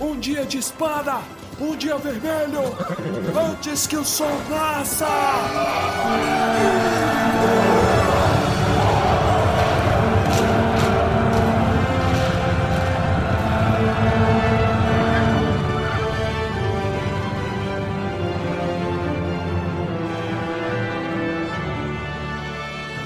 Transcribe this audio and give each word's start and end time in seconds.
Um 0.00 0.18
dia 0.18 0.46
de 0.46 0.56
espada! 0.56 1.20
Um 1.60 1.76
dia 1.76 1.98
vermelho! 1.98 2.62
Antes 3.50 3.86
que 3.86 3.96
o 3.96 4.04
sol 4.04 4.40
nasça! 4.48 5.06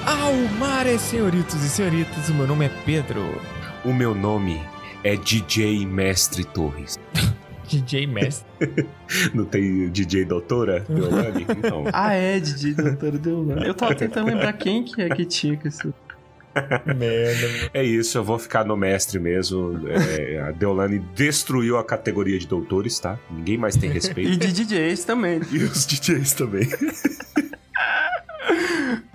Almares, 0.07 1.01
senhoritos 1.01 1.61
e 1.61 1.69
senhoritas, 1.69 2.29
o 2.29 2.33
meu 2.33 2.47
nome 2.47 2.67
é 2.67 2.69
Pedro. 2.85 3.41
O 3.83 3.93
meu 3.93 4.15
nome 4.15 4.74
é 5.05 5.15
DJ 5.15 5.85
Mestre 5.85 6.43
Torres. 6.43 6.99
DJ 7.69 8.05
Mestre. 8.05 8.45
Não 9.33 9.45
tem 9.45 9.89
DJ 9.89 10.25
Doutora 10.25 10.81
Deolane? 10.89 11.45
Então. 11.49 11.83
Ah, 11.93 12.13
é, 12.13 12.39
DJ 12.39 12.73
Doutora 12.73 13.17
Deolane. 13.17 13.65
Eu 13.67 13.73
tava 13.73 13.95
tentando 13.95 14.27
lembrar 14.27 14.53
quem 14.53 14.83
que 14.83 15.01
é 15.01 15.09
que 15.09 15.25
tinha 15.25 15.55
que 15.55 15.67
isso. 15.67 15.93
Merda. 16.85 17.69
É 17.73 17.83
isso, 17.83 18.17
eu 18.17 18.23
vou 18.23 18.39
ficar 18.39 18.63
no 18.65 18.77
mestre 18.77 19.19
mesmo. 19.19 19.79
É, 19.89 20.39
a 20.41 20.51
Deolane 20.51 20.99
destruiu 21.13 21.77
a 21.77 21.83
categoria 21.83 22.37
de 22.39 22.47
doutores, 22.47 22.97
tá? 22.99 23.19
Ninguém 23.29 23.57
mais 23.57 23.75
tem 23.75 23.89
E 23.91 23.93
respeito. 23.93 24.37
de 24.37 24.51
DJs 24.65 25.03
também. 25.03 25.41
e 25.51 25.57
os 25.57 25.85
DJs 25.85 26.33
também. 26.33 26.67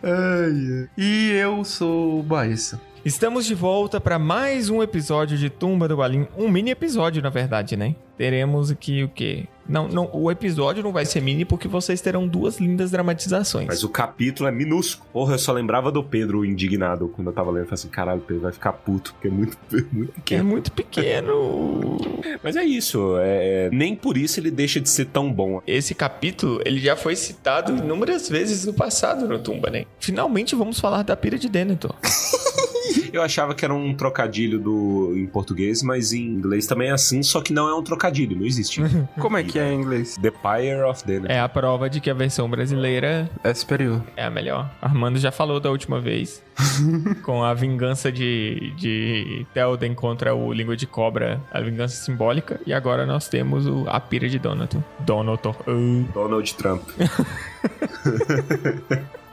Ai. 0.02 0.88
E 0.98 1.30
eu 1.32 1.64
sou 1.64 2.20
o 2.20 2.22
Baessa. 2.22 2.80
Estamos 3.02 3.46
de 3.46 3.54
volta 3.54 3.98
para 3.98 4.18
mais 4.18 4.68
um 4.68 4.82
episódio 4.82 5.38
de 5.38 5.48
Tumba 5.48 5.88
do 5.88 5.96
Balim. 5.96 6.26
Um 6.36 6.50
mini 6.50 6.70
episódio, 6.70 7.22
na 7.22 7.30
verdade, 7.30 7.74
né? 7.74 7.94
Teremos 8.18 8.70
aqui 8.70 9.02
o 9.02 9.08
quê? 9.08 9.46
Não, 9.66 9.88
não, 9.88 10.10
o 10.12 10.30
episódio 10.30 10.82
não 10.82 10.92
vai 10.92 11.06
ser 11.06 11.22
mini 11.22 11.46
porque 11.46 11.66
vocês 11.66 12.02
terão 12.02 12.28
duas 12.28 12.58
lindas 12.58 12.90
dramatizações. 12.90 13.68
Mas 13.68 13.82
o 13.82 13.88
capítulo 13.88 14.46
é 14.50 14.52
minúsculo. 14.52 15.08
Porra, 15.14 15.34
eu 15.34 15.38
só 15.38 15.50
lembrava 15.52 15.90
do 15.90 16.04
Pedro 16.04 16.44
indignado 16.44 17.08
quando 17.08 17.28
eu 17.28 17.32
tava 17.32 17.50
lendo. 17.50 17.60
Eu 17.62 17.66
falei 17.68 17.74
assim, 17.74 17.88
caralho, 17.88 18.18
o 18.20 18.22
Pedro 18.24 18.42
vai 18.42 18.52
ficar 18.52 18.72
puto, 18.74 19.14
porque 19.14 19.28
é 19.28 19.30
muito, 19.30 19.56
muito 19.90 20.10
É 20.10 20.14
pequeno. 20.16 20.44
muito 20.44 20.70
pequeno. 20.72 21.96
Mas 22.42 22.56
é 22.56 22.64
isso, 22.64 23.14
é, 23.18 23.70
nem 23.72 23.96
por 23.96 24.18
isso 24.18 24.38
ele 24.38 24.50
deixa 24.50 24.78
de 24.78 24.90
ser 24.90 25.06
tão 25.06 25.32
bom. 25.32 25.62
Esse 25.66 25.94
capítulo, 25.94 26.60
ele 26.66 26.80
já 26.80 26.96
foi 26.96 27.16
citado 27.16 27.74
inúmeras 27.74 28.28
vezes 28.28 28.66
no 28.66 28.74
passado 28.74 29.26
no 29.26 29.38
Tumba, 29.38 29.70
né? 29.70 29.86
Finalmente 29.98 30.54
vamos 30.54 30.78
falar 30.78 31.02
da 31.02 31.16
pira 31.16 31.38
de 31.38 31.48
Denethor. 31.48 31.94
Eu 33.12 33.22
achava 33.22 33.54
que 33.54 33.64
era 33.64 33.74
um 33.74 33.94
trocadilho 33.94 34.58
do, 34.58 35.12
em 35.16 35.26
português, 35.26 35.82
mas 35.82 36.12
em 36.12 36.22
inglês 36.22 36.66
também 36.66 36.88
é 36.88 36.92
assim, 36.92 37.22
só 37.22 37.40
que 37.40 37.52
não 37.52 37.68
é 37.68 37.74
um 37.74 37.82
trocadilho, 37.82 38.36
não 38.36 38.46
existe. 38.46 38.80
Como 39.18 39.36
é 39.36 39.42
que 39.42 39.58
é 39.58 39.72
em 39.72 39.80
inglês? 39.80 40.16
The 40.20 40.30
Pyre 40.30 40.82
of 40.82 41.04
Denethor. 41.04 41.30
É 41.30 41.40
a 41.40 41.48
prova 41.48 41.90
de 41.90 42.00
que 42.00 42.08
a 42.10 42.14
versão 42.14 42.48
brasileira 42.48 43.28
É 43.42 43.52
superior. 43.52 44.02
é 44.16 44.24
a 44.24 44.30
melhor. 44.30 44.70
Armando 44.80 45.18
já 45.18 45.32
falou 45.32 45.58
da 45.60 45.70
última 45.70 46.00
vez. 46.00 46.42
com 47.24 47.42
a 47.42 47.54
vingança 47.54 48.12
de, 48.12 48.72
de 48.76 49.46
Telden 49.54 49.94
contra 49.94 50.34
o 50.34 50.52
Língua 50.52 50.76
de 50.76 50.86
Cobra, 50.86 51.40
a 51.50 51.60
vingança 51.60 51.96
simbólica. 52.04 52.60
E 52.66 52.72
agora 52.72 53.06
nós 53.06 53.28
temos 53.28 53.66
o, 53.66 53.84
a 53.88 53.98
pira 53.98 54.28
de 54.28 54.38
Donato. 54.38 54.82
Donato. 55.00 55.56
Ah. 55.66 56.12
Donald 56.12 56.54
Trump. 56.54 56.82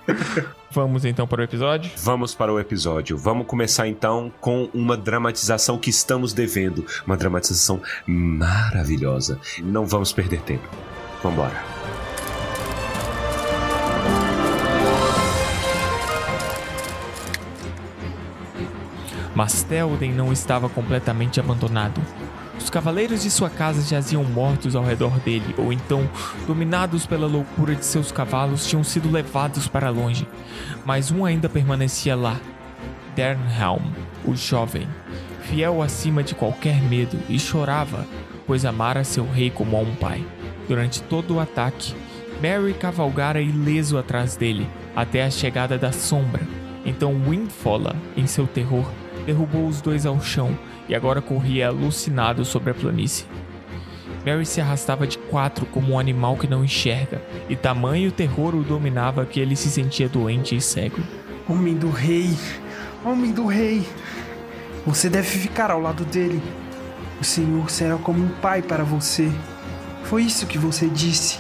Vamos 0.72 1.06
então 1.06 1.28
para 1.28 1.42
o 1.42 1.44
episódio? 1.44 1.92
Vamos 1.98 2.36
para 2.36 2.52
o 2.52 2.60
episódio. 2.60 3.18
Vamos 3.18 3.48
começar 3.48 3.88
então 3.88 4.32
com 4.40 4.70
uma 4.74 4.98
dramatização 4.98 5.78
que 5.78 5.90
estamos 5.90 6.34
devendo. 6.34 6.86
Uma 7.06 7.18
dramatização 7.18 7.82
maravilhosa. 8.06 9.40
Não 9.60 9.86
vamos 9.86 10.12
perder 10.12 10.42
tempo. 10.42 10.68
Vambora. 11.24 11.78
Mas 19.34 19.62
Telden 19.62 20.14
não 20.14 20.34
estava 20.34 20.68
completamente 20.68 21.40
abandonado. 21.40 22.02
Os 22.58 22.70
cavaleiros 22.70 23.24
de 23.24 23.30
sua 23.30 23.50
casa 23.50 23.82
jaziam 23.82 24.24
mortos 24.24 24.76
ao 24.76 24.84
redor 24.84 25.20
dele, 25.20 25.56
ou 25.58 25.72
então, 25.72 26.10
dominados 26.46 27.06
pela 27.06 27.28
loucura 27.28 27.76
de 27.76 27.86
seus 27.86 28.12
cavalos, 28.12 28.68
tinham 28.68 28.84
sido 28.84 29.12
levados 29.12 29.68
para 29.68 29.90
longe. 29.90 30.28
Mas 30.86 31.12
um 31.12 31.24
ainda 31.24 31.48
permanecia 31.48 32.16
lá: 32.16 32.40
Dernhelm, 33.16 33.92
o 34.26 34.36
jovem, 34.36 34.88
fiel 35.44 35.82
acima 35.82 36.24
de 36.24 36.36
qualquer 36.36 36.82
medo, 36.82 37.18
e 37.30 37.40
chorava, 37.40 38.06
pois 38.46 38.66
amara 38.66 39.04
seu 39.04 39.30
rei 39.30 39.50
como 39.50 39.78
a 39.78 39.80
um 39.80 39.96
pai. 39.96 40.26
Durante 40.68 41.02
todo 41.04 41.36
o 41.36 41.40
ataque, 41.40 41.96
Mary 42.42 42.74
cavalgara 42.74 43.42
ileso 43.42 43.98
atrás 43.98 44.36
dele, 44.36 44.68
até 44.96 45.24
a 45.24 45.32
chegada 45.32 45.78
da 45.78 45.92
sombra. 45.92 46.46
Então 46.86 47.14
Windfalla, 47.28 47.96
em 48.16 48.28
seu 48.28 48.46
terror, 48.46 48.90
derrubou 49.26 49.68
os 49.68 49.82
dois 49.82 50.06
ao 50.06 50.22
chão 50.22 50.58
e 50.88 50.96
agora 50.96 51.22
corria 51.22 51.68
alucinado 51.68 52.44
sobre 52.46 52.72
a 52.72 52.74
planície. 52.74 53.26
Mary 54.26 54.46
se 54.46 54.60
arrastava 54.60 55.08
de 55.08 55.18
quatro 55.18 55.66
como 55.66 55.94
um 55.94 56.00
animal 56.00 56.36
que 56.36 56.48
não 56.48 56.64
enxerga, 56.64 57.22
e 57.48 57.56
tamanho 57.56 58.12
terror 58.12 58.54
o 58.56 58.64
dominava 58.64 59.26
que 59.26 59.40
ele 59.40 59.56
se 59.56 59.70
sentia 59.70 60.10
doente 60.10 60.56
e 60.56 60.62
cego. 60.62 61.02
Homem 61.48 61.76
do 61.76 61.90
rei. 61.90 62.36
Homem 63.06 63.32
do 63.32 63.46
rei. 63.46 63.88
Você 64.86 65.10
deve 65.10 65.28
ficar 65.28 65.72
ao 65.72 65.80
lado 65.80 66.04
dele. 66.04 66.42
O 67.22 67.24
Senhor 67.24 67.70
será 67.70 67.96
como 67.98 68.24
um 68.24 68.30
pai 68.42 68.62
para 68.62 68.84
você. 68.84 69.32
Foi 70.04 70.24
isso 70.24 70.46
que 70.46 70.58
você 70.58 70.88
disse. 70.88 71.40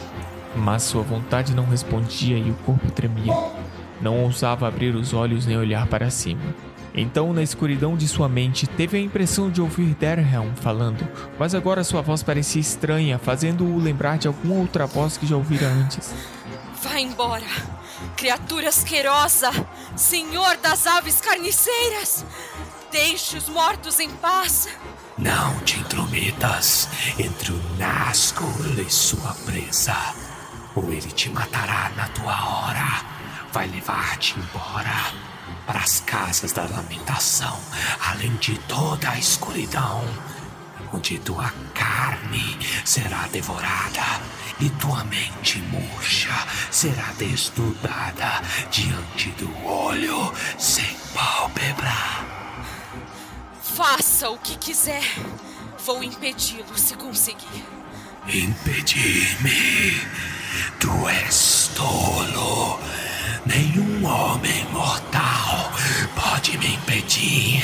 Mas 0.56 0.84
sua 0.84 1.02
vontade 1.03 1.53
não 1.53 1.66
respondia 1.66 2.38
e 2.38 2.50
o 2.50 2.56
corpo 2.66 2.90
tremia. 2.91 3.34
Não 4.02 4.24
ousava 4.24 4.68
abrir 4.68 4.96
os 4.96 5.14
olhos 5.14 5.46
nem 5.46 5.58
olhar 5.58 5.88
para 5.88 6.09
cima. 6.09 6.41
Então, 7.00 7.31
na 7.31 7.44
escuridão 7.44 7.96
de 7.96 8.08
sua 8.08 8.28
mente, 8.28 8.66
teve 8.66 8.97
a 8.97 9.00
impressão 9.00 9.52
de 9.52 9.62
ouvir 9.62 9.94
Derhelm 9.94 10.56
falando, 10.56 11.08
mas 11.38 11.53
agora 11.53 11.84
sua 11.84 12.02
voz 12.02 12.24
parecia 12.24 12.59
estranha, 12.59 13.19
fazendo-o 13.19 13.78
lembrar 13.78 14.18
de 14.18 14.28
alguma 14.28 14.56
outra 14.56 14.88
voz 14.88 15.16
que 15.16 15.28
já 15.28 15.35
ouvira 15.35 15.68
antes. 15.68 16.12
Vá 16.81 17.00
embora, 17.00 17.46
criatura 18.16 18.69
asquerosa, 18.69 19.52
senhor 19.96 20.58
das 20.58 20.88
aves 20.88 21.22
carniceiras. 21.22 22.25
Deixe 22.91 23.38
os 23.38 23.47
mortos 23.47 24.00
em 24.00 24.09
paz. 24.09 24.68
Não 25.16 25.59
te 25.59 25.79
intrometas 25.79 26.90
entre 27.19 27.52
o 27.52 27.62
Nazgûl 27.78 28.79
e 28.79 28.90
sua 28.90 29.35
presa, 29.46 29.96
ou 30.75 30.91
ele 30.91 31.12
te 31.12 31.29
matará 31.29 31.91
na 31.96 32.08
tua 32.08 32.34
hora. 32.34 33.06
Vai 33.52 33.68
levar-te 33.68 34.35
embora 34.40 35.36
para 35.67 35.81
as 35.81 36.00
casas 36.00 36.53
da 36.53 36.63
lamentação, 36.63 37.59
além 38.00 38.33
de 38.38 38.57
toda 38.59 39.09
a 39.09 39.19
escuridão, 39.19 40.01
onde 40.94 41.19
tua 41.19 41.53
carne 41.73 42.57
será 42.85 43.28
devorada 43.28 44.22
e 44.61 44.69
tua 44.72 45.03
mente 45.03 45.59
murcha 45.59 46.33
será 46.72 47.11
desnudada 47.17 48.41
diante 48.72 49.29
do 49.31 49.66
olho 49.66 50.33
sem 50.57 50.95
pálpebra. 51.13 51.94
Faça 53.61 54.29
o 54.29 54.38
que 54.38 54.57
quiser. 54.57 55.03
Vou 55.85 56.01
impedi-lo 56.01 56.78
se 56.78 56.95
conseguir. 56.95 57.66
Impedir-me? 58.28 60.01
Tu 60.79 61.09
és 61.09 61.72
tolo. 61.75 62.79
Nenhum 63.45 64.05
homem 64.05 64.65
mortal 64.71 65.71
pode 66.15 66.57
me 66.57 66.75
impedir. 66.75 67.63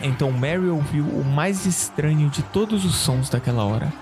Então 0.00 0.30
Mary 0.30 0.68
ouviu 0.68 1.04
o 1.04 1.24
mais 1.24 1.66
estranho 1.66 2.28
de 2.28 2.42
todos 2.42 2.84
os 2.84 2.94
sons 2.94 3.28
daquela 3.28 3.64
hora. 3.64 3.92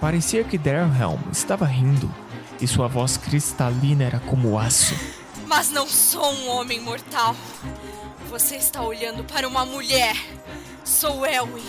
Parecia 0.00 0.44
que 0.44 0.58
Derhelm 0.58 1.20
estava 1.30 1.64
rindo, 1.64 2.12
e 2.60 2.66
sua 2.66 2.88
voz 2.88 3.16
cristalina 3.16 4.04
era 4.04 4.20
como 4.20 4.58
aço. 4.58 4.94
Mas 5.46 5.70
não 5.70 5.86
sou 5.86 6.32
um 6.32 6.48
homem 6.50 6.80
mortal. 6.80 7.34
Você 8.30 8.56
está 8.56 8.82
olhando 8.82 9.24
para 9.24 9.46
uma 9.46 9.64
mulher. 9.64 10.16
Sou 10.84 11.26
Elwin, 11.26 11.64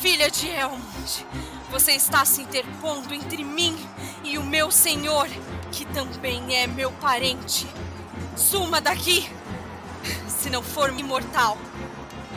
filha 0.00 0.30
de 0.30 0.48
Elmond. 0.48 1.26
Você 1.70 1.92
está 1.92 2.24
se 2.24 2.42
interpondo 2.42 3.12
entre 3.12 3.44
mim 3.44 3.76
e 4.24 4.38
o 4.38 4.42
meu 4.42 4.70
senhor, 4.70 5.28
que 5.70 5.84
também 5.86 6.56
é 6.56 6.66
meu 6.66 6.90
parente. 6.92 7.66
Suma 8.36 8.80
daqui! 8.80 9.30
Se 10.28 10.48
não 10.48 10.62
for 10.62 10.92
imortal, 10.96 11.58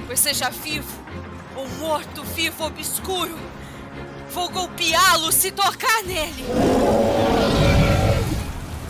pois 0.07 0.19
seja 0.19 0.49
vivo 0.49 0.99
ou 1.55 1.67
morto, 1.79 2.23
vivo 2.23 2.65
obscuro, 2.65 3.37
vou 4.33 4.49
golpeá-lo 4.49 5.31
se 5.31 5.51
tocar 5.51 6.03
nele. 6.03 6.45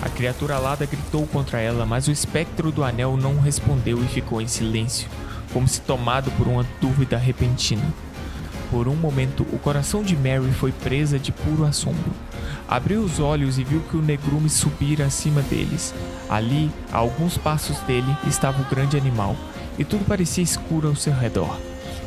A 0.01 0.09
criatura 0.09 0.55
alada 0.55 0.85
gritou 0.85 1.27
contra 1.27 1.59
ela, 1.59 1.85
mas 1.85 2.07
o 2.07 2.11
espectro 2.11 2.71
do 2.71 2.83
anel 2.83 3.17
não 3.17 3.39
respondeu 3.39 4.03
e 4.03 4.07
ficou 4.07 4.41
em 4.41 4.47
silêncio, 4.47 5.09
como 5.53 5.67
se 5.67 5.81
tomado 5.81 6.31
por 6.31 6.47
uma 6.47 6.65
dúvida 6.79 7.17
repentina. 7.17 7.93
Por 8.71 8.87
um 8.87 8.95
momento, 8.95 9.45
o 9.51 9.59
coração 9.59 10.01
de 10.01 10.15
Mary 10.15 10.49
foi 10.53 10.71
presa 10.71 11.19
de 11.19 11.29
puro 11.29 11.65
assombro. 11.65 12.11
Abriu 12.69 13.01
os 13.01 13.19
olhos 13.19 13.59
e 13.59 13.65
viu 13.65 13.81
que 13.81 13.97
o 13.97 14.01
negrume 14.01 14.49
subira 14.49 15.05
acima 15.05 15.41
deles. 15.41 15.93
Ali, 16.29 16.71
a 16.89 16.97
alguns 16.97 17.37
passos 17.37 17.77
dele, 17.79 18.15
estava 18.25 18.61
o 18.61 18.69
grande 18.73 18.95
animal, 18.95 19.35
e 19.77 19.83
tudo 19.83 20.05
parecia 20.05 20.41
escuro 20.41 20.87
ao 20.87 20.95
seu 20.95 21.13
redor. 21.13 21.59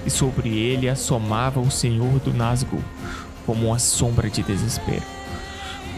E 0.06 0.10
sobre 0.10 0.56
ele 0.56 0.88
assomava 0.88 1.60
o 1.60 1.70
Senhor 1.70 2.18
do 2.20 2.32
Nazgûl, 2.32 2.82
como 3.44 3.66
uma 3.66 3.78
sombra 3.78 4.30
de 4.30 4.42
desespero. 4.42 5.02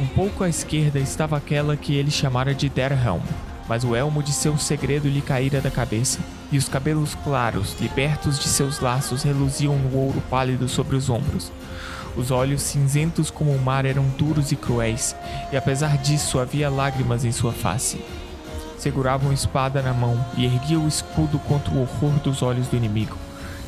Um 0.00 0.06
pouco 0.08 0.42
à 0.42 0.48
esquerda 0.48 0.98
estava 0.98 1.36
aquela 1.36 1.76
que 1.76 1.94
ele 1.94 2.10
chamara 2.10 2.52
de 2.52 2.68
Derhelm, 2.68 3.22
mas 3.68 3.84
o 3.84 3.94
elmo 3.94 4.20
de 4.20 4.32
seu 4.32 4.58
segredo 4.58 5.08
lhe 5.08 5.22
caíra 5.22 5.60
da 5.60 5.70
cabeça, 5.70 6.18
e 6.50 6.58
os 6.58 6.68
cabelos 6.68 7.14
claros, 7.24 7.76
libertos 7.80 8.38
de 8.38 8.48
seus 8.48 8.80
laços, 8.80 9.22
reluziam 9.22 9.76
no 9.76 9.96
ouro 9.96 10.22
pálido 10.30 10.68
sobre 10.68 10.96
os 10.96 11.10
ombros. 11.10 11.50
Os 12.16 12.30
olhos 12.30 12.62
cinzentos 12.62 13.30
como 13.30 13.52
o 13.52 13.60
mar 13.60 13.84
eram 13.84 14.04
duros 14.16 14.50
e 14.52 14.56
cruéis, 14.56 15.14
e 15.52 15.56
apesar 15.56 15.98
disso 15.98 16.38
havia 16.38 16.70
lágrimas 16.70 17.24
em 17.24 17.32
sua 17.32 17.52
face. 17.52 18.00
Segurava 18.78 19.24
uma 19.24 19.34
espada 19.34 19.82
na 19.82 19.92
mão 19.92 20.24
e 20.36 20.44
erguia 20.44 20.78
o 20.78 20.88
escudo 20.88 21.38
contra 21.40 21.74
o 21.74 21.82
horror 21.82 22.12
dos 22.20 22.42
olhos 22.42 22.68
do 22.68 22.76
inimigo. 22.76 23.16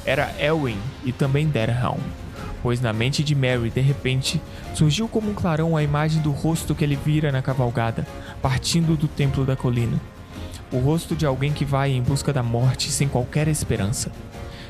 Era 0.05 0.35
Elwin 0.39 0.79
e 1.05 1.13
também 1.13 1.49
Derhelm, 1.49 2.01
pois 2.63 2.81
na 2.81 2.93
mente 2.93 3.23
de 3.23 3.35
Mary, 3.35 3.71
de 3.71 3.81
repente, 3.81 4.41
surgiu 4.75 5.09
como 5.09 5.31
um 5.31 5.35
clarão 5.35 5.77
a 5.77 5.83
imagem 5.83 6.23
do 6.23 6.31
rosto 6.31 6.75
que 6.75 6.85
ele 6.85 6.97
vira 6.97 7.31
na 7.31 7.43
cavalgada, 7.43 8.07
partindo 8.41 8.97
do 8.97 9.07
templo 9.07 9.45
da 9.45 9.57
colina. 9.57 10.01
O 10.71 10.79
rosto 10.81 11.17
de 11.17 11.25
alguém 11.25 11.51
que 11.51 11.65
vai 11.65 11.93
em 11.93 12.03
busca 12.03 12.31
da 12.31 12.43
morte 12.43 12.91
sem 12.91 13.09
qualquer 13.09 13.49
esperança. 13.49 14.13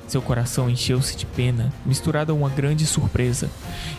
Seu 0.07 0.23
coração 0.23 0.71
encheu-se 0.71 1.17
de 1.17 1.27
pena, 1.27 1.73
misturada 1.85 2.31
a 2.31 2.35
uma 2.35 2.49
grande 2.49 2.87
surpresa, 2.87 3.51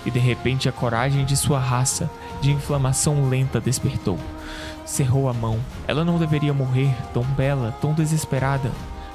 e 0.06 0.10
de 0.10 0.18
repente 0.18 0.70
a 0.70 0.72
coragem 0.72 1.26
de 1.26 1.36
sua 1.36 1.60
raça, 1.60 2.10
de 2.42 2.52
inflamação 2.52 3.28
lenta, 3.28 3.60
despertou. 3.60 4.18
Cerrou 4.86 5.28
a 5.28 5.34
mão. 5.34 5.60
Ela 5.88 6.06
não 6.06 6.18
deveria 6.18 6.54
morrer, 6.54 6.90
tão 7.14 7.22
bela, 7.24 7.76
tão 7.82 7.94
desesperada. 7.94 8.72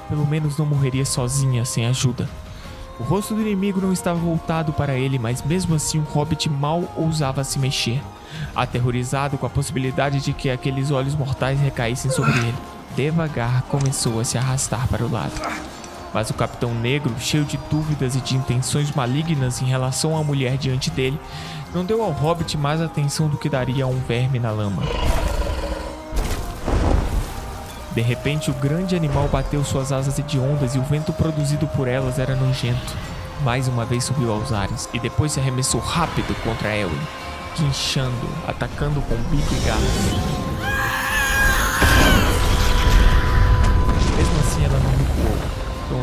Pelo 0.07 0.25
menos 0.27 0.55
não 0.57 0.65
morreria 0.65 1.05
sozinha, 1.05 1.65
sem 1.65 1.87
ajuda. 1.87 2.29
O 2.99 3.03
rosto 3.03 3.33
do 3.33 3.41
inimigo 3.41 3.81
não 3.81 3.91
estava 3.91 4.19
voltado 4.19 4.71
para 4.71 4.93
ele, 4.93 5.17
mas 5.17 5.41
mesmo 5.41 5.73
assim 5.73 5.97
o 5.97 6.03
hobbit 6.03 6.47
mal 6.49 6.83
ousava 6.95 7.43
se 7.43 7.57
mexer, 7.57 7.99
aterrorizado 8.55 9.39
com 9.39 9.45
a 9.45 9.49
possibilidade 9.49 10.21
de 10.21 10.31
que 10.31 10.51
aqueles 10.51 10.91
olhos 10.91 11.15
mortais 11.15 11.59
recaíssem 11.59 12.09
sobre 12.11 12.37
ele. 12.37 12.74
Devagar 12.95 13.63
começou 13.63 14.19
a 14.19 14.23
se 14.23 14.37
arrastar 14.37 14.87
para 14.87 15.03
o 15.03 15.11
lado. 15.11 15.33
Mas 16.13 16.29
o 16.29 16.33
Capitão 16.33 16.73
Negro, 16.73 17.13
cheio 17.19 17.43
de 17.43 17.57
dúvidas 17.69 18.15
e 18.15 18.21
de 18.21 18.37
intenções 18.37 18.91
malignas 18.91 19.61
em 19.61 19.65
relação 19.65 20.17
à 20.17 20.23
mulher 20.23 20.57
diante 20.57 20.89
dele, 20.89 21.19
não 21.73 21.83
deu 21.83 22.01
ao 22.01 22.11
hobbit 22.11 22.57
mais 22.57 22.81
atenção 22.81 23.27
do 23.27 23.37
que 23.37 23.49
daria 23.49 23.83
a 23.83 23.87
um 23.87 23.99
verme 23.99 24.39
na 24.39 24.49
lama. 24.49 24.81
De 27.93 28.01
repente, 28.01 28.49
o 28.49 28.53
grande 28.53 28.95
animal 28.95 29.27
bateu 29.27 29.63
suas 29.63 29.91
asas 29.91 30.17
hediondas 30.17 30.75
e 30.75 30.79
o 30.79 30.83
vento 30.83 31.11
produzido 31.11 31.67
por 31.67 31.87
elas 31.87 32.17
era 32.17 32.35
nojento. 32.35 32.93
Mais 33.43 33.67
uma 33.67 33.85
vez 33.85 34.05
subiu 34.05 34.31
aos 34.31 34.53
ares 34.53 34.87
e 34.93 34.99
depois 34.99 35.33
se 35.33 35.39
arremessou 35.39 35.81
rápido 35.81 36.33
contra 36.43 36.75
Elwin, 36.75 36.97
guinchando, 37.57 38.29
atacando 38.47 39.01
com 39.01 39.15
bico 39.29 39.53
e 39.53 39.65
garras. 39.65 40.44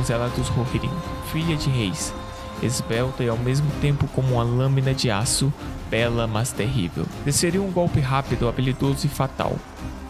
Donzela 0.02 0.28
dos 0.30 0.48
Rohirrim, 0.48 0.90
filha 1.30 1.54
de 1.54 1.70
reis, 1.70 2.12
esbelta 2.60 3.22
e 3.22 3.28
ao 3.28 3.38
mesmo 3.38 3.70
tempo 3.80 4.08
como 4.08 4.34
uma 4.34 4.42
lâmina 4.42 4.92
de 4.92 5.12
aço, 5.12 5.52
bela 5.88 6.26
mas 6.26 6.50
terrível. 6.50 7.06
Desceria 7.24 7.62
um 7.62 7.70
golpe 7.70 8.00
rápido, 8.00 8.48
habilidoso 8.48 9.06
e 9.06 9.08
fatal, 9.08 9.54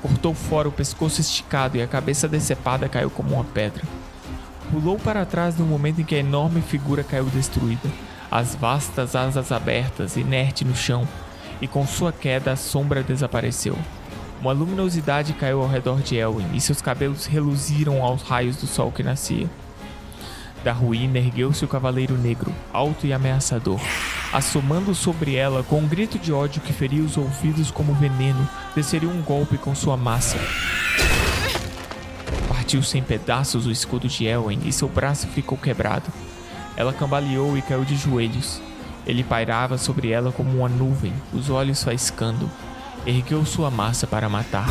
cortou 0.00 0.32
fora 0.32 0.66
o 0.66 0.72
pescoço 0.72 1.20
esticado 1.20 1.76
e 1.76 1.82
a 1.82 1.86
cabeça 1.86 2.26
decepada 2.26 2.88
caiu 2.88 3.10
como 3.10 3.34
uma 3.34 3.44
pedra. 3.44 3.82
Pulou 4.70 4.98
para 4.98 5.26
trás 5.26 5.58
no 5.58 5.66
momento 5.66 6.00
em 6.00 6.04
que 6.04 6.14
a 6.14 6.20
enorme 6.20 6.62
figura 6.62 7.04
caiu 7.04 7.26
destruída, 7.26 7.90
as 8.30 8.54
vastas 8.54 9.14
asas 9.14 9.52
abertas, 9.52 10.16
inerte 10.16 10.64
no 10.64 10.74
chão, 10.74 11.06
e 11.60 11.68
com 11.68 11.86
sua 11.86 12.10
queda 12.12 12.52
a 12.52 12.56
sombra 12.56 13.02
desapareceu. 13.02 13.76
Uma 14.40 14.52
luminosidade 14.52 15.34
caiu 15.34 15.60
ao 15.60 15.68
redor 15.68 16.00
de 16.00 16.16
Elwin 16.16 16.46
e 16.54 16.62
seus 16.62 16.80
cabelos 16.80 17.26
reluziram 17.26 18.02
aos 18.02 18.22
raios 18.22 18.56
do 18.56 18.66
sol 18.66 18.90
que 18.90 19.02
nascia. 19.02 19.50
Da 20.64 20.72
ruína 20.72 21.18
ergueu-se 21.18 21.64
o 21.64 21.68
Cavaleiro 21.68 22.16
Negro, 22.16 22.54
alto 22.72 23.06
e 23.06 23.12
ameaçador. 23.12 23.80
Assomando 24.32 24.94
sobre 24.94 25.34
ela, 25.34 25.62
com 25.64 25.80
um 25.80 25.88
grito 25.88 26.18
de 26.18 26.32
ódio 26.32 26.62
que 26.62 26.72
feria 26.72 27.02
os 27.02 27.16
ouvidos 27.16 27.70
como 27.70 27.94
veneno, 27.94 28.48
desceria 28.74 29.08
um 29.08 29.22
golpe 29.22 29.58
com 29.58 29.74
sua 29.74 29.96
massa. 29.96 30.38
Partiu-se 32.48 33.00
pedaços 33.02 33.66
o 33.66 33.72
escudo 33.72 34.06
de 34.06 34.24
Elwen 34.24 34.60
e 34.64 34.72
seu 34.72 34.88
braço 34.88 35.26
ficou 35.26 35.58
quebrado. 35.58 36.10
Ela 36.76 36.92
cambaleou 36.92 37.58
e 37.58 37.62
caiu 37.62 37.84
de 37.84 37.96
joelhos. 37.96 38.60
Ele 39.04 39.24
pairava 39.24 39.76
sobre 39.76 40.10
ela 40.10 40.30
como 40.30 40.58
uma 40.58 40.68
nuvem, 40.68 41.12
os 41.32 41.50
olhos 41.50 41.82
faiscando. 41.82 42.48
Ergueu 43.04 43.44
sua 43.44 43.68
massa 43.68 44.06
para 44.06 44.28
matar. 44.28 44.68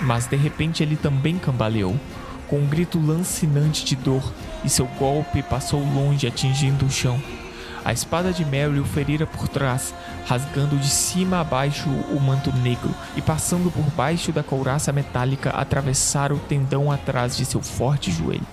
Mas 0.00 0.26
de 0.26 0.36
repente 0.36 0.82
ele 0.82 0.96
também 0.96 1.38
cambaleou, 1.38 1.98
com 2.48 2.58
um 2.58 2.66
grito 2.66 2.98
lancinante 3.00 3.84
de 3.84 3.96
dor, 3.96 4.22
e 4.64 4.68
seu 4.68 4.86
golpe 4.98 5.42
passou 5.42 5.80
longe, 5.80 6.26
atingindo 6.26 6.86
o 6.86 6.90
chão. 6.90 7.20
A 7.84 7.92
espada 7.92 8.32
de 8.32 8.44
Mary 8.44 8.80
o 8.80 8.84
ferira 8.84 9.26
por 9.26 9.46
trás, 9.46 9.94
rasgando 10.26 10.76
de 10.76 10.88
cima 10.88 11.40
a 11.40 11.44
baixo 11.44 11.88
o 11.88 12.20
manto 12.20 12.52
negro 12.56 12.92
e 13.16 13.22
passando 13.22 13.70
por 13.70 13.84
baixo 13.92 14.32
da 14.32 14.42
couraça 14.42 14.92
metálica 14.92 15.50
atravessar 15.50 16.32
o 16.32 16.38
tendão 16.38 16.90
atrás 16.90 17.36
de 17.36 17.44
seu 17.44 17.62
forte 17.62 18.10
joelho. 18.10 18.46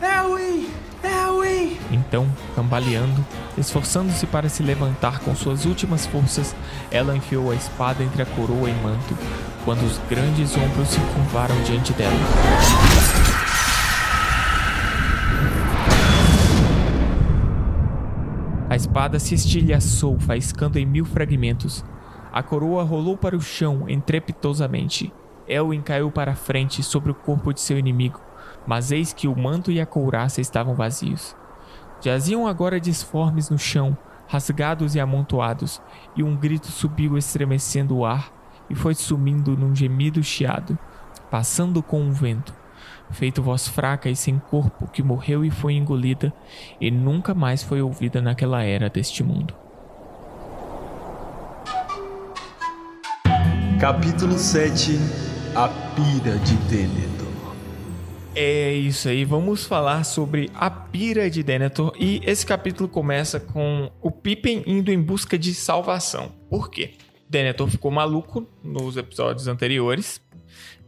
Então, 1.91 2.27
cambaleando, 2.55 3.25
esforçando-se 3.57 4.25
para 4.25 4.49
se 4.49 4.63
levantar 4.63 5.19
com 5.19 5.35
suas 5.35 5.65
últimas 5.65 6.05
forças, 6.05 6.55
ela 6.89 7.15
enfiou 7.15 7.51
a 7.51 7.55
espada 7.55 8.03
entre 8.03 8.21
a 8.21 8.25
coroa 8.25 8.69
e 8.69 8.73
manto, 8.73 9.17
quando 9.63 9.83
os 9.83 9.99
grandes 10.09 10.55
ombros 10.57 10.89
se 10.89 10.99
curvaram 10.99 11.55
diante 11.63 11.93
dela. 11.93 12.13
A 18.69 18.75
espada 18.75 19.19
se 19.19 19.35
estilhaçou, 19.35 20.19
faiscando 20.19 20.79
em 20.79 20.85
mil 20.85 21.05
fragmentos. 21.05 21.85
A 22.31 22.41
coroa 22.41 22.81
rolou 22.81 23.15
para 23.15 23.37
o 23.37 23.41
chão 23.41 23.87
estrepitosamente. 23.87 25.13
Elwin 25.47 25.81
caiu 25.81 26.09
para 26.09 26.33
frente 26.33 26.81
sobre 26.81 27.11
o 27.11 27.15
corpo 27.15 27.53
de 27.53 27.61
seu 27.61 27.77
inimigo, 27.77 28.19
mas 28.65 28.91
eis 28.91 29.13
que 29.13 29.27
o 29.27 29.37
manto 29.37 29.71
e 29.71 29.79
a 29.79 29.85
couraça 29.85 30.41
estavam 30.41 30.73
vazios. 30.73 31.35
Jaziam 32.03 32.45
agora 32.45 32.81
disformes 32.81 33.49
no 33.49 33.57
chão, 33.57 33.97
rasgados 34.27 34.93
e 34.93 34.99
amontoados, 34.99 35.81
e 36.17 36.21
um 36.21 36.35
grito 36.35 36.67
subiu 36.67 37.17
estremecendo 37.17 37.95
o 37.95 38.05
ar 38.05 38.29
e 38.69 38.75
foi 38.75 38.93
sumindo 38.93 39.55
num 39.55 39.73
gemido 39.73 40.21
chiado, 40.21 40.77
passando 41.31 41.81
com 41.81 42.05
o 42.05 42.11
vento, 42.11 42.53
feito 43.09 43.41
voz 43.41 43.69
fraca 43.69 44.09
e 44.09 44.17
sem 44.17 44.37
corpo 44.37 44.85
que 44.87 45.01
morreu 45.01 45.45
e 45.45 45.49
foi 45.49 45.75
engolida 45.75 46.33
e 46.81 46.91
nunca 46.91 47.33
mais 47.33 47.63
foi 47.63 47.81
ouvida 47.81 48.21
naquela 48.21 48.61
era 48.63 48.89
deste 48.89 49.23
mundo. 49.23 49.53
Capítulo 53.79 54.37
7 54.37 54.99
A 55.55 55.69
Pira 55.95 56.37
de 56.39 56.55
Denethor 56.67 57.12
É 58.35 58.73
isso 58.73 59.09
aí, 59.09 59.23
vamos 59.23 59.63
falar 59.63 60.03
sobre 60.03 60.49
a 60.55 60.67
pira 60.69 61.29
de 61.29 61.43
Denethor 61.43 61.93
e 61.99 62.19
esse 62.25 62.43
capítulo 62.43 62.89
começa 62.89 63.39
com 63.39 63.91
o 64.01 64.09
Pippin 64.09 64.63
indo 64.65 64.91
em 64.91 64.99
busca 64.99 65.37
de 65.37 65.53
salvação. 65.53 66.31
Por 66.49 66.71
quê? 66.71 66.95
Denethor 67.29 67.69
ficou 67.69 67.91
maluco 67.91 68.47
nos 68.63 68.97
episódios 68.97 69.47
anteriores. 69.47 70.19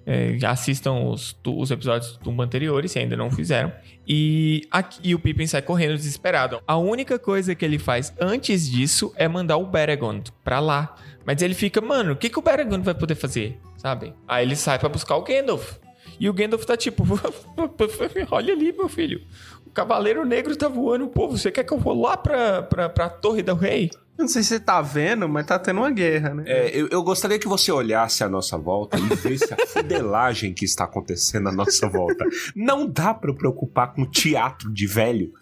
É, 0.07 0.37
assistam 0.45 1.03
os, 1.03 1.35
os 1.45 1.69
episódios 1.69 2.17
do 2.17 2.41
anteriores, 2.41 2.91
se 2.91 2.99
ainda 2.99 3.15
não 3.15 3.29
fizeram. 3.29 3.71
E, 4.07 4.67
aqui, 4.71 4.99
e 5.03 5.13
o 5.13 5.19
Pippin 5.19 5.45
sai 5.45 5.61
correndo 5.61 5.95
desesperado. 5.95 6.59
A 6.67 6.77
única 6.77 7.19
coisa 7.19 7.53
que 7.53 7.63
ele 7.63 7.77
faz 7.77 8.11
antes 8.19 8.67
disso 8.67 9.13
é 9.15 9.27
mandar 9.27 9.57
o 9.57 9.67
Beregond 9.67 10.31
pra 10.43 10.59
lá. 10.59 10.95
Mas 11.23 11.41
ele 11.43 11.53
fica, 11.53 11.79
mano, 11.79 12.13
o 12.13 12.15
que, 12.15 12.29
que 12.29 12.39
o 12.39 12.41
Beregond 12.41 12.83
vai 12.83 12.95
poder 12.95 13.15
fazer? 13.15 13.59
Sabe? 13.77 14.13
Aí 14.27 14.45
ele 14.45 14.55
sai 14.55 14.79
para 14.79 14.89
buscar 14.89 15.15
o 15.15 15.23
Gandalf. 15.23 15.84
E 16.19 16.29
o 16.29 16.34
Gandalf 16.34 16.63
tá 16.65 16.77
tipo, 16.77 17.03
olha 18.31 18.53
ali, 18.53 18.72
meu 18.72 18.89
filho. 18.89 19.22
O 19.65 19.69
Cavaleiro 19.69 20.25
Negro 20.25 20.55
tá 20.55 20.67
voando, 20.67 21.07
pô, 21.07 21.27
você 21.27 21.51
quer 21.51 21.63
que 21.63 21.74
eu 21.74 21.79
vou 21.79 22.00
lá 22.01 22.15
pra, 22.15 22.62
pra, 22.63 22.89
pra 22.89 23.10
Torre 23.10 23.41
do 23.41 23.53
Rei? 23.55 23.91
Eu 24.17 24.24
não 24.24 24.27
sei 24.29 24.43
se 24.43 24.50
você 24.50 24.60
tá 24.62 24.81
vendo, 24.81 25.27
mas 25.27 25.45
tá 25.45 25.60
tendo 25.60 25.81
uma 25.81 25.91
guerra, 25.91 26.34
né? 26.34 26.43
É, 26.48 26.72
eu, 26.74 26.88
eu 26.89 27.03
gostaria 27.03 27.38
que 27.38 27.50
você 27.50 27.69
olhasse 27.69 28.24
à 28.24 28.29
nossa 28.29 28.57
volta 28.57 28.98
e 28.98 29.01
visse 29.01 29.53
a 29.53 29.67
fudelagem 29.67 30.53
que 30.53 30.63
está 30.63 30.86
acontecendo 30.86 31.50
à 31.50 31.51
nossa 31.51 31.86
volta. 31.89 32.25
Não 32.55 32.88
dá 32.88 33.13
pra 33.13 33.29
eu 33.29 33.36
preocupar 33.36 33.93
com 33.93 34.10
teatro 34.10 34.72
de 34.72 34.88
velho, 34.88 35.34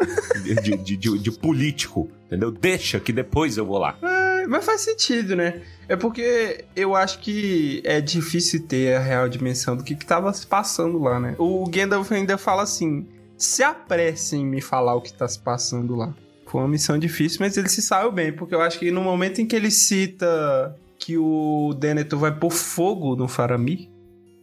de, 0.44 0.76
de, 0.78 0.98
de, 0.98 1.20
de 1.20 1.32
político, 1.32 2.10
entendeu? 2.26 2.50
Deixa 2.50 3.00
que 3.00 3.14
depois 3.14 3.58
eu 3.58 3.66
vou 3.66 3.78
lá. 3.78 3.96
É, 4.02 4.48
mas 4.48 4.66
faz 4.66 4.82
sentido, 4.82 5.36
né? 5.36 5.62
É 5.88 5.96
porque 5.96 6.66
eu 6.76 6.96
acho 6.96 7.20
que 7.20 7.82
é 7.84 8.00
difícil 8.00 8.66
ter 8.66 8.96
a 8.96 9.00
real 9.00 9.28
dimensão 9.28 9.76
do 9.76 9.84
que, 9.84 9.96
que 9.96 10.06
se 10.34 10.48
passando 10.48 11.00
lá, 11.00 11.20
né? 11.20 11.36
O 11.38 11.66
Gandalf 11.70 12.12
ainda 12.12 12.38
fala 12.38 12.64
assim: 12.64 13.06
se 13.38 13.64
apresse 13.64 14.36
em 14.36 14.46
me 14.46 14.62
falar 14.62 14.96
o 14.96 15.02
que 15.02 15.14
tá 15.14 15.28
se 15.28 15.40
passando 15.40 15.96
lá. 15.96 16.14
Foi 16.46 16.62
uma 16.62 16.68
missão 16.68 16.98
difícil, 17.00 17.40
mas 17.42 17.58
ele 17.58 17.68
se 17.68 17.82
saiu 17.82 18.12
bem, 18.12 18.32
porque 18.32 18.54
eu 18.54 18.62
acho 18.62 18.78
que 18.78 18.92
no 18.92 19.02
momento 19.02 19.42
em 19.42 19.46
que 19.48 19.56
ele 19.56 19.72
cita 19.72 20.76
que 21.00 21.18
o 21.18 21.74
Denethor 21.78 22.20
vai 22.20 22.32
pôr 22.32 22.52
fogo 22.52 23.16
no 23.16 23.28
Faramir, 23.28 23.90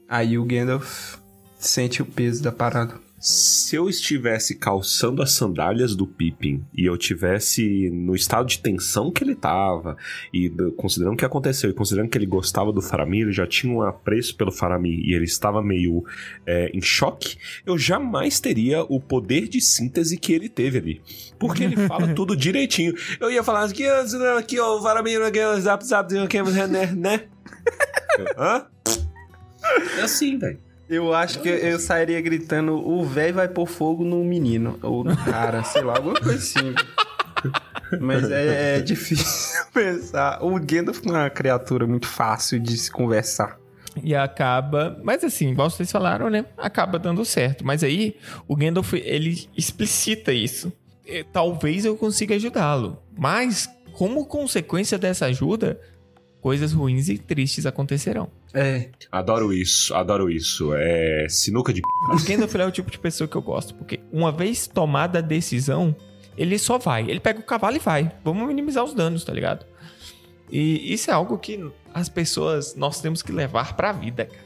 aí 0.09 0.37
o 0.37 0.45
Gandalf 0.45 1.17
sente 1.57 2.03
o 2.03 2.07
peso 2.07 2.43
da 2.43 2.51
parada. 2.51 2.95
Se 3.23 3.77
eu 3.77 3.87
estivesse 3.87 4.55
calçando 4.55 5.23
as 5.23 5.33
sandálias 5.33 5.95
do 5.95 6.07
Pippin 6.07 6.65
e 6.75 6.87
eu 6.87 6.97
tivesse 6.97 7.91
no 7.91 8.15
estado 8.15 8.47
de 8.49 8.59
tensão 8.61 9.11
que 9.12 9.23
ele 9.23 9.35
tava, 9.35 9.95
e 10.33 10.49
do- 10.49 10.73
considerando 10.73 11.12
o 11.12 11.17
que 11.19 11.25
aconteceu, 11.27 11.69
e 11.69 11.75
considerando 11.75 12.09
que 12.09 12.17
ele 12.17 12.25
gostava 12.25 12.73
do 12.73 12.81
Faramir, 12.81 13.25
ele 13.25 13.33
já 13.33 13.47
tinha 13.47 13.71
um 13.71 13.83
apreço 13.83 14.35
pelo 14.37 14.50
Faramir 14.50 14.99
e 15.07 15.12
ele 15.12 15.27
estava 15.27 15.62
meio 15.62 16.03
é, 16.47 16.71
em 16.73 16.81
choque, 16.81 17.37
eu 17.67 17.77
jamais 17.77 18.41
teria 18.41 18.85
o 18.85 18.99
poder 18.99 19.49
de 19.49 19.61
síntese 19.61 20.17
que 20.17 20.33
ele 20.33 20.49
teve 20.49 20.79
ali. 20.79 21.03
Porque 21.39 21.62
ele 21.62 21.77
fala 21.77 22.09
tudo 22.17 22.35
direitinho. 22.35 22.95
Eu 23.21 23.31
ia 23.31 23.45
falar 23.45 23.65
aqui, 23.65 23.85
aqui, 24.39 24.59
ó, 24.59 24.79
o 24.79 24.83
Faramir, 24.83 25.21
ó, 25.21 25.61
zap, 25.61 25.85
zap, 25.85 26.11
né, 26.67 26.87
né? 26.87 27.25
Hã? 28.39 28.67
É 29.99 30.00
assim, 30.00 30.39
velho. 30.39 30.70
Eu 30.91 31.15
acho 31.15 31.41
que 31.41 31.49
eu 31.49 31.79
sairia 31.79 32.21
gritando: 32.21 32.75
o 32.75 33.05
velho 33.05 33.35
vai 33.35 33.47
pôr 33.47 33.67
fogo 33.67 34.05
no 34.05 34.25
menino, 34.25 34.77
ou 34.83 35.05
no 35.05 35.17
cara, 35.17 35.63
sei 35.63 35.83
lá, 35.83 35.97
alguma 35.97 36.21
coisa 36.21 36.37
assim. 36.37 36.75
Mas 38.01 38.29
é, 38.29 38.79
é 38.79 38.81
difícil 38.81 39.65
pensar. 39.73 40.43
O 40.43 40.59
Gandalf 40.59 41.01
não 41.05 41.17
é 41.17 41.21
uma 41.21 41.31
criatura 41.31 41.87
muito 41.87 42.09
fácil 42.09 42.59
de 42.59 42.77
se 42.77 42.91
conversar. 42.91 43.57
E 44.03 44.17
acaba. 44.17 45.01
Mas 45.05 45.23
assim, 45.23 45.51
igual 45.51 45.71
vocês 45.71 45.91
falaram, 45.91 46.29
né? 46.29 46.45
Acaba 46.59 46.99
dando 46.99 47.25
certo. 47.25 47.65
Mas 47.65 47.85
aí, 47.85 48.17
o 48.49 48.57
Gandalf, 48.57 48.93
ele 48.95 49.49
explicita 49.57 50.33
isso. 50.33 50.73
E, 51.07 51.23
Talvez 51.23 51.85
eu 51.85 51.97
consiga 51.97 52.35
ajudá-lo. 52.35 53.01
Mas, 53.17 53.69
como 53.93 54.27
consequência 54.27 54.99
dessa 54.99 55.27
ajuda, 55.27 55.81
coisas 56.41 56.73
ruins 56.73 57.09
e 57.09 57.19
tristes 57.19 57.67
acontecerão. 57.67 58.29
É, 58.55 58.89
Adoro 59.13 59.53
isso, 59.53 59.95
adoro 59.95 60.31
isso. 60.31 60.73
É 60.75 61.27
sinuca 61.29 61.73
de 61.73 61.81
p. 61.83 61.89
O 62.13 62.25
Gandalf 62.25 62.55
é 62.55 62.67
o 62.67 62.71
tipo 62.71 62.91
de 62.91 62.99
pessoa 62.99 63.29
que 63.29 63.37
eu 63.37 63.43
gosto. 63.43 63.75
Porque 63.75 64.01
uma 64.13 64.33
vez 64.33 64.67
tomada 64.67 65.19
a 65.19 65.23
decisão, 65.23 65.95
ele 66.37 66.59
só 66.59 66.79
vai. 66.79 67.09
Ele 67.09 67.21
pega 67.21 67.39
o 67.41 67.43
cavalo 67.45 67.77
e 67.77 67.81
vai. 67.81 68.11
Vamos 68.25 68.47
minimizar 68.47 68.83
os 68.85 68.95
danos, 68.95 69.25
tá 69.25 69.33
ligado? 69.33 69.65
E 70.51 70.93
isso 70.93 71.11
é 71.11 71.15
algo 71.15 71.39
que 71.39 71.65
as 71.95 72.09
pessoas, 72.09 72.75
nós 72.75 73.01
temos 73.01 73.23
que 73.23 73.31
levar 73.31 73.77
pra 73.77 73.93
vida, 73.93 74.25
cara. 74.25 74.45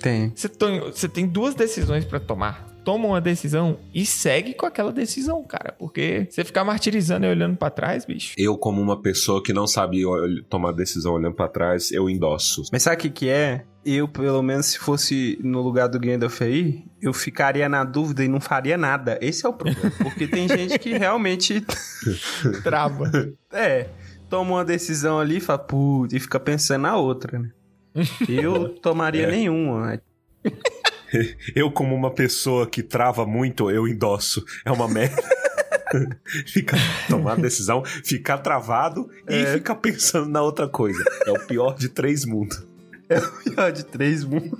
tem. 0.00 0.32
Você 0.34 0.48
tem, 0.48 0.80
você 0.80 1.08
tem 1.08 1.26
duas 1.26 1.54
decisões 1.54 2.04
pra 2.04 2.18
tomar. 2.20 2.73
Toma 2.84 3.06
uma 3.08 3.20
decisão 3.20 3.78
e 3.94 4.04
segue 4.04 4.52
com 4.54 4.66
aquela 4.66 4.92
decisão, 4.92 5.42
cara. 5.42 5.72
Porque 5.78 6.26
você 6.30 6.44
ficar 6.44 6.64
martirizando 6.64 7.24
e 7.24 7.28
olhando 7.30 7.56
pra 7.56 7.70
trás, 7.70 8.04
bicho. 8.04 8.34
Eu, 8.36 8.58
como 8.58 8.80
uma 8.82 9.00
pessoa 9.00 9.42
que 9.42 9.52
não 9.52 9.66
sabia 9.66 10.06
ol- 10.08 10.42
tomar 10.50 10.72
decisão 10.72 11.14
olhando 11.14 11.34
pra 11.34 11.48
trás, 11.48 11.90
eu 11.90 12.10
endosso. 12.10 12.62
Mas 12.70 12.82
sabe 12.82 12.96
o 12.96 12.98
que, 13.00 13.10
que 13.10 13.28
é? 13.30 13.64
Eu, 13.86 14.06
pelo 14.08 14.42
menos, 14.42 14.66
se 14.66 14.78
fosse 14.78 15.38
no 15.42 15.60
lugar 15.62 15.88
do 15.88 15.98
Gandalf 15.98 16.40
aí, 16.42 16.84
eu 17.02 17.12
ficaria 17.12 17.68
na 17.68 17.84
dúvida 17.84 18.24
e 18.24 18.28
não 18.28 18.40
faria 18.40 18.76
nada. 18.78 19.18
Esse 19.20 19.44
é 19.44 19.48
o 19.48 19.52
problema. 19.52 19.90
Porque 20.02 20.26
tem 20.26 20.46
gente 20.48 20.78
que 20.78 20.96
realmente 20.96 21.64
Trava. 22.62 23.10
É, 23.52 23.88
toma 24.28 24.52
uma 24.56 24.64
decisão 24.64 25.18
ali 25.18 25.36
e 25.36 25.40
fala, 25.40 25.58
putz, 25.58 26.14
e 26.14 26.20
fica 26.20 26.38
pensando 26.40 26.82
na 26.82 26.96
outra, 26.96 27.38
né? 27.38 27.50
Eu 28.28 28.70
tomaria 28.70 29.22
É. 29.24 29.30
nenhuma. 29.30 30.00
Eu, 31.54 31.70
como 31.70 31.94
uma 31.94 32.10
pessoa 32.10 32.66
que 32.66 32.82
trava 32.82 33.24
muito, 33.26 33.70
eu 33.70 33.86
endosso. 33.88 34.44
É 34.64 34.70
uma 34.70 34.88
merda. 34.88 35.22
ficar 36.46 36.78
tomar 37.08 37.36
decisão, 37.36 37.84
ficar 37.84 38.38
travado 38.38 39.08
e 39.28 39.34
É. 39.34 39.52
ficar 39.54 39.76
pensando 39.76 40.28
na 40.28 40.42
outra 40.42 40.68
coisa. 40.68 41.02
É 41.26 41.30
o 41.30 41.46
pior 41.46 41.76
de 41.76 41.88
três 41.88 42.24
mundos. 42.24 42.66
Pior 43.44 43.70
de 43.70 43.84
três 43.84 44.24
mundos. 44.24 44.58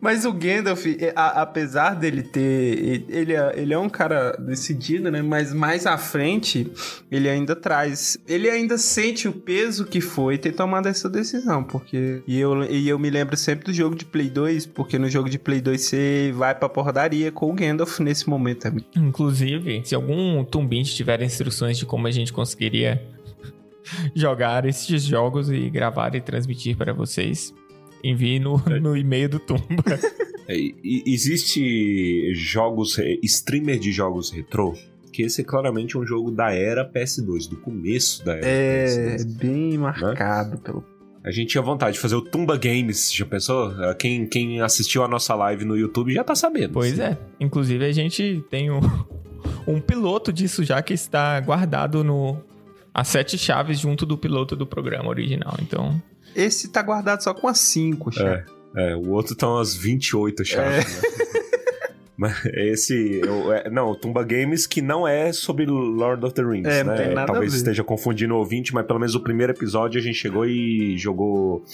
Mas 0.00 0.24
o 0.24 0.32
Gandalf, 0.32 0.86
é, 0.86 1.12
a- 1.14 1.42
apesar 1.42 1.94
dele 1.94 2.22
ter. 2.22 3.04
Ele 3.08 3.34
é, 3.34 3.52
ele 3.56 3.72
é 3.74 3.78
um 3.78 3.88
cara 3.88 4.32
decidido, 4.32 5.10
né? 5.10 5.22
Mas 5.22 5.52
mais 5.54 5.86
à 5.86 5.96
frente, 5.98 6.70
ele 7.10 7.28
ainda 7.28 7.54
traz. 7.56 8.18
Ele 8.26 8.48
ainda 8.48 8.76
sente 8.78 9.28
o 9.28 9.32
peso 9.32 9.84
que 9.86 10.00
foi 10.00 10.38
ter 10.38 10.52
tomado 10.52 10.86
essa 10.88 11.08
decisão. 11.08 11.62
Porque. 11.62 12.22
E 12.26 12.38
eu, 12.38 12.64
e 12.64 12.88
eu 12.88 12.98
me 12.98 13.10
lembro 13.10 13.36
sempre 13.36 13.64
do 13.66 13.72
jogo 13.72 13.94
de 13.94 14.04
Play 14.04 14.28
2, 14.30 14.66
porque 14.66 14.98
no 14.98 15.08
jogo 15.08 15.28
de 15.30 15.38
Play 15.38 15.60
2 15.60 15.80
você 15.80 16.32
vai 16.34 16.54
pra 16.54 16.68
porradaria 16.68 17.30
com 17.32 17.50
o 17.50 17.54
Gandalf 17.54 18.00
nesse 18.00 18.28
momento. 18.28 18.70
Muito 18.70 18.86
Inclusive, 18.98 19.82
se 19.84 19.94
algum 19.94 20.44
tumbinte 20.44 20.94
tiver 20.94 21.22
instruções 21.22 21.78
de 21.78 21.86
como 21.86 22.06
a 22.06 22.10
gente 22.10 22.32
conseguiria 22.32 23.02
jogar 24.14 24.64
esses 24.64 25.02
jogos 25.02 25.50
e 25.50 25.68
gravar 25.70 26.14
e 26.14 26.20
transmitir 26.20 26.76
para 26.76 26.92
vocês, 26.92 27.52
envie 28.02 28.38
no, 28.38 28.58
no 28.80 28.96
e-mail 28.96 29.28
do 29.28 29.38
Tumba. 29.38 29.98
É, 30.48 30.56
e- 30.56 31.02
existe 31.06 32.34
jogos, 32.34 32.96
re- 32.96 33.18
streamer 33.22 33.78
de 33.78 33.92
jogos 33.92 34.30
retrô, 34.30 34.74
que 35.12 35.22
esse 35.22 35.40
é 35.42 35.44
claramente 35.44 35.96
um 35.96 36.04
jogo 36.06 36.30
da 36.30 36.52
era 36.52 36.88
PS2, 36.90 37.48
do 37.48 37.56
começo 37.56 38.24
da 38.24 38.34
era 38.36 38.46
É, 38.46 39.16
PS2. 39.16 39.36
bem 39.38 39.78
marcado 39.78 40.58
pelo. 40.58 40.84
A 41.24 41.30
gente 41.30 41.50
tinha 41.50 41.62
vontade 41.62 41.94
de 41.94 42.00
fazer 42.00 42.16
o 42.16 42.20
Tumba 42.20 42.56
Games, 42.56 43.12
já 43.12 43.24
pensou? 43.24 43.68
Ah, 43.78 43.94
Quem, 43.94 44.26
quem 44.26 44.60
assistiu 44.60 45.04
a 45.04 45.08
nossa 45.08 45.34
live 45.36 45.64
no 45.64 45.76
YouTube 45.78 46.12
já 46.12 46.24
tá 46.24 46.34
sabendo. 46.34 46.72
Pois 46.72 46.98
é. 46.98 47.16
Inclusive, 47.38 47.84
a 47.84 47.92
gente 47.92 48.42
tem 48.50 48.72
um, 48.72 48.80
um 49.68 49.80
piloto 49.80 50.32
disso 50.32 50.64
já 50.64 50.82
que 50.82 50.92
está 50.92 51.38
guardado 51.40 52.02
no. 52.02 52.36
As 52.92 53.06
sete 53.08 53.38
chaves 53.38 53.78
junto 53.78 54.04
do 54.04 54.18
piloto 54.18 54.56
do 54.56 54.66
programa 54.66 55.08
original. 55.08 55.54
Então, 55.62 56.02
Esse 56.34 56.68
tá 56.68 56.82
guardado 56.82 57.22
só 57.22 57.34
com 57.34 57.48
as 57.48 57.58
5, 57.58 58.10
É, 58.20 58.44
é, 58.76 58.96
o 58.96 59.10
outro 59.10 59.34
tá 59.34 59.48
umas 59.48 59.74
28 59.74 60.44
chaves, 60.44 61.02
né? 61.02 61.08
Mas 62.16 62.44
esse. 62.54 63.20
eu- 63.24 63.52
é, 63.52 63.68
não, 63.70 63.90
o 63.90 63.96
Tumba 63.96 64.22
Games 64.22 64.66
que 64.66 64.80
não 64.80 65.08
é 65.08 65.32
sobre 65.32 65.66
Lord 65.66 66.24
of 66.24 66.34
the 66.34 66.42
Rings, 66.42 66.68
É, 66.68 66.84
não 66.84 66.94
né? 66.94 67.26
Talvez 67.26 67.52
esteja 67.54 67.82
confundindo 67.82 68.34
o 68.34 68.38
ouvinte, 68.38 68.72
mas 68.72 68.86
pelo 68.86 69.00
menos 69.00 69.14
o 69.16 69.20
primeiro 69.20 69.52
episódio 69.52 69.98
a 69.98 70.02
gente 70.02 70.14
chegou 70.16 70.46
e 70.46 70.96
jogou 70.96 71.64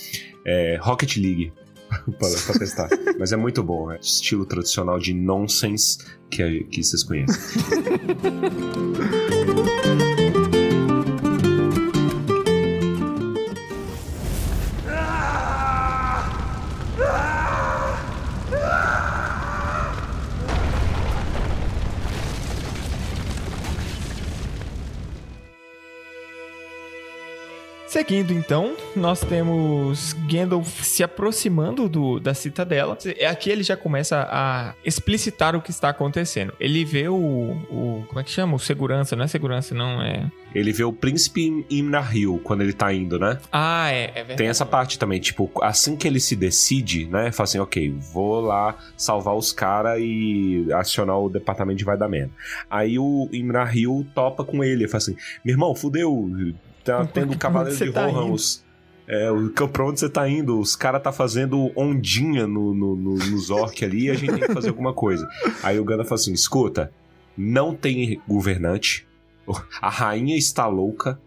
é, 0.46 0.78
Rocket 0.80 1.16
League 1.18 1.52
pra, 2.18 2.28
pra 2.46 2.58
testar. 2.58 2.88
mas 3.18 3.32
é 3.32 3.36
muito 3.36 3.62
bom, 3.62 3.92
é 3.92 3.98
estilo 4.00 4.46
tradicional 4.46 4.98
de 4.98 5.12
nonsense 5.12 5.98
que, 6.30 6.64
que 6.64 6.82
vocês 6.82 7.02
conhecem. 7.02 7.36
Seguindo 27.88 28.32
então, 28.34 28.76
nós 28.94 29.20
temos 29.20 30.12
Gandalf 30.30 30.82
se 30.84 31.02
aproximando 31.02 31.88
do, 31.88 32.20
da 32.20 32.34
citadela. 32.34 32.96
É 33.16 33.26
Aqui 33.26 33.48
ele 33.48 33.62
já 33.62 33.78
começa 33.78 34.28
a 34.30 34.74
explicitar 34.84 35.56
o 35.56 35.62
que 35.62 35.70
está 35.70 35.88
acontecendo. 35.88 36.52
Ele 36.60 36.84
vê 36.84 37.08
o, 37.08 37.14
o- 37.16 38.04
Como 38.06 38.20
é 38.20 38.24
que 38.24 38.30
chama? 38.30 38.54
O 38.56 38.58
segurança, 38.58 39.16
não 39.16 39.24
é 39.24 39.26
segurança, 39.26 39.74
não, 39.74 40.02
é. 40.02 40.30
Ele 40.54 40.70
vê 40.70 40.84
o 40.84 40.92
príncipe 40.92 41.64
Imnahil 41.70 42.38
quando 42.44 42.60
ele 42.60 42.74
tá 42.74 42.92
indo, 42.92 43.18
né? 43.18 43.38
Ah, 43.50 43.90
é, 43.90 44.04
é 44.04 44.12
verdade. 44.16 44.36
Tem 44.36 44.48
essa 44.48 44.66
parte 44.66 44.98
também, 44.98 45.18
tipo, 45.18 45.50
assim 45.62 45.96
que 45.96 46.06
ele 46.06 46.20
se 46.20 46.36
decide, 46.36 47.06
né? 47.06 47.32
Fala 47.32 47.44
assim, 47.44 47.58
ok, 47.58 47.94
vou 48.12 48.40
lá 48.42 48.76
salvar 48.98 49.34
os 49.34 49.50
caras 49.50 49.98
e 50.00 50.66
acionar 50.74 51.18
o 51.18 51.30
departamento 51.30 51.78
de 51.78 51.84
vai 51.84 51.96
dar 51.96 52.08
merda. 52.08 52.30
Aí 52.70 52.98
o 52.98 53.28
Imrahil 53.32 54.06
topa 54.14 54.44
com 54.44 54.62
ele, 54.62 54.86
fala 54.88 54.98
assim, 54.98 55.16
meu 55.42 55.54
irmão, 55.54 55.74
fudeu, 55.74 56.28
tá 56.96 57.06
tendo 57.06 57.32
o 57.32 57.38
Cavaleiro 57.38 57.78
de 57.78 57.92
tá 57.92 58.06
Rohan, 58.06 58.24
indo?" 58.26 58.34
os, 58.34 58.64
É, 59.06 59.30
o, 59.30 59.50
pra 59.68 59.86
onde 59.86 60.00
você 60.00 60.08
tá 60.08 60.28
indo? 60.28 60.58
Os 60.60 60.76
caras 60.76 61.02
tá 61.02 61.10
fazendo 61.10 61.72
ondinha 61.74 62.46
no, 62.46 62.74
no, 62.74 62.94
no, 62.94 63.14
nos 63.14 63.50
orcs 63.50 63.82
ali 63.82 64.04
e 64.04 64.10
a 64.10 64.14
gente 64.14 64.34
tem 64.34 64.46
que 64.46 64.52
fazer 64.52 64.68
alguma 64.68 64.92
coisa. 64.92 65.26
Aí 65.62 65.78
o 65.80 65.84
Gandalf 65.84 66.08
fala 66.08 66.20
assim: 66.20 66.32
escuta, 66.32 66.92
não 67.36 67.74
tem 67.74 68.20
governante, 68.28 69.06
a 69.80 69.88
rainha 69.88 70.36
está 70.36 70.66
louca, 70.66 71.18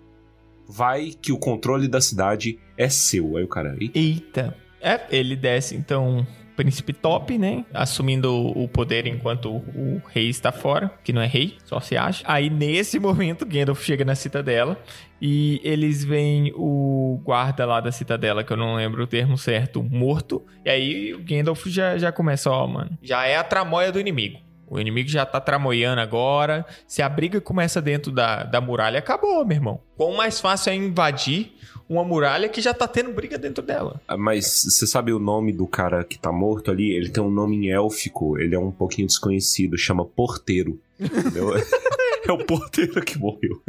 vai 0.68 1.12
que 1.20 1.32
o 1.32 1.38
controle 1.40 1.88
da 1.88 2.00
cidade 2.00 2.60
é 2.78 2.88
seu. 2.88 3.36
Aí 3.38 3.44
o 3.44 3.48
cara. 3.48 3.76
Eita. 3.80 3.98
Eita. 3.98 4.58
É, 4.80 5.02
ele 5.12 5.36
desce 5.36 5.76
então 5.76 6.26
príncipe 6.62 6.94
top, 6.94 7.40
né? 7.40 7.66
Assumindo 7.74 8.32
o 8.32 8.68
poder 8.68 9.08
enquanto 9.08 9.50
o 9.50 10.00
rei 10.10 10.30
está 10.30 10.52
fora, 10.52 10.92
que 11.04 11.12
não 11.12 11.20
é 11.20 11.26
rei, 11.26 11.58
só 11.66 11.80
se 11.80 11.98
acha. 11.98 12.24
Aí 12.28 12.52
nesse 12.52 13.00
momento, 13.02 13.48
Gandalf 13.48 13.84
chega 13.84 14.06
na 14.06 14.14
citadela 14.14 14.78
e 15.20 15.60
eles 15.64 16.04
veem 16.04 16.54
o 16.56 17.20
guarda 17.24 17.66
lá 17.66 17.82
da 17.82 17.92
citadela, 17.92 18.44
que 18.44 18.54
eu 18.54 18.58
não 18.58 18.76
lembro 18.76 19.04
o 19.04 19.08
termo 19.08 19.40
certo, 19.40 19.82
morto. 19.82 20.46
E 20.64 20.70
aí 20.70 21.14
o 21.16 21.24
Gandalf 21.24 21.66
já, 21.66 21.98
já 21.98 22.12
começa, 22.12 22.52
ó, 22.52 22.68
mano, 22.68 22.96
já 23.02 23.26
é 23.26 23.38
a 23.38 23.44
tramóia 23.44 23.92
do 23.92 24.00
inimigo. 24.00 24.40
O 24.72 24.80
inimigo 24.80 25.10
já 25.10 25.26
tá 25.26 25.42
tramoiando 25.42 26.00
agora. 26.00 26.66
Se 26.88 27.02
a 27.02 27.10
briga 27.10 27.42
começa 27.42 27.82
dentro 27.82 28.10
da, 28.10 28.44
da 28.44 28.62
muralha, 28.62 29.00
acabou, 29.00 29.46
meu 29.46 29.58
irmão. 29.58 29.82
Quão 29.98 30.14
mais 30.14 30.40
fácil 30.40 30.72
é 30.72 30.76
invadir 30.76 31.52
uma 31.90 32.06
muralha 32.06 32.48
que 32.48 32.62
já 32.62 32.74
tá 32.74 32.88
tendo 32.88 33.12
briga 33.12 33.38
dentro 33.38 33.62
dela. 33.62 34.00
Ah, 34.08 34.16
Mas 34.16 34.64
você 34.64 34.88
sabe 34.88 35.12
o 35.12 35.20
nome 35.20 35.52
do 35.52 35.68
cara 35.68 36.06
que 36.06 36.18
tá 36.18 36.32
morto 36.32 36.72
ali? 36.72 36.90
Ele 36.90 37.10
tem 37.10 37.22
um 37.22 37.30
nome 37.30 37.58
em 37.58 37.70
élfico, 37.70 38.40
ele 38.40 38.56
é 38.56 38.60
um 38.60 38.72
pouquinho 38.72 39.08
desconhecido, 39.08 39.78
chama 39.78 40.06
Porteiro. 40.06 40.80
Entendeu? 40.98 41.52
é 42.26 42.32
o 42.32 42.38
porteiro 42.46 43.02
que 43.02 43.20
morreu. 43.20 43.62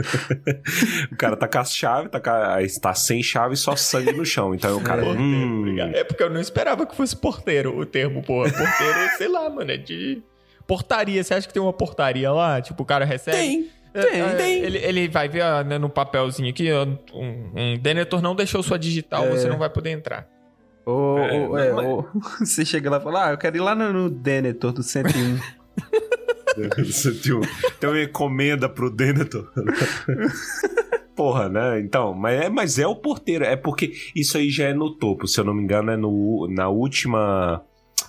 o 1.11 1.17
cara 1.17 1.37
tá 1.37 1.49
com 1.49 1.59
a 1.59 1.65
chave, 1.65 2.09
tá, 2.11 2.19
a, 2.19 2.59
tá 2.81 2.95
sem 2.95 3.21
chave 3.25 3.57
só 3.57 3.75
sangue 3.75 4.13
no 4.13 4.25
chão. 4.25 4.55
Então 4.55 4.77
o 4.79 4.85
cara. 4.85 5.03
Porteiro, 5.03 5.21
hum. 5.21 5.79
É 5.93 6.05
porque 6.05 6.23
eu 6.23 6.31
não 6.31 6.41
esperava 6.41 6.87
que 6.87 6.95
fosse 6.95 7.17
porteiro 7.17 7.77
o 7.77 7.85
termo, 7.85 8.23
porra. 8.23 8.53
Porteiro, 8.53 9.17
sei 9.19 9.27
lá, 9.27 9.51
mano, 9.51 9.73
é 9.73 9.77
de. 9.77 10.23
Portaria, 10.67 11.23
você 11.23 11.35
acha 11.35 11.47
que 11.47 11.53
tem 11.53 11.63
uma 11.63 11.73
portaria 11.73 12.31
lá? 12.33 12.61
Tipo, 12.61 12.83
o 12.83 12.87
cara 12.87 13.05
recebe. 13.05 13.37
Tem. 13.37 13.71
É, 13.95 14.03
Tem, 14.07 14.21
é, 14.23 14.35
tem. 14.37 14.59
Ele, 14.63 14.79
ele 14.79 15.09
vai 15.09 15.29
ver 15.29 15.43
ó, 15.43 15.63
né, 15.63 15.77
no 15.79 15.91
papelzinho 15.91 16.49
aqui, 16.49 16.73
ó, 16.73 16.87
um, 17.15 17.51
um 17.55 17.79
Denethor 17.79 18.23
não 18.23 18.35
deixou 18.35 18.63
sua 18.63 18.79
digital, 18.79 19.27
você 19.29 19.47
não 19.49 19.59
vai 19.59 19.69
poder 19.69 19.91
entrar. 19.91 20.27
Ô, 20.87 21.19
É, 21.19 21.47
ô, 21.49 21.59
é, 21.59 21.73
mas- 21.73 21.87
ô, 21.87 22.05
você 22.41 22.65
chega 22.65 22.89
lá 22.91 22.97
e 22.97 23.01
fala, 23.03 23.27
ah, 23.29 23.31
eu 23.33 23.39
quero 23.39 23.57
ir 23.57 23.61
lá 23.61 23.75
no, 23.75 23.93
no 23.93 24.09
Denethor 24.11 24.73
do 24.73 24.83
101. 24.83 25.39
Você 26.85 27.13
tem, 27.13 27.33
um- 27.35 27.41
tem 27.81 27.91
uma 27.91 28.03
encomenda 28.03 28.69
pro 28.69 28.91
Denethor. 28.91 29.51
Porra, 31.15 31.49
né? 31.49 31.79
Então, 31.81 32.15
mas 32.15 32.41
é, 32.41 32.49
mas 32.49 32.79
é 32.79 32.87
o 32.87 32.97
porteiro. 32.97 33.45
É 33.45 33.57
porque 33.57 33.93
isso 34.17 34.39
aí 34.39 34.49
já 34.51 34.65
é 34.69 34.75
no 34.75 34.91
topo, 34.97 35.27
se 35.29 35.39
eu 35.39 35.45
não 35.45 35.53
me 35.55 35.63
engano, 35.63 35.91
é 35.91 35.97
no, 35.97 36.49
na 36.51 36.69
última. 36.69 37.63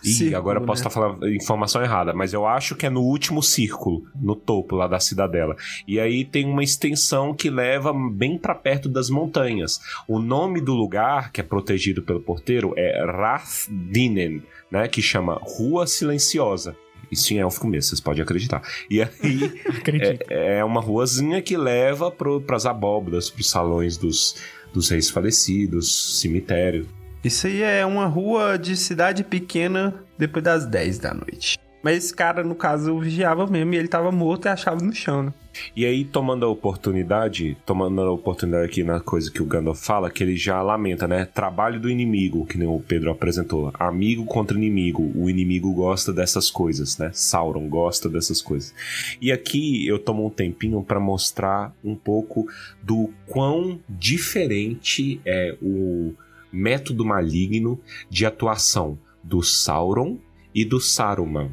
Ih, 0.03 0.35
agora 0.35 0.59
eu 0.59 0.65
posso 0.65 0.83
né? 0.83 0.87
estar 0.87 0.89
falando 0.89 1.33
informação 1.33 1.81
errada, 1.81 2.13
mas 2.13 2.33
eu 2.33 2.45
acho 2.45 2.75
que 2.75 2.85
é 2.85 2.89
no 2.89 3.01
último 3.01 3.41
círculo, 3.41 4.03
no 4.15 4.35
topo 4.35 4.75
lá 4.75 4.87
da 4.87 4.99
cidadela. 4.99 5.55
E 5.87 5.99
aí 5.99 6.25
tem 6.25 6.45
uma 6.45 6.63
extensão 6.63 7.33
que 7.33 7.49
leva 7.49 7.93
bem 7.93 8.37
pra 8.37 8.53
perto 8.53 8.89
das 8.89 9.09
montanhas. 9.09 9.79
O 10.07 10.19
nome 10.19 10.59
do 10.59 10.73
lugar, 10.73 11.31
que 11.31 11.41
é 11.41 11.43
protegido 11.43 12.01
pelo 12.01 12.19
porteiro, 12.19 12.73
é 12.75 13.03
Rathdinen, 13.05 14.43
né? 14.69 14.87
Que 14.87 15.01
chama 15.01 15.39
Rua 15.41 15.87
Silenciosa. 15.87 16.75
Isso 17.11 17.33
em 17.33 17.37
élfico 17.37 17.67
mesmo, 17.67 17.89
vocês 17.89 18.01
podem 18.01 18.23
acreditar. 18.23 18.61
E 18.89 19.01
aí 19.01 19.09
é, 20.29 20.57
é 20.57 20.63
uma 20.63 20.81
ruazinha 20.81 21.41
que 21.41 21.55
leva 21.55 22.09
pro, 22.09 22.41
pras 22.41 22.65
abóbodas, 22.65 23.29
pros 23.29 23.49
salões 23.49 23.97
dos, 23.97 24.35
dos 24.73 24.89
reis 24.89 25.09
falecidos, 25.09 26.19
cemitério. 26.19 26.87
Isso 27.23 27.47
aí 27.47 27.61
é 27.61 27.85
uma 27.85 28.05
rua 28.05 28.57
de 28.57 28.75
cidade 28.75 29.23
pequena 29.23 29.95
depois 30.17 30.43
das 30.43 30.65
10 30.65 30.99
da 30.99 31.13
noite. 31.13 31.57
Mas 31.81 31.97
esse 31.97 32.13
cara, 32.13 32.43
no 32.43 32.55
caso, 32.55 32.97
vigiava 32.99 33.47
mesmo 33.47 33.73
e 33.73 33.77
ele 33.77 33.87
tava 33.87 34.11
morto 34.11 34.45
e 34.45 34.49
achava 34.49 34.83
no 34.83 34.93
chão, 34.93 35.23
né? 35.23 35.33
E 35.75 35.85
aí, 35.85 36.03
tomando 36.03 36.45
a 36.45 36.49
oportunidade, 36.49 37.57
tomando 37.65 38.01
a 38.01 38.11
oportunidade 38.11 38.65
aqui 38.65 38.83
na 38.83 38.99
coisa 38.99 39.29
que 39.29 39.41
o 39.41 39.45
Gandalf 39.45 39.85
fala, 39.85 40.09
que 40.09 40.23
ele 40.23 40.35
já 40.35 40.61
lamenta, 40.61 41.07
né? 41.07 41.25
Trabalho 41.25 41.79
do 41.79 41.89
inimigo, 41.89 42.45
que 42.45 42.57
nem 42.57 42.67
o 42.67 42.79
Pedro 42.79 43.11
apresentou. 43.11 43.71
Amigo 43.77 44.25
contra 44.25 44.57
inimigo. 44.57 45.11
O 45.15 45.29
inimigo 45.29 45.73
gosta 45.73 46.11
dessas 46.11 46.49
coisas, 46.49 46.97
né? 46.97 47.11
Sauron 47.13 47.67
gosta 47.67 48.09
dessas 48.09 48.41
coisas. 48.41 48.73
E 49.21 49.31
aqui 49.31 49.85
eu 49.85 49.99
tomo 49.99 50.25
um 50.25 50.29
tempinho 50.29 50.81
para 50.83 50.99
mostrar 50.99 51.73
um 51.83 51.95
pouco 51.95 52.47
do 52.81 53.09
quão 53.27 53.79
diferente 53.87 55.21
é 55.25 55.55
o 55.61 56.13
método 56.53 57.03
maligno 57.03 57.79
de 58.09 58.25
atuação 58.25 58.99
do 59.23 59.41
Sauron 59.41 60.19
e 60.53 60.63
do 60.63 60.79
Saruman. 60.79 61.51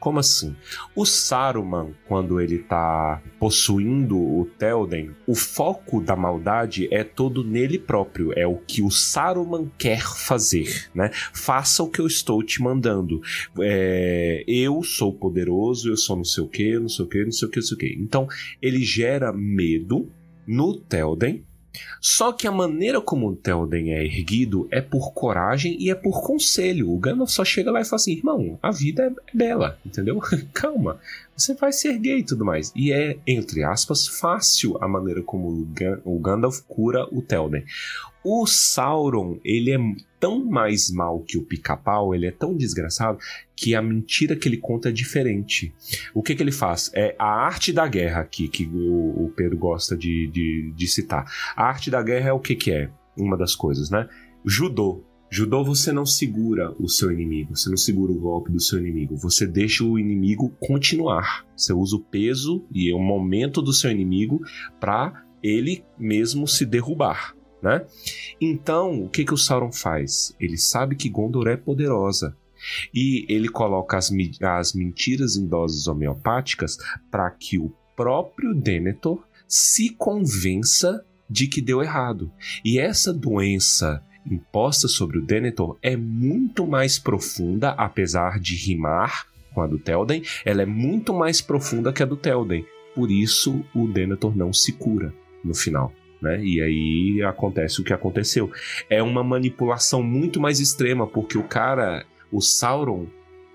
Como 0.00 0.18
assim? 0.18 0.56
O 0.94 1.04
Saruman, 1.04 1.94
quando 2.06 2.40
ele 2.40 2.58
tá 2.58 3.22
possuindo 3.38 4.16
o 4.18 4.44
Telden, 4.58 5.10
o 5.26 5.34
foco 5.34 6.00
da 6.00 6.16
maldade 6.16 6.88
é 6.90 7.04
todo 7.04 7.44
nele 7.44 7.78
próprio. 7.78 8.32
É 8.36 8.46
o 8.46 8.56
que 8.56 8.82
o 8.82 8.90
Saruman 8.90 9.70
quer 9.78 10.00
fazer, 10.00 10.88
né? 10.94 11.10
Faça 11.32 11.82
o 11.82 11.88
que 11.88 12.00
eu 12.00 12.06
estou 12.06 12.42
te 12.42 12.60
mandando. 12.62 13.20
É, 13.60 14.42
eu 14.48 14.82
sou 14.82 15.12
poderoso, 15.12 15.90
eu 15.90 15.96
sou 15.96 16.16
não 16.16 16.24
sei 16.24 16.42
o 16.42 16.48
que, 16.48 16.78
não 16.78 16.88
sei 16.88 17.04
o 17.04 17.08
que, 17.08 17.24
não 17.24 17.32
sei 17.32 17.48
o 17.48 17.50
que, 17.50 17.60
não 17.60 17.66
sei 17.66 17.74
o 17.76 17.78
que. 17.78 17.96
Então, 18.00 18.26
ele 18.60 18.82
gera 18.82 19.32
medo 19.32 20.10
no 20.46 20.74
Telden, 20.74 21.44
só 22.00 22.32
que 22.32 22.46
a 22.46 22.52
maneira 22.52 23.00
como 23.00 23.28
o 23.28 23.36
Telden 23.36 23.92
é 23.92 24.04
erguido 24.04 24.68
é 24.70 24.80
por 24.80 25.12
coragem 25.12 25.76
e 25.78 25.90
é 25.90 25.94
por 25.94 26.22
conselho. 26.22 26.90
O 26.90 26.98
Gandalf 26.98 27.30
só 27.30 27.44
chega 27.44 27.70
lá 27.70 27.80
e 27.80 27.84
fala 27.84 27.96
assim: 27.96 28.12
irmão, 28.12 28.58
a 28.62 28.70
vida 28.70 29.04
é 29.04 29.36
bela, 29.36 29.78
entendeu? 29.84 30.20
Calma, 30.52 30.98
você 31.38 31.54
vai 31.54 31.72
se 31.72 31.88
erguer 31.88 32.18
e 32.18 32.24
tudo 32.24 32.44
mais. 32.44 32.72
E 32.74 32.92
é, 32.92 33.18
entre 33.26 33.62
aspas, 33.62 34.06
fácil 34.08 34.76
a 34.82 34.88
maneira 34.88 35.22
como 35.22 35.66
o 36.04 36.18
Gandalf 36.18 36.60
cura 36.66 37.06
o 37.12 37.22
Telden. 37.22 37.64
O 38.24 38.46
Sauron, 38.46 39.38
ele 39.44 39.72
é 39.72 39.78
tão 40.18 40.44
mais 40.44 40.90
mal 40.90 41.20
que 41.20 41.38
o 41.38 41.44
pica-pau, 41.44 42.14
ele 42.14 42.26
é 42.26 42.32
tão 42.32 42.56
desgraçado, 42.56 43.18
que 43.54 43.74
a 43.74 43.80
mentira 43.80 44.34
que 44.34 44.48
ele 44.48 44.56
conta 44.56 44.88
é 44.88 44.92
diferente. 44.92 45.72
O 46.12 46.22
que, 46.22 46.34
que 46.34 46.42
ele 46.42 46.52
faz? 46.52 46.90
É 46.92 47.14
a 47.18 47.46
arte 47.46 47.72
da 47.72 47.86
guerra 47.86 48.20
aqui, 48.20 48.48
que 48.48 48.66
o, 48.66 49.26
o 49.26 49.32
Pedro 49.34 49.56
gosta 49.56 49.96
de, 49.96 50.26
de, 50.26 50.72
de 50.74 50.88
citar. 50.88 51.24
A 51.56 51.64
arte 51.64 51.90
da 51.90 52.02
guerra 52.02 52.30
é 52.30 52.32
o 52.32 52.40
que, 52.40 52.56
que 52.56 52.72
é? 52.72 52.90
Uma 53.16 53.36
das 53.36 53.54
coisas, 53.54 53.88
né? 53.88 54.08
Judô. 54.44 55.04
Judô 55.30 55.62
você 55.62 55.92
não 55.92 56.06
segura 56.06 56.74
o 56.80 56.88
seu 56.88 57.12
inimigo, 57.12 57.54
você 57.54 57.68
não 57.68 57.76
segura 57.76 58.12
o 58.12 58.18
golpe 58.18 58.50
do 58.50 58.60
seu 58.60 58.78
inimigo, 58.78 59.16
você 59.16 59.46
deixa 59.46 59.84
o 59.84 59.98
inimigo 59.98 60.50
continuar. 60.58 61.46
Você 61.54 61.72
usa 61.72 61.96
o 61.96 62.00
peso 62.00 62.64
e 62.72 62.92
o 62.92 62.98
momento 62.98 63.60
do 63.60 63.72
seu 63.72 63.90
inimigo 63.90 64.40
para 64.80 65.24
ele 65.42 65.84
mesmo 65.98 66.48
se 66.48 66.64
derrubar, 66.64 67.36
né? 67.62 67.84
Então, 68.40 69.04
o 69.04 69.08
que 69.08 69.24
que 69.24 69.34
o 69.34 69.38
Sauron 69.38 69.70
faz? 69.70 70.34
Ele 70.40 70.56
sabe 70.56 70.96
que 70.96 71.10
Gondor 71.10 71.46
é 71.46 71.56
poderosa 71.56 72.34
e 72.92 73.26
ele 73.28 73.48
coloca 73.48 73.96
as, 73.96 74.10
as 74.40 74.72
mentiras 74.72 75.36
em 75.36 75.46
doses 75.46 75.86
homeopáticas 75.86 76.78
para 77.10 77.30
que 77.30 77.58
o 77.58 77.72
próprio 77.94 78.54
Denethor 78.54 79.22
se 79.46 79.90
convença 79.90 81.04
de 81.28 81.46
que 81.46 81.60
deu 81.60 81.82
errado. 81.82 82.32
E 82.64 82.78
essa 82.78 83.12
doença 83.12 84.02
imposta 84.30 84.88
sobre 84.88 85.18
o 85.18 85.22
Denethor 85.22 85.76
é 85.82 85.96
muito 85.96 86.66
mais 86.66 86.98
profunda, 86.98 87.70
apesar 87.70 88.38
de 88.38 88.54
rimar 88.56 89.26
com 89.54 89.62
a 89.62 89.66
do 89.66 89.78
Telden, 89.78 90.22
ela 90.44 90.62
é 90.62 90.66
muito 90.66 91.12
mais 91.14 91.40
profunda 91.40 91.92
que 91.92 92.02
a 92.02 92.06
do 92.06 92.16
Telden. 92.16 92.64
Por 92.94 93.10
isso 93.10 93.64
o 93.74 93.86
Denethor 93.86 94.36
não 94.36 94.52
se 94.52 94.72
cura 94.72 95.12
no 95.44 95.54
final. 95.54 95.92
Né? 96.20 96.44
E 96.44 96.60
aí 96.60 97.22
acontece 97.22 97.80
o 97.80 97.84
que 97.84 97.92
aconteceu. 97.92 98.50
É 98.90 99.02
uma 99.02 99.22
manipulação 99.22 100.02
muito 100.02 100.40
mais 100.40 100.60
extrema, 100.60 101.06
porque 101.06 101.38
o 101.38 101.44
cara, 101.44 102.04
o 102.30 102.40
Sauron, 102.40 103.06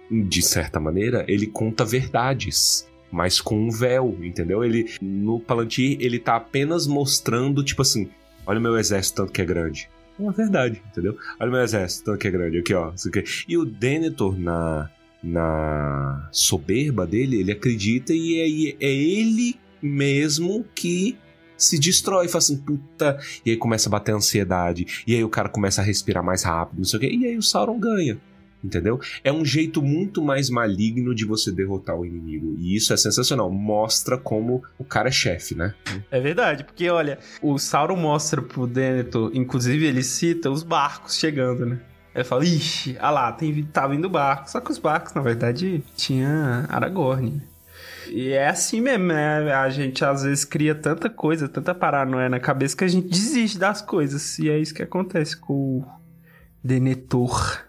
de 0.09 0.41
certa 0.41 0.79
maneira, 0.79 1.25
ele 1.27 1.47
conta 1.47 1.83
verdades 1.83 2.87
mas 3.13 3.39
com 3.39 3.55
um 3.55 3.69
véu, 3.69 4.17
entendeu? 4.23 4.63
Ele 4.63 4.89
no 4.99 5.39
Palantir 5.39 5.97
ele 6.01 6.17
tá 6.17 6.35
apenas 6.35 6.87
mostrando 6.87 7.63
tipo 7.63 7.83
assim, 7.83 8.09
olha 8.43 8.57
o 8.57 8.61
meu 8.61 8.75
exército 8.75 9.17
tanto 9.21 9.31
que 9.31 9.41
é 9.41 9.45
grande. 9.45 9.87
É 10.19 10.21
uma 10.21 10.31
verdade, 10.31 10.81
entendeu? 10.91 11.17
Olha 11.39 11.49
o 11.49 11.53
meu 11.53 11.61
exército 11.61 12.15
que 12.17 12.27
é 12.27 12.31
grande 12.31 12.59
aqui, 12.59 12.73
ó. 12.73 12.89
aqui. 12.89 13.23
E 13.47 13.57
o 13.57 13.65
Denethor 13.65 14.37
na 14.37 14.89
na 15.23 16.27
soberba 16.33 17.07
dele, 17.07 17.39
ele 17.39 17.53
acredita 17.53 18.13
e 18.13 18.75
é, 18.81 18.85
é 18.85 18.91
ele 18.93 19.57
mesmo 19.81 20.65
que 20.75 21.17
se 21.57 21.79
destrói, 21.79 22.27
fala 22.27 22.39
assim, 22.39 22.57
puta, 22.57 23.17
e 23.45 23.51
aí 23.51 23.57
começa 23.57 23.87
a 23.87 23.91
bater 23.91 24.13
ansiedade, 24.13 25.03
e 25.07 25.15
aí 25.15 25.23
o 25.23 25.29
cara 25.29 25.47
começa 25.47 25.81
a 25.81 25.83
respirar 25.83 26.23
mais 26.23 26.43
rápido, 26.43 26.79
não 26.79 26.83
sei 26.83 26.97
o 26.97 26.99
quê, 26.99 27.09
e 27.09 27.25
aí 27.25 27.37
o 27.37 27.41
Sauron 27.41 27.79
ganha. 27.79 28.19
Entendeu? 28.63 28.99
É 29.23 29.31
um 29.31 29.43
jeito 29.43 29.81
muito 29.81 30.23
mais 30.23 30.49
maligno 30.49 31.13
de 31.13 31.25
você 31.25 31.51
derrotar 31.51 31.97
o 31.97 32.05
inimigo. 32.05 32.55
E 32.57 32.75
isso 32.75 32.93
é 32.93 32.97
sensacional. 32.97 33.51
Mostra 33.51 34.17
como 34.17 34.63
o 34.77 34.85
cara 34.85 35.09
é 35.09 35.11
chefe, 35.11 35.53
né? 35.53 35.73
É 36.09 36.21
verdade, 36.21 36.63
porque 36.63 36.89
olha, 36.89 37.19
o 37.41 37.57
Sauron 37.57 37.97
mostra 37.97 38.41
pro 38.41 38.65
Denethor, 38.65 39.31
inclusive 39.33 39.85
ele 39.85 40.01
cita 40.01 40.49
os 40.49 40.63
barcos 40.63 41.17
chegando, 41.17 41.65
né? 41.65 41.79
Ele 42.15 42.23
fala, 42.23 42.45
ixi, 42.45 42.95
ah 42.99 43.09
lá, 43.09 43.31
tem, 43.31 43.63
tá 43.63 43.87
vindo 43.87 44.09
barco. 44.09 44.49
Só 44.49 44.61
que 44.61 44.71
os 44.71 44.77
barcos, 44.77 45.13
na 45.13 45.21
verdade, 45.21 45.83
tinha 45.95 46.65
Aragorn. 46.69 47.41
E 48.07 48.29
é 48.29 48.47
assim 48.47 48.81
mesmo, 48.81 49.05
né? 49.05 49.51
A 49.51 49.69
gente 49.69 50.05
às 50.05 50.23
vezes 50.23 50.45
cria 50.45 50.75
tanta 50.75 51.09
coisa, 51.09 51.49
tanta 51.49 51.73
paranoia 51.73 52.29
na 52.29 52.39
cabeça 52.39 52.77
que 52.77 52.83
a 52.83 52.87
gente 52.87 53.07
desiste 53.07 53.57
das 53.57 53.81
coisas. 53.81 54.37
E 54.39 54.49
é 54.49 54.59
isso 54.59 54.73
que 54.73 54.83
acontece 54.83 55.35
com 55.35 55.79
o 55.79 55.85
Denethor. 56.63 57.63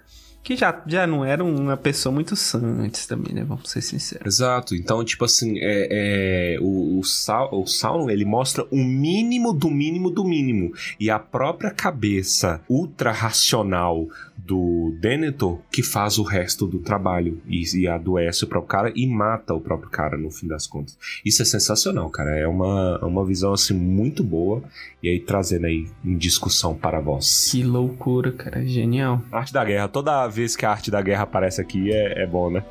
Que 0.45 0.57
já, 0.57 0.83
já 0.87 1.07
não 1.07 1.25
era 1.25 1.43
uma 1.43 1.75
pessoa 1.75 2.13
muito 2.13 2.37
sã 2.37 2.61
antes 2.81 3.07
também, 3.07 3.35
né? 3.35 3.43
Vamos 3.43 3.71
ser 3.71 3.81
sinceros. 3.81 4.27
Exato. 4.27 4.75
Então, 4.75 5.03
tipo 5.03 5.25
assim, 5.25 5.59
é, 5.59 6.57
é 6.57 6.59
o, 6.61 6.99
o, 6.99 7.03
Sa 7.03 7.49
o 7.51 7.67
Sauron, 7.67 8.11
ele 8.11 8.27
mostra 8.27 8.67
o 8.71 8.77
mínimo 8.77 9.55
do 9.55 9.71
mínimo 9.71 10.11
do 10.11 10.23
mínimo. 10.23 10.75
E 11.01 11.09
a 11.09 11.19
própria 11.19 11.71
cabeça 11.71 12.61
ultra 12.69 13.11
racional 13.11 14.07
do 14.37 14.95
Denethor 15.01 15.59
que 15.73 15.83
faz 15.83 16.19
o 16.19 16.23
resto 16.23 16.67
do 16.67 16.79
trabalho 16.79 17.41
e, 17.47 17.65
e 17.79 17.89
adoece 17.89 18.45
o 18.45 18.47
próprio 18.47 18.69
cara 18.69 18.93
e 18.95 19.07
mata 19.07 19.55
o 19.55 19.61
próprio 19.61 19.89
cara 19.89 20.19
no 20.19 20.31
fim 20.31 20.47
das 20.47 20.67
contas. 20.67 20.99
Isso 21.25 21.41
é 21.41 21.45
sensacional, 21.45 22.11
cara. 22.11 22.37
É 22.37 22.47
uma, 22.47 22.99
uma 22.99 23.25
visão 23.25 23.55
assim 23.55 23.73
muito 23.73 24.23
boa 24.23 24.63
e 25.03 25.09
aí 25.09 25.21
trazendo 25.21 25.67
aí 25.67 25.89
em 26.05 26.17
discussão 26.17 26.75
para 26.75 27.01
vós. 27.01 27.51
Que 27.51 27.63
loucura, 27.63 28.33
cara. 28.33 28.67
Genial. 28.67 29.23
Arte 29.33 29.53
da 29.53 29.65
guerra. 29.65 29.89
Toda 29.89 30.27
vez 30.35 30.57
que 30.57 30.67
a 30.67 30.71
arte 30.71 30.91
da 30.91 31.01
guerra 31.01 31.23
aparece 31.23 31.61
aqui 31.61 31.93
é, 31.93 32.23
é 32.23 32.27
bom, 32.27 32.51
né? 32.51 32.63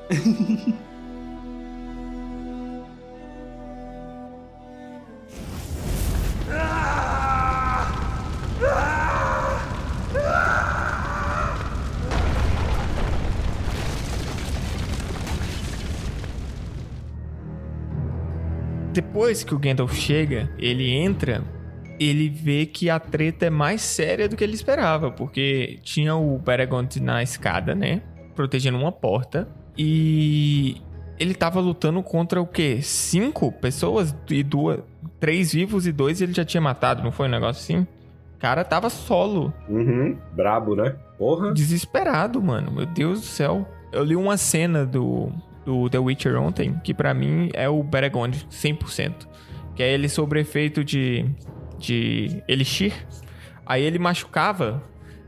Depois 18.91 19.43
que 19.43 19.55
o 19.55 19.57
Gandalf 19.57 19.95
chega, 19.95 20.51
ele 20.59 20.91
entra, 20.91 21.43
ele 21.99 22.29
vê 22.29 22.65
que 22.65 22.89
a 22.89 22.99
treta 22.99 23.45
é 23.45 23.49
mais 23.49 23.81
séria 23.81 24.27
do 24.27 24.35
que 24.35 24.43
ele 24.43 24.53
esperava, 24.53 25.11
porque 25.11 25.79
tinha 25.83 26.15
o 26.15 26.37
Beregond 26.39 27.01
na 27.01 27.21
escada, 27.21 27.75
né? 27.75 28.01
Protegendo 28.35 28.77
uma 28.77 28.91
porta. 28.91 29.47
E 29.77 30.81
ele 31.19 31.33
tava 31.33 31.59
lutando 31.59 32.01
contra 32.01 32.41
o 32.41 32.47
quê? 32.47 32.79
Cinco 32.81 33.51
pessoas 33.51 34.15
e 34.29 34.43
duas. 34.43 34.79
Três 35.19 35.53
vivos 35.53 35.87
e 35.87 35.91
dois 35.91 36.21
ele 36.21 36.33
já 36.33 36.43
tinha 36.43 36.59
matado, 36.59 37.03
não 37.03 37.11
foi 37.11 37.27
um 37.27 37.31
negócio 37.31 37.61
assim? 37.61 37.87
O 38.35 38.39
cara 38.39 38.63
tava 38.63 38.89
solo. 38.89 39.53
Uhum. 39.69 40.17
Brabo, 40.33 40.75
né? 40.75 40.95
Porra. 41.17 41.53
Desesperado, 41.53 42.41
mano. 42.41 42.71
Meu 42.71 42.85
Deus 42.85 43.21
do 43.21 43.25
céu. 43.25 43.65
Eu 43.91 44.03
li 44.03 44.15
uma 44.15 44.35
cena 44.35 44.85
do, 44.85 45.31
do 45.65 45.89
The 45.89 45.99
Witcher 45.99 46.35
ontem, 46.41 46.77
que 46.83 46.93
para 46.93 47.13
mim 47.13 47.49
é 47.53 47.69
o 47.69 47.81
Beregond 47.83 48.45
100%. 48.51 49.27
Que 49.75 49.83
é 49.83 49.93
ele 49.93 50.09
sobre 50.09 50.41
efeito 50.41 50.83
de, 50.83 51.25
de 51.83 52.41
Elixir. 52.47 52.93
Aí 53.65 53.83
ele 53.83 53.99
machucava 53.99 54.81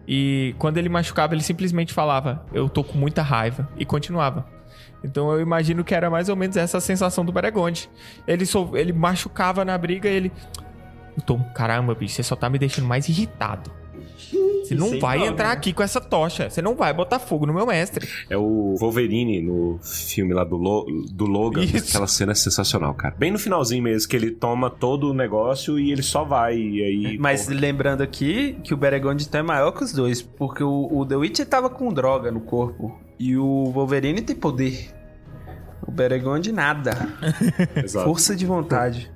e 0.08 0.56
quando 0.58 0.78
ele 0.78 0.90
machucava 0.90 1.34
ele 1.34 1.44
simplesmente 1.44 1.94
falava, 1.94 2.46
eu 2.54 2.70
tô 2.70 2.84
com 2.84 2.98
muita 2.98 3.22
raiva 3.22 3.70
e 3.78 3.86
continuava. 3.86 4.48
Então 5.04 5.32
eu 5.32 5.42
imagino 5.42 5.84
que 5.84 5.94
era 5.94 6.10
mais 6.10 6.30
ou 6.30 6.36
menos 6.36 6.58
essa 6.58 6.80
sensação 6.80 7.24
do 7.26 7.32
Beregonde. 7.32 7.90
Ele, 8.28 8.46
so, 8.46 8.72
ele 8.76 8.94
machucava 8.94 9.64
na 9.64 9.78
briga 9.78 10.10
e 10.10 10.16
ele... 10.16 10.32
Tô, 11.26 11.38
caramba, 11.54 11.96
bicho, 11.96 12.16
você 12.16 12.24
só 12.24 12.36
tá 12.36 12.50
me 12.50 12.58
deixando 12.58 12.88
mais 12.88 13.08
irritado. 13.08 13.72
Você 14.68 14.76
não 14.76 15.00
vai 15.00 15.20
nome, 15.20 15.32
entrar 15.32 15.48
né? 15.48 15.54
aqui 15.54 15.74
com 15.74 15.84
essa 15.84 16.02
tocha. 16.02 16.50
Você 16.50 16.62
não 16.62 16.76
vai 16.76 16.94
botar 16.94 17.20
fogo 17.20 17.46
no 17.46 17.54
meu 17.54 17.66
mestre. 17.66 18.08
É 18.30 18.38
o 18.38 18.76
Wolverine 18.80 19.42
no 19.42 19.80
filme 19.82 20.34
lá 20.34 20.44
do, 20.44 20.58
Lo 20.58 20.86
do 21.12 21.26
Logan. 21.26 21.64
Isso. 21.64 21.90
Aquela 21.90 22.08
cena 22.08 22.32
é 22.32 22.36
sensacional, 22.36 22.94
cara. 22.94 23.16
Bem 23.18 23.32
no 23.32 23.40
finalzinho 23.40 23.84
mesmo, 23.84 24.10
que 24.10 24.16
ele 24.16 24.32
toma 24.32 24.70
todo 24.70 25.12
o 25.12 25.14
negócio 25.14 25.80
e 25.80 25.92
ele 25.92 26.02
só 26.02 26.24
vai. 26.24 26.58
E 26.58 26.84
aí. 26.84 27.18
Mas 27.18 27.46
porra. 27.46 27.60
lembrando 27.60 28.02
aqui 28.02 28.58
que 28.64 28.74
o 28.74 28.78
Beregond 28.78 29.24
então 29.24 29.40
é 29.40 29.44
maior 29.44 29.72
que 29.72 29.84
os 29.84 29.92
dois, 29.92 30.22
porque 30.22 30.64
o, 30.64 30.90
o 30.92 31.06
The 31.06 31.16
Witcher 31.16 31.46
tava 31.46 31.70
com 31.70 31.92
droga 31.94 32.32
no 32.32 32.42
corpo 32.42 33.00
e 33.20 33.38
o 33.38 33.72
Wolverine 33.72 34.22
tem 34.22 34.36
poder. 34.36 34.90
O 35.88 35.92
Beregond 35.92 36.52
nada. 36.52 37.10
Exato. 37.76 38.06
Força 38.06 38.36
de 38.36 38.46
vontade. 38.46 39.12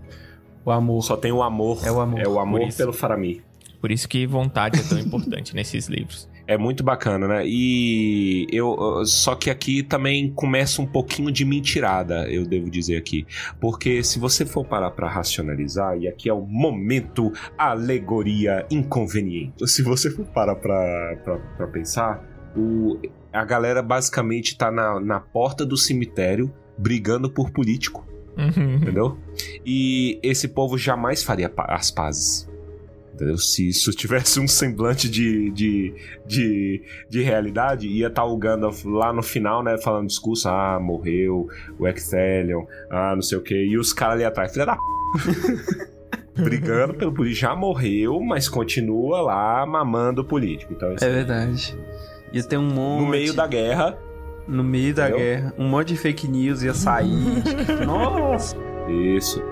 O 0.64 0.72
amor. 0.72 1.04
Só 1.04 1.18
tem 1.18 1.32
o 1.32 1.42
amor. 1.42 1.80
É 1.84 1.92
o 1.92 2.00
amor. 2.00 2.20
É 2.20 2.28
o 2.28 2.40
amor 2.40 2.74
pelo 2.76 2.94
Faramir. 2.94 3.42
Por 3.80 3.92
isso 3.92 4.08
que 4.10 4.26
vontade 4.28 4.80
é 4.80 4.84
tão 4.84 5.00
importante 5.00 5.56
nesses 5.56 5.88
livros. 5.88 6.28
É 6.46 6.58
muito 6.58 6.84
bacana, 6.84 7.28
né? 7.28 7.44
E 7.46 8.48
eu 8.52 9.04
só 9.06 9.36
que 9.36 9.50
aqui 9.52 9.84
também 9.84 10.32
começa 10.32 10.82
um 10.82 10.86
pouquinho 10.86 11.32
de 11.32 11.46
mentirada, 11.46 12.28
eu 12.28 12.44
devo 12.44 12.70
dizer 12.72 12.98
aqui, 12.98 13.26
porque 13.62 14.04
se 14.04 14.18
você 14.18 14.46
for 14.48 14.66
parar 14.66 14.90
pra 14.92 15.08
racionalizar 15.08 15.96
e 15.98 16.08
aqui 16.08 16.28
é 16.28 16.34
o 16.34 16.42
momento 16.42 17.32
alegoria 17.56 18.66
inconveniente. 18.70 19.68
Se 19.68 19.84
você 19.84 20.10
for 20.10 20.26
parar 20.26 20.56
pra, 20.56 21.16
pra, 21.24 21.38
pra 21.38 21.68
pensar, 21.68 22.28
o, 22.58 23.00
a 23.32 23.46
galera 23.46 23.82
basicamente 23.84 24.58
tá 24.58 24.72
na, 24.72 25.00
na 25.00 25.20
porta 25.20 25.64
do 25.66 25.78
cemitério 25.78 26.52
brigando 26.78 27.30
por 27.30 27.52
político, 27.52 28.08
Uhum. 28.38 28.76
entendeu? 28.76 29.18
E 29.66 30.18
esse 30.24 30.48
povo 30.48 30.78
jamais 30.78 31.22
faria 31.22 31.52
as 31.58 31.92
pazes. 31.92 32.49
Entendeu? 33.20 33.38
Se 33.38 33.68
isso 33.68 33.92
tivesse 33.92 34.40
um 34.40 34.48
semblante 34.48 35.10
de, 35.10 35.52
de, 35.52 35.94
de, 36.26 36.82
de 37.10 37.22
realidade, 37.22 37.86
ia 37.86 38.08
estar 38.08 38.24
o 38.24 38.38
Gandalf 38.38 38.86
lá 38.86 39.12
no 39.12 39.22
final, 39.22 39.62
né? 39.62 39.78
Falando 39.78 40.08
discurso, 40.08 40.48
ah, 40.48 40.80
morreu 40.82 41.50
o 41.78 41.86
Exelion, 41.86 42.64
ah, 42.90 43.14
não 43.16 43.22
sei 43.22 43.38
o 43.38 43.42
que, 43.42 43.54
e 43.56 43.78
os 43.78 43.92
caras 43.92 44.16
ali 44.16 44.24
atrás, 44.24 44.54
filha 44.54 44.66
da 44.66 44.76
p. 44.78 44.82
Brigando 46.42 46.94
pelo 46.94 47.12
político. 47.14 47.42
Já 47.42 47.54
morreu, 47.54 48.22
mas 48.22 48.48
continua 48.48 49.22
lá 49.22 49.66
mamando 49.66 50.22
o 50.22 50.24
político. 50.26 50.72
Então, 50.72 50.96
É 51.02 51.10
verdade. 51.10 51.78
Ia 52.32 52.44
ter 52.44 52.58
um 52.58 52.64
monte. 52.64 53.02
no 53.04 53.10
meio 53.10 53.34
da 53.34 53.46
guerra, 53.46 53.98
No 54.48 54.64
meio 54.64 54.94
da 54.94 55.10
Entendeu? 55.10 55.26
guerra. 55.26 55.54
Um 55.58 55.68
monte 55.68 55.90
de 55.90 55.98
fake 55.98 56.26
news 56.30 56.64
ia 56.64 56.74
sair. 56.74 57.44
Nossa. 57.86 58.56
isso. 58.88 59.44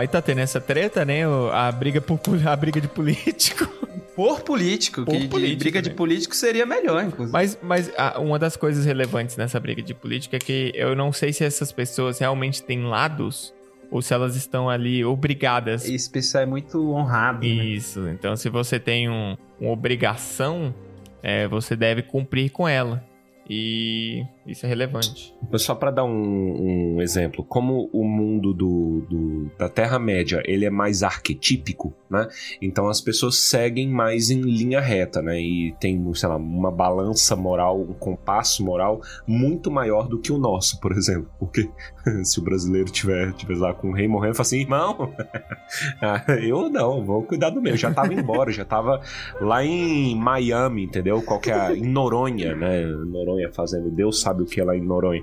Aí 0.00 0.08
tá 0.08 0.20
tendo 0.20 0.40
essa 0.40 0.60
treta, 0.60 1.04
né? 1.04 1.20
A 1.52 1.70
briga, 1.72 2.00
por, 2.00 2.18
a 2.46 2.56
briga 2.56 2.80
de 2.80 2.88
político. 2.88 3.66
Por 4.16 4.40
político. 4.42 5.04
Por 5.04 5.12
que 5.14 5.20
de 5.20 5.28
político, 5.28 5.60
briga 5.60 5.80
de 5.80 5.88
né? 5.88 5.94
político 5.94 6.34
seria 6.36 6.66
melhor, 6.66 7.02
inclusive. 7.04 7.32
Mas, 7.32 7.58
mas 7.62 7.90
uma 8.18 8.38
das 8.38 8.54
coisas 8.54 8.84
relevantes 8.84 9.34
nessa 9.36 9.58
briga 9.58 9.80
de 9.80 9.94
política 9.94 10.36
é 10.36 10.38
que 10.38 10.72
eu 10.74 10.94
não 10.94 11.10
sei 11.10 11.32
se 11.32 11.42
essas 11.42 11.72
pessoas 11.72 12.18
realmente 12.18 12.62
têm 12.62 12.82
lados 12.84 13.54
ou 13.90 14.02
se 14.02 14.12
elas 14.12 14.36
estão 14.36 14.68
ali 14.68 15.02
obrigadas. 15.04 15.88
Esse 15.88 16.10
pessoal 16.10 16.42
é 16.42 16.46
muito 16.46 16.90
honrado. 16.92 17.40
né? 17.40 17.46
Isso. 17.46 18.06
Então, 18.08 18.36
se 18.36 18.50
você 18.50 18.78
tem 18.78 19.08
um- 19.08 19.38
uma 19.58 19.70
obrigação, 19.70 20.74
é, 21.22 21.48
você 21.48 21.74
deve 21.74 22.02
cumprir 22.02 22.50
com 22.50 22.68
ela. 22.68 23.02
E 23.48 24.22
isso 24.50 24.66
é 24.66 24.68
relevante. 24.68 25.34
Só 25.56 25.74
para 25.74 25.90
dar 25.90 26.04
um, 26.04 26.96
um 26.96 27.02
exemplo, 27.02 27.44
como 27.44 27.88
o 27.92 28.04
mundo 28.04 28.52
do, 28.52 29.06
do- 29.08 29.50
da 29.58 29.68
Terra-média 29.68 30.42
ele 30.44 30.64
é 30.64 30.70
mais 30.70 31.02
arquetípico, 31.02 31.92
né? 32.10 32.26
Então 32.60 32.88
as 32.88 33.00
pessoas 33.00 33.36
seguem 33.36 33.88
mais 33.88 34.30
em 34.30 34.40
linha 34.40 34.80
reta, 34.80 35.22
né? 35.22 35.40
E 35.40 35.74
tem, 35.80 36.02
sei 36.14 36.28
lá, 36.28 36.36
uma 36.36 36.70
balança 36.70 37.34
moral, 37.36 37.80
um 37.80 37.92
compasso 37.94 38.64
moral 38.64 39.00
muito 39.26 39.70
maior 39.70 40.08
do 40.08 40.18
que 40.18 40.32
o 40.32 40.38
nosso, 40.38 40.80
por 40.80 40.92
exemplo. 40.92 41.30
Porque 41.38 41.68
se 42.24 42.38
o 42.40 42.42
brasileiro 42.42 42.90
tiver, 42.90 43.32
tiver 43.34 43.56
lá 43.56 43.72
com 43.72 43.90
o 43.90 43.92
rei 43.92 44.08
morrendo, 44.08 44.34
fala 44.34 44.46
assim, 44.46 44.60
irmão, 44.60 45.12
ah, 46.02 46.24
eu 46.42 46.68
não, 46.68 47.04
vou 47.04 47.22
cuidar 47.22 47.50
do 47.50 47.60
meu. 47.60 47.72
Eu 47.72 47.76
já 47.78 47.92
tava 47.92 48.12
embora, 48.12 48.50
já 48.50 48.64
tava 48.64 49.00
lá 49.40 49.64
em 49.64 50.14
Miami, 50.16 50.84
entendeu? 50.84 51.22
Qual 51.22 51.38
que 51.40 51.50
é? 51.50 51.76
Em 51.76 51.86
Noronha, 51.86 52.54
né? 52.54 52.84
Noronha 52.84 53.50
fazendo 53.52 53.90
Deus 53.90 54.20
sabe 54.20 54.39
o 54.42 54.46
que 54.46 54.62
lá 54.62 54.76
em 54.76 54.80
Noronha. 54.80 55.22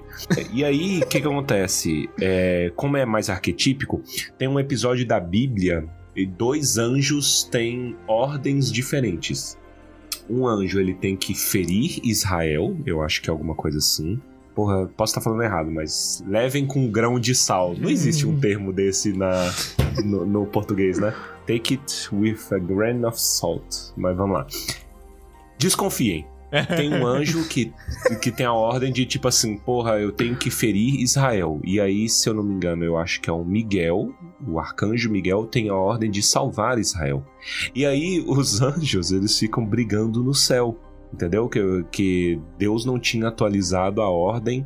E 0.54 0.64
aí, 0.64 1.00
o 1.00 1.08
que 1.08 1.22
que 1.22 1.28
acontece? 1.28 2.10
É, 2.20 2.72
como 2.76 2.98
é 2.98 3.06
mais 3.06 3.30
arquetípico, 3.30 4.02
tem 4.38 4.48
um 4.48 4.60
episódio 4.60 5.06
da 5.06 5.20
Bíblia 5.20 5.88
e 6.16 6.26
dois 6.26 6.78
anjos 6.78 7.44
têm 7.44 7.96
ordens 8.08 8.72
diferentes. 8.72 9.58
um 10.30 10.46
anjo 10.46 10.80
ele 10.80 10.94
tem 10.94 11.16
que 11.16 11.34
ferir 11.34 12.00
Israel, 12.04 12.76
eu 12.86 13.02
acho 13.02 13.22
que 13.22 13.30
é 13.30 13.32
alguma 13.32 13.56
coisa 13.56 13.78
assim. 13.78 14.20
Porra, 14.56 14.88
posso 14.88 15.12
estar 15.12 15.22
falando 15.22 15.44
errado, 15.44 15.70
mas 15.70 16.24
levem 16.28 16.66
com 16.66 16.80
um 16.80 16.92
grão 16.92 17.20
de 17.20 17.36
sal. 17.36 17.76
Não 17.78 17.90
existe 17.90 18.26
um 18.26 18.40
termo 18.40 18.74
desse 18.74 19.14
na, 19.14 19.54
no, 20.04 20.26
no 20.26 20.46
português, 20.48 20.98
né? 20.98 21.14
Take 21.46 21.76
it 21.76 22.10
with 22.12 22.40
a 22.52 22.58
grain 22.58 23.06
of 23.06 23.22
salt. 23.22 23.94
Mas 23.96 24.18
vamos 24.18 24.36
lá. 24.36 24.48
Desconfiem. 25.60 26.26
Tem 26.76 26.94
um 26.94 27.06
anjo 27.06 27.48
que, 27.48 27.74
que 28.22 28.32
tem 28.32 28.46
a 28.46 28.54
ordem 28.54 28.92
de 28.92 29.06
tipo 29.06 29.28
assim, 29.28 29.58
porra, 29.58 30.00
eu 30.00 30.12
tenho 30.12 30.36
que 30.36 30.50
ferir 30.50 31.02
Israel. 31.02 31.60
E 31.64 31.80
aí, 31.80 32.08
se 32.08 32.30
eu 32.30 32.34
não 32.34 32.44
me 32.44 32.54
engano, 32.54 32.84
eu 32.84 32.98
acho 32.98 33.20
que 33.20 33.30
é 33.30 33.34
o 33.34 33.44
Miguel, 33.44 34.14
o 34.48 34.60
arcanjo 34.60 35.12
Miguel, 35.12 35.46
tem 35.46 35.70
a 35.70 35.76
ordem 35.76 36.10
de 36.10 36.24
salvar 36.24 36.80
Israel. 36.80 37.26
E 37.76 37.86
aí, 37.86 38.24
os 38.26 38.60
anjos, 38.64 39.12
eles 39.12 39.38
ficam 39.38 39.66
brigando 39.66 40.24
no 40.24 40.34
céu. 40.34 40.78
Entendeu? 41.14 41.48
Que, 41.48 41.86
que 41.92 42.42
Deus 42.58 42.86
não 42.86 43.00
tinha 43.00 43.30
atualizado 43.30 44.02
a 44.02 44.10
ordem 44.10 44.66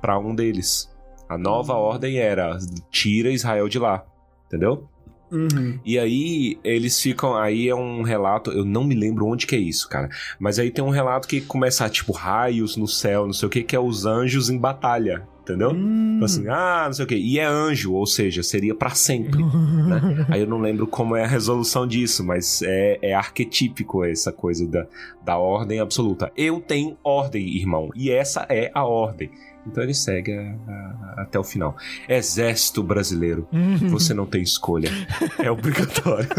para 0.00 0.18
um 0.18 0.34
deles. 0.34 0.92
A 1.28 1.36
nova 1.36 1.74
ordem 1.74 2.18
era: 2.18 2.58
tira 2.90 3.30
Israel 3.30 3.68
de 3.68 3.78
lá. 3.78 4.04
Entendeu? 4.46 4.88
Uhum. 5.30 5.78
E 5.84 5.98
aí 5.98 6.58
eles 6.64 7.00
ficam. 7.00 7.36
Aí 7.36 7.68
é 7.68 7.74
um 7.74 8.02
relato. 8.02 8.50
Eu 8.50 8.64
não 8.64 8.84
me 8.84 8.94
lembro 8.94 9.26
onde 9.26 9.46
que 9.46 9.54
é 9.54 9.58
isso, 9.58 9.88
cara. 9.88 10.08
Mas 10.38 10.58
aí 10.58 10.70
tem 10.70 10.84
um 10.84 10.90
relato 10.90 11.28
que 11.28 11.40
começa 11.40 11.84
a, 11.84 11.88
tipo, 11.88 12.12
raios 12.12 12.76
no 12.76 12.88
céu, 12.88 13.26
não 13.26 13.32
sei 13.32 13.46
o 13.46 13.50
que, 13.50 13.62
que 13.62 13.76
é 13.76 13.80
os 13.80 14.06
anjos 14.06 14.50
em 14.50 14.58
batalha. 14.58 15.26
Entendeu? 15.48 15.70
Tipo 15.70 16.24
assim, 16.26 16.46
ah, 16.48 16.82
não 16.86 16.92
sei 16.92 17.04
o 17.06 17.08
que. 17.08 17.14
E 17.14 17.38
é 17.38 17.44
anjo, 17.46 17.94
ou 17.94 18.06
seja, 18.06 18.42
seria 18.42 18.74
para 18.74 18.90
sempre. 18.90 19.42
né? 19.42 20.26
Aí 20.28 20.42
eu 20.42 20.46
não 20.46 20.60
lembro 20.60 20.86
como 20.86 21.16
é 21.16 21.24
a 21.24 21.26
resolução 21.26 21.86
disso, 21.86 22.22
mas 22.22 22.60
é, 22.60 22.98
é 23.00 23.14
arquetípico 23.14 24.04
essa 24.04 24.30
coisa 24.30 24.66
da, 24.66 24.86
da 25.24 25.38
ordem 25.38 25.80
absoluta. 25.80 26.30
Eu 26.36 26.60
tenho 26.60 26.98
ordem, 27.02 27.56
irmão. 27.56 27.88
E 27.94 28.10
essa 28.10 28.46
é 28.50 28.70
a 28.74 28.84
ordem. 28.84 29.30
Então 29.70 29.82
ele 29.84 29.94
segue 29.94 30.32
a- 30.32 30.56
a- 30.68 31.14
até 31.22 31.38
o 31.38 31.44
final. 31.44 31.76
Exército 32.08 32.82
brasileiro, 32.82 33.46
você 33.88 34.12
não 34.14 34.26
tem 34.26 34.42
escolha. 34.42 34.90
É 35.38 35.50
obrigatório. 35.50 36.28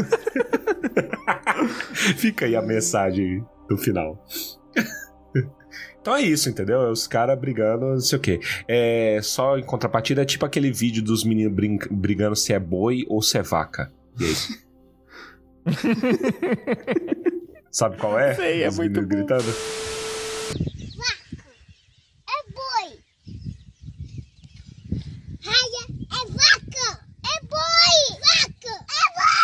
Fica 2.17 2.45
aí 2.45 2.55
a 2.55 2.61
mensagem 2.61 3.43
do 3.69 3.77
final. 3.77 4.25
Então 6.01 6.15
é 6.15 6.21
isso, 6.21 6.49
entendeu? 6.49 6.79
É 6.81 6.89
os 6.89 7.05
caras 7.07 7.37
brigando, 7.37 7.85
não 7.87 7.99
sei 7.99 8.17
o 8.17 8.21
quê. 8.21 8.39
É, 8.69 9.19
só 9.21 9.57
em 9.57 9.63
contrapartida, 9.63 10.21
é 10.21 10.25
tipo 10.25 10.45
aquele 10.45 10.71
vídeo 10.71 11.03
dos 11.03 11.25
meninos 11.25 11.53
brigando 11.91 12.37
se 12.37 12.53
é 12.53 12.59
boi 12.59 13.03
ou 13.09 13.21
se 13.21 13.37
é 13.37 13.41
vaca. 13.43 13.91
E 14.17 14.23
aí? 14.23 14.33
Sabe 17.69 17.97
qual 17.97 18.17
é? 18.17 18.33
Sei, 18.33 18.63
é 18.63 18.69
Os 18.69 18.77
muito 18.77 19.01
meninos 19.01 19.09
bom. 19.09 19.15
gritando. 19.27 19.53
É 22.29 22.43
boi. 22.53 22.99
Raia 25.49 25.83
é 26.12 26.21
vaca. 26.27 26.88
É 27.25 27.35
boi. 27.47 27.97
Vaca. 28.21 28.73
É 28.85 29.03
vaca. 29.17 29.39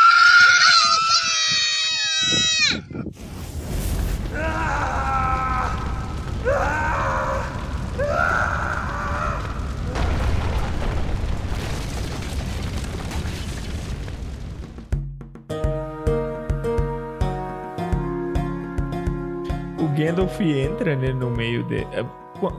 o 19.79 19.87
Gandalf 19.97 20.39
entra 20.41 20.95
né, 20.95 21.11
no 21.13 21.31
meio 21.31 21.63
de. 21.63 21.87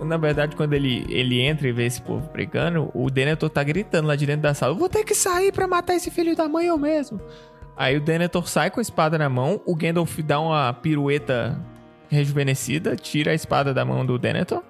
Na 0.04 0.16
verdade, 0.16 0.56
quando 0.56 0.72
ele, 0.72 1.06
ele 1.08 1.40
entra 1.40 1.68
e 1.68 1.72
vê 1.72 1.84
esse 1.84 2.00
povo 2.00 2.28
brigando, 2.32 2.90
o 2.94 3.10
Denethor 3.10 3.50
tá 3.50 3.62
gritando 3.62 4.08
lá 4.08 4.16
de 4.16 4.26
dentro 4.26 4.42
da 4.42 4.54
sala: 4.54 4.74
vou 4.74 4.88
ter 4.88 5.04
que 5.04 5.14
sair 5.14 5.52
pra 5.52 5.68
matar 5.68 5.94
esse 5.94 6.10
filho 6.10 6.34
da 6.34 6.48
mãe 6.48 6.66
eu 6.66 6.78
mesmo. 6.78 7.20
Aí 7.76 7.96
o 7.96 8.00
Denethor 8.00 8.48
sai 8.48 8.70
com 8.70 8.80
a 8.80 8.82
espada 8.82 9.18
na 9.18 9.28
mão, 9.28 9.60
o 9.66 9.76
Gandalf 9.76 10.18
dá 10.20 10.40
uma 10.40 10.72
pirueta 10.72 11.60
rejuvenescida, 12.08 12.96
tira 12.96 13.32
a 13.32 13.34
espada 13.34 13.74
da 13.74 13.84
mão 13.84 14.04
do 14.06 14.18
Denethor. 14.18 14.62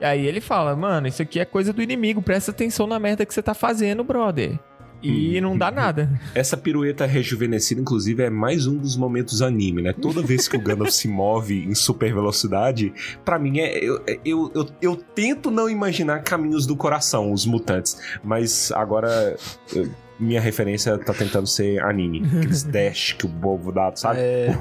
E 0.00 0.04
aí 0.04 0.26
ele 0.26 0.40
fala: 0.40 0.76
Mano, 0.76 1.08
isso 1.08 1.22
aqui 1.22 1.40
é 1.40 1.44
coisa 1.44 1.72
do 1.72 1.82
inimigo, 1.82 2.22
presta 2.22 2.50
atenção 2.50 2.86
na 2.86 2.98
merda 2.98 3.26
que 3.26 3.34
você 3.34 3.42
tá 3.42 3.54
fazendo, 3.54 4.04
brother. 4.04 4.58
E 5.02 5.40
não 5.40 5.56
dá 5.58 5.70
nada. 5.70 6.08
Essa 6.34 6.56
pirueta 6.56 7.04
rejuvenescida, 7.06 7.80
inclusive, 7.80 8.22
é 8.22 8.30
mais 8.30 8.66
um 8.66 8.76
dos 8.76 8.96
momentos 8.96 9.42
anime, 9.42 9.82
né? 9.82 9.92
Toda 9.92 10.22
vez 10.22 10.46
que 10.46 10.56
o 10.56 10.60
Gandalf 10.60 10.90
se 10.90 11.08
move 11.08 11.64
em 11.64 11.74
super 11.74 12.12
velocidade, 12.14 12.92
pra 13.24 13.38
mim 13.38 13.58
é. 13.60 13.78
Eu, 13.84 14.02
eu, 14.24 14.52
eu, 14.54 14.68
eu 14.80 14.96
tento 14.96 15.50
não 15.50 15.68
imaginar 15.68 16.22
caminhos 16.22 16.66
do 16.66 16.76
coração, 16.76 17.32
os 17.32 17.44
mutantes. 17.46 17.98
Mas 18.22 18.70
agora. 18.72 19.36
eu- 19.74 19.88
minha 20.20 20.40
referência 20.40 20.96
tá 20.98 21.12
tentando 21.12 21.48
ser 21.48 21.82
anime. 21.82 22.22
Aqueles 22.36 22.62
dash 22.62 23.12
que 23.18 23.26
o 23.26 23.28
bobo 23.28 23.72
dá, 23.72 23.90
sabe? 23.96 24.20
É. 24.20 24.56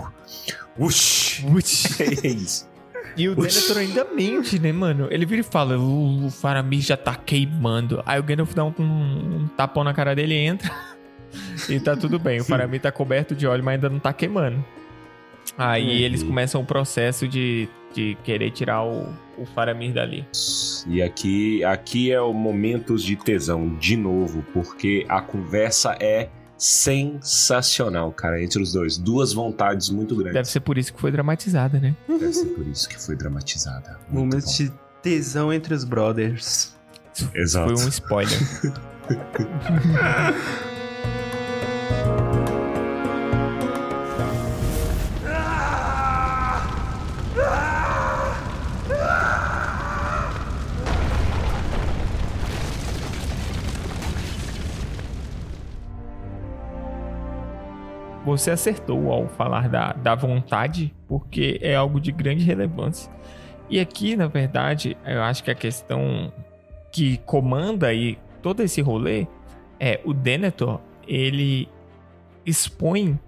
Ush! 0.79 1.45
É 2.23 2.27
isso. 2.27 2.67
E 3.17 3.27
o 3.29 3.35
Denethor 3.35 3.77
ainda 3.77 4.05
mente, 4.05 4.57
né, 4.59 4.71
mano? 4.71 5.07
Ele 5.11 5.25
vira 5.25 5.41
e 5.41 5.43
fala: 5.43 5.77
O, 5.77 6.29
Faramir 6.31 6.81
já 6.81 6.95
tá 6.97 7.15
queimando. 7.15 8.01
Aí 8.05 8.19
o 8.19 8.23
Gandalf 8.23 8.53
dá 8.53 8.63
um, 8.63 8.73
um 8.79 9.47
tapão 9.57 9.83
na 9.83 9.93
cara 9.93 10.15
dele 10.15 10.33
e 10.33 10.37
entra. 10.37 10.71
e 11.69 11.79
tá 11.79 11.95
tudo 11.95 12.17
bem. 12.19 12.39
O 12.39 12.43
Faramir 12.45 12.81
tá 12.81 12.91
coberto 12.91 13.35
de 13.35 13.45
óleo, 13.47 13.63
mas 13.63 13.75
ainda 13.75 13.89
não 13.89 13.99
tá 13.99 14.13
queimando. 14.13 14.63
Aí 15.57 15.83
Uhum. 15.83 15.89
eles 16.05 16.23
começam 16.23 16.61
o 16.61 16.65
processo 16.65 17.27
de, 17.27 17.67
de 17.93 18.15
querer 18.23 18.51
tirar 18.51 18.83
o, 18.83 19.09
o 19.37 19.45
Faramir 19.45 19.91
dali. 19.93 20.25
E 20.87 21.01
aqui, 21.01 21.63
aqui 21.63 22.11
é 22.11 22.21
o 22.21 22.31
momentos 22.33 23.03
de 23.03 23.15
tesão, 23.15 23.75
de 23.75 23.97
novo, 23.97 24.43
porque 24.53 25.05
a 25.09 25.19
conversa 25.21 25.97
é 25.99 26.29
sensacional, 26.61 28.11
cara, 28.11 28.39
entre 28.41 28.61
os 28.61 28.71
dois. 28.71 28.95
Duas 28.95 29.33
vontades 29.33 29.89
muito 29.89 30.15
grandes. 30.15 30.33
Deve 30.33 30.47
ser 30.47 30.59
por 30.59 30.77
isso 30.77 30.93
que 30.93 31.01
foi 31.01 31.11
dramatizada, 31.11 31.79
né? 31.79 31.95
Deve 32.07 32.31
ser 32.31 32.45
por 32.45 32.67
isso 32.67 32.87
que 32.87 33.01
foi 33.01 33.15
dramatizada. 33.15 33.99
Muito 34.07 34.13
Momento 34.13 34.45
bom. 34.45 34.51
de 34.51 34.71
tesão 35.01 35.51
entre 35.51 35.73
os 35.73 35.83
brothers. 35.83 36.75
Exato. 37.33 37.75
Foi 37.75 37.85
um 37.85 37.89
spoiler. 37.89 38.39
Você 58.25 58.51
acertou 58.51 59.11
ao 59.11 59.27
falar 59.27 59.67
da, 59.67 59.93
da 59.93 60.13
vontade, 60.15 60.93
porque 61.07 61.59
é 61.61 61.75
algo 61.75 61.99
de 61.99 62.11
grande 62.11 62.43
relevância. 62.45 63.11
E 63.69 63.79
aqui, 63.79 64.15
na 64.15 64.27
verdade, 64.27 64.95
eu 65.05 65.21
acho 65.23 65.43
que 65.43 65.49
a 65.49 65.55
questão 65.55 66.31
que 66.91 67.17
comanda 67.25 67.87
aí 67.87 68.17
todo 68.41 68.61
esse 68.61 68.81
rolê 68.81 69.25
é 69.79 69.99
o 70.05 70.13
Denethor, 70.13 70.79
ele 71.07 71.67
expõe 72.45 73.19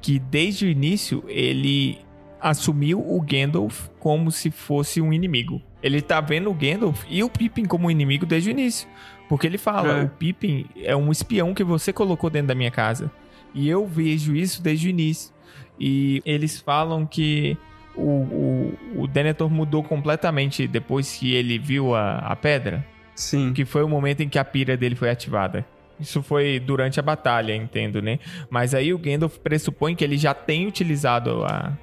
que 0.00 0.18
desde 0.18 0.66
o 0.66 0.68
início 0.68 1.24
ele 1.26 1.98
assumiu 2.40 3.00
o 3.00 3.20
Gandalf 3.20 3.88
como 3.98 4.30
se 4.30 4.50
fosse 4.50 5.00
um 5.00 5.12
inimigo. 5.12 5.60
Ele 5.82 6.00
tá 6.00 6.20
vendo 6.20 6.50
o 6.50 6.54
Gandalf 6.54 7.04
e 7.08 7.22
o 7.22 7.28
Pippin 7.28 7.64
como 7.64 7.90
inimigo 7.90 8.24
desde 8.26 8.50
o 8.50 8.52
início. 8.52 8.88
Porque 9.28 9.46
ele 9.46 9.58
fala, 9.58 9.98
É. 9.98 10.04
o 10.04 10.08
Pippin 10.08 10.66
é 10.76 10.94
um 10.96 11.10
espião 11.10 11.54
que 11.54 11.64
você 11.64 11.92
colocou 11.92 12.28
dentro 12.30 12.48
da 12.48 12.54
minha 12.54 12.70
casa. 12.70 13.10
E 13.54 13.68
eu 13.68 13.86
vejo 13.86 14.34
isso 14.34 14.62
desde 14.62 14.88
o 14.88 14.90
início. 14.90 15.32
E 15.78 16.22
eles 16.24 16.60
falam 16.60 17.06
que 17.06 17.56
o, 17.94 18.02
o, 18.02 18.78
o 19.02 19.06
Denethor 19.06 19.50
mudou 19.50 19.82
completamente 19.82 20.66
depois 20.66 21.16
que 21.16 21.34
ele 21.34 21.58
viu 21.58 21.94
a, 21.94 22.18
a 22.18 22.36
pedra. 22.36 22.86
Sim. 23.14 23.52
Que 23.52 23.64
foi 23.64 23.82
o 23.82 23.88
momento 23.88 24.22
em 24.22 24.28
que 24.28 24.38
a 24.38 24.44
pira 24.44 24.76
dele 24.76 24.94
foi 24.94 25.10
ativada. 25.10 25.66
Isso 25.98 26.22
foi 26.22 26.58
durante 26.58 26.98
a 26.98 27.02
batalha, 27.02 27.54
entendo, 27.54 28.00
né? 28.00 28.18
Mas 28.48 28.74
aí 28.74 28.94
o 28.94 28.98
Gandalf 28.98 29.36
pressupõe 29.38 29.94
que 29.94 30.02
ele 30.02 30.16
já 30.16 30.32
tem 30.32 30.66
utilizado 30.66 31.44
a, 31.44 31.76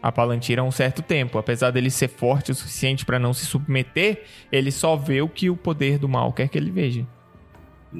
a 0.00 0.12
Palantir 0.12 0.58
há 0.60 0.62
um 0.62 0.70
certo 0.70 1.02
tempo. 1.02 1.38
Apesar 1.38 1.72
dele 1.72 1.90
ser 1.90 2.08
forte 2.08 2.52
o 2.52 2.54
suficiente 2.54 3.04
para 3.04 3.18
não 3.18 3.34
se 3.34 3.44
submeter, 3.44 4.22
ele 4.52 4.70
só 4.70 4.94
vê 4.94 5.20
o 5.20 5.28
que 5.28 5.50
o 5.50 5.56
poder 5.56 5.98
do 5.98 6.08
mal 6.08 6.32
quer 6.32 6.48
que 6.48 6.56
ele 6.56 6.70
veja. 6.70 7.04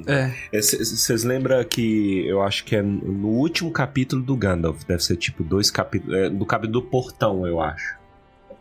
É. 0.05 0.31
Vocês 0.53 1.23
lembram 1.23 1.63
que 1.63 2.25
eu 2.27 2.41
acho 2.41 2.63
que 2.63 2.75
é 2.75 2.81
no 2.81 3.27
último 3.27 3.71
capítulo 3.71 4.21
do 4.21 4.35
Gandalf, 4.35 4.83
deve 4.85 5.03
ser 5.03 5.15
tipo 5.17 5.43
dois 5.43 5.71
capítulos. 5.71 6.15
É, 6.15 6.29
do 6.29 6.45
capítulo 6.45 6.81
do 6.81 6.87
portão, 6.87 7.45
eu 7.47 7.59
acho. 7.61 7.97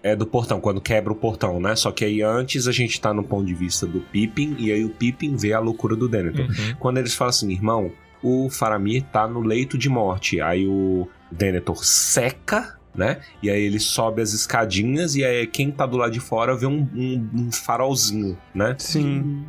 É 0.03 0.15
do 0.15 0.27
portão, 0.27 0.61
quando 0.61 0.81
quebra 0.81 1.13
o 1.13 1.17
portão, 1.17 1.61
né? 1.61 1.75
Só 1.75 1.91
que 1.91 2.05
aí 2.05 2.23
antes 2.23 2.69
a 2.69 2.73
gente 2.73 3.01
tá 3.01 3.13
no 3.13 3.25
ponto 3.25 3.45
de 3.45 3.55
vista 3.55 3.87
do 3.87 4.01
Pippin, 4.01 4.57
e 4.59 4.73
aí 4.73 4.85
o 4.85 4.91
Pippin 4.91 5.37
vê 5.37 5.53
a 5.53 5.59
loucura 5.59 5.97
do 5.97 6.09
Denethor. 6.09 6.47
Uhum. 6.47 6.77
Quando 6.79 6.99
eles 6.99 7.15
falam 7.15 7.31
assim, 7.31 7.51
irmão, 7.51 7.93
o 8.23 8.49
Faramir 8.49 9.05
tá 9.13 9.27
no 9.27 9.41
leito 9.41 9.77
de 9.77 9.89
morte. 9.89 10.41
Aí 10.41 10.67
o 10.67 11.09
Denethor 11.31 11.85
seca 11.85 12.79
né? 12.95 13.21
E 13.41 13.49
aí 13.49 13.63
ele 13.63 13.79
sobe 13.79 14.21
as 14.21 14.33
escadinhas 14.33 15.15
e 15.15 15.25
aí 15.25 15.47
quem 15.47 15.71
tá 15.71 15.87
do 15.87 15.97
lado 15.97 16.11
de 16.11 16.19
fora 16.19 16.57
vê 16.57 16.67
um, 16.67 16.89
um, 16.95 17.31
um 17.33 17.53
farolzinho, 17.53 18.37
né? 18.53 18.75
Sim. 18.77 19.45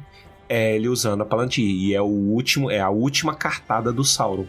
É 0.50 0.76
ele 0.76 0.88
usando 0.90 1.22
a 1.22 1.26
Palantir. 1.26 1.64
E 1.64 1.94
é 1.94 2.02
o 2.02 2.06
último, 2.06 2.72
é 2.72 2.80
a 2.80 2.90
última 2.90 3.36
cartada 3.36 3.94
do 3.94 4.04
Sauron. 4.04 4.48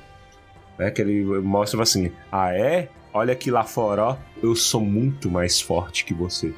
Né? 0.79 0.91
Que 0.91 1.03
ele 1.03 1.23
mostra 1.41 1.83
assim: 1.83 2.11
Ah, 2.33 2.53
é? 2.55 2.89
Olha 3.13 3.33
aqui 3.33 3.51
lá 3.51 3.63
fora, 3.65 4.03
ó. 4.05 4.17
Eu 4.43 4.55
sou 4.57 4.81
muito 4.81 5.31
mais 5.31 5.61
forte 5.61 6.05
que 6.05 6.15
você. 6.15 6.55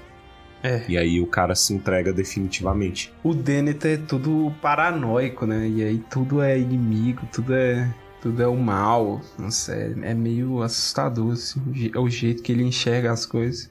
É. 0.63 0.85
E 0.89 0.97
aí 0.97 1.21
o 1.21 1.27
cara 1.27 1.55
se 1.57 1.75
entrega 1.75 2.13
definitivamente. 2.13 3.13
O 3.25 3.35
Denethor 3.35 3.91
é 3.91 3.97
tudo 3.97 4.53
paranoico, 4.63 5.45
né? 5.45 5.67
E 5.69 5.83
aí 5.83 5.99
tudo 6.11 6.41
é 6.41 6.57
inimigo, 6.59 7.27
tudo 7.33 7.53
é. 7.55 7.93
Tudo 8.21 8.41
é 8.41 8.47
o 8.47 8.55
mal. 8.57 9.21
Nossa, 9.37 9.75
é, 9.75 9.93
é 10.03 10.15
meio 10.15 10.63
assustador, 10.63 11.33
assim. 11.33 11.61
o 11.69 11.75
je- 11.75 11.93
O 11.99 12.09
jeito 12.09 12.41
que 12.45 12.53
ele 12.53 12.63
enxerga 12.63 13.11
as 13.11 13.27
coisas. 13.27 13.69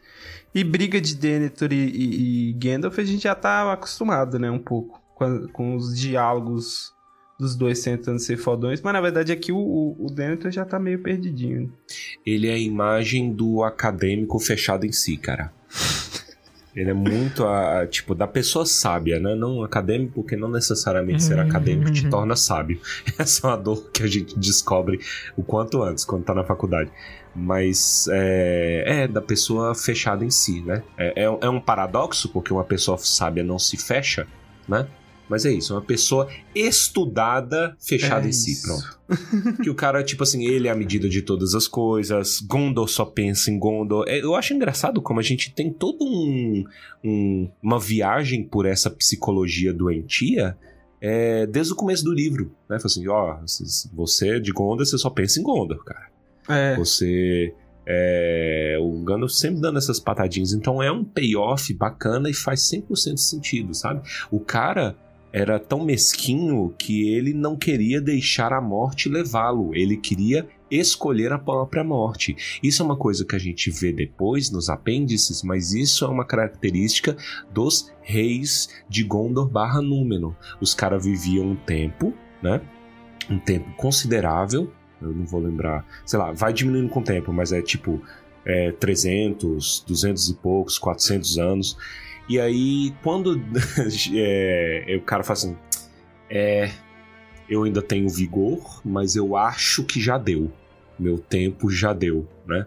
E 0.54 0.62
briga 0.66 1.00
de 1.00 1.16
Denethor 1.16 1.72
e, 1.72 1.76
e, 1.78 2.50
e 2.50 2.54
Gandalf 2.54 3.00
a 3.00 3.04
gente 3.06 3.24
já 3.24 3.34
tá 3.34 3.72
acostumado, 3.72 4.38
né? 4.38 4.52
Um 4.52 4.60
pouco. 4.60 5.01
Com, 5.22 5.26
a- 5.26 5.48
com 5.54 5.76
os 5.76 5.96
diálogos 5.96 6.94
dos 7.40 7.56
dois 7.56 7.80
tentando 7.82 8.18
ser 8.20 8.38
fodões. 8.38 8.82
Mas 8.82 8.94
na 8.94 9.02
verdade 9.02 9.32
aqui 9.32 9.52
o, 9.52 9.58
o, 9.58 10.06
o 10.08 10.12
Denethor 10.12 10.50
já 10.52 10.66
tá 10.66 10.80
meio 10.80 10.98
perdidinho. 11.04 11.72
Ele 12.26 12.48
é 12.48 12.54
a 12.54 12.58
imagem 12.58 13.32
do 13.32 13.64
acadêmico 13.64 14.40
fechado 14.40 14.86
em 14.86 14.92
si, 14.92 15.18
cara. 15.18 15.52
Ele 16.76 16.90
é 16.90 16.94
muito 16.94 17.44
a, 17.44 17.82
a- 17.82 17.88
tipo 17.88 18.16
da 18.16 18.26
pessoa 18.26 18.66
sábia, 18.66 19.20
né? 19.20 19.36
Não 19.36 19.62
acadêmico, 19.64 20.14
porque 20.14 20.36
não 20.38 20.50
necessariamente 20.50 21.22
ser 21.24 21.38
acadêmico 21.40 21.92
te 21.92 22.10
torna 22.10 22.36
sábio. 22.36 22.80
Essa 23.20 23.46
é 23.46 23.50
uma 23.52 23.58
dor 23.58 23.90
que 23.92 24.02
a 24.04 24.08
gente 24.08 24.40
descobre 24.40 25.00
o 25.36 25.44
quanto 25.44 25.84
antes, 25.84 26.06
quando 26.06 26.24
tá 26.24 26.34
na 26.34 26.44
faculdade. 26.46 26.90
Mas 27.36 28.08
é, 28.12 29.04
é 29.04 29.08
da 29.08 29.22
pessoa 29.22 29.76
fechada 29.76 30.24
em 30.24 30.30
si, 30.32 30.62
né? 30.62 30.82
É, 30.98 31.24
é, 31.24 31.38
é 31.42 31.50
um 31.50 31.60
paradoxo, 31.60 32.30
porque 32.30 32.54
uma 32.54 32.64
pessoa 32.64 32.98
sábia 32.98 33.44
não 33.44 33.60
se 33.60 33.76
fecha, 33.78 34.26
né? 34.68 34.88
Mas 35.32 35.46
é 35.46 35.52
isso, 35.52 35.74
uma 35.74 35.82
pessoa 35.82 36.28
estudada 36.54 37.76
fechada 37.80 38.26
É 38.26 38.30
em 38.30 38.32
si, 38.34 38.52
isso. 38.52 38.68
pronto. 38.68 39.02
que 39.64 39.70
o 39.70 39.76
cara, 39.76 40.04
tipo 40.04 40.24
assim, 40.24 40.46
ele 40.46 40.68
é 40.68 40.72
a 40.72 40.76
medida 40.76 41.08
de 41.10 41.22
todas 41.22 41.56
as 41.56 41.68
coisas, 41.68 42.40
Gondor 42.42 42.88
só 42.88 43.06
pensa 43.06 43.50
em 43.50 43.58
Gondor. 43.58 44.06
É, 44.08 44.20
Eu 44.22 44.36
acho 44.36 44.54
engraçado 44.54 45.02
como 45.02 45.20
a 45.20 45.24
gente 45.24 45.54
tem 45.54 45.72
todo 45.72 46.04
um, 46.06 46.64
um- 47.04 47.50
uma 47.64 47.80
viagem 47.80 48.44
por 48.44 48.66
essa 48.66 48.90
psicologia 48.90 49.74
doentia 49.74 50.58
é, 51.02 51.48
desde 51.48 51.74
o 51.74 51.76
começo 51.76 52.04
do 52.04 52.14
livro, 52.14 52.52
né? 52.70 52.78
Fala 52.78 52.86
assim, 52.86 53.08
ó, 53.08 53.38
você 53.94 54.36
é 54.36 54.40
de 54.40 54.52
Gondor, 54.52 54.86
você 54.86 54.98
só 54.98 55.10
pensa 55.10 55.40
em 55.40 55.44
Gondor, 55.44 55.84
cara. 55.84 56.10
É. 56.50 56.76
Você. 56.76 57.54
É, 57.88 58.78
o 58.80 59.04
Gandalf 59.04 59.32
sempre 59.32 59.60
dando 59.60 59.78
essas 59.80 60.00
patadinhas. 60.00 60.54
Então 60.54 60.82
é 60.82 60.92
um 60.92 61.04
payoff 61.04 61.74
bacana 61.74 62.30
e 62.30 62.34
faz 62.34 62.62
100% 62.70 63.18
sentido, 63.18 63.74
sabe? 63.74 64.02
O 64.30 64.40
cara 64.40 64.96
era 65.32 65.60
tão 65.60 65.84
mesquinho 65.84 66.74
que 66.78 67.10
ele 67.10 67.34
não 67.34 67.56
queria 67.56 68.02
deixar 68.02 68.54
a 68.54 68.62
morte 68.62 69.08
levá-lo. 69.08 69.74
Ele 69.74 69.98
queria 69.98 70.48
escolher 70.70 71.32
a 71.32 71.40
própria 71.40 71.84
morte. 71.84 72.60
Isso 72.62 72.82
é 72.82 72.86
uma 72.86 72.98
coisa 72.98 73.26
que 73.26 73.36
a 73.36 73.40
gente 73.40 73.70
vê 73.70 73.92
depois 73.92 74.50
nos 74.50 74.70
apêndices, 74.70 75.44
mas 75.44 75.74
isso 75.74 76.06
é 76.06 76.08
uma 76.08 76.26
característica 76.26 77.16
dos 77.52 77.92
reis 78.02 78.70
de 78.88 79.04
Gondor 79.04 79.50
barra 79.50 79.82
Númenor. 79.82 80.36
Os 80.60 80.74
caras 80.74 81.04
viviam 81.04 81.46
um 81.46 81.56
tempo, 81.56 82.14
né? 82.42 82.62
Um 83.30 83.40
tempo 83.40 83.72
considerável 83.76 84.72
eu 85.02 85.12
não 85.12 85.26
vou 85.26 85.42
lembrar, 85.42 85.86
sei 86.06 86.20
lá, 86.20 86.32
vai 86.32 86.54
diminuindo 86.54 86.90
com 86.90 87.00
o 87.00 87.04
tempo, 87.04 87.34
mas 87.34 87.52
é 87.52 87.62
tipo 87.62 88.02
é, 88.46 88.72
300, 88.74 89.84
200 89.88 90.30
e 90.30 90.34
poucos, 90.36 90.78
400 90.78 91.38
anos. 91.40 91.78
E 92.32 92.40
aí, 92.40 92.94
quando 93.04 93.42
é, 94.16 94.96
o 94.98 95.02
cara 95.02 95.22
fala 95.22 95.34
assim, 95.34 95.58
é, 96.30 96.72
eu 97.50 97.64
ainda 97.64 97.82
tenho 97.82 98.08
vigor, 98.08 98.82
mas 98.86 99.18
eu 99.18 99.36
acho 99.36 99.84
que 99.84 100.00
já 100.00 100.18
deu. 100.18 100.50
Meu 100.98 101.18
tempo 101.18 101.70
já 101.70 101.92
deu, 101.92 102.26
né? 102.48 102.66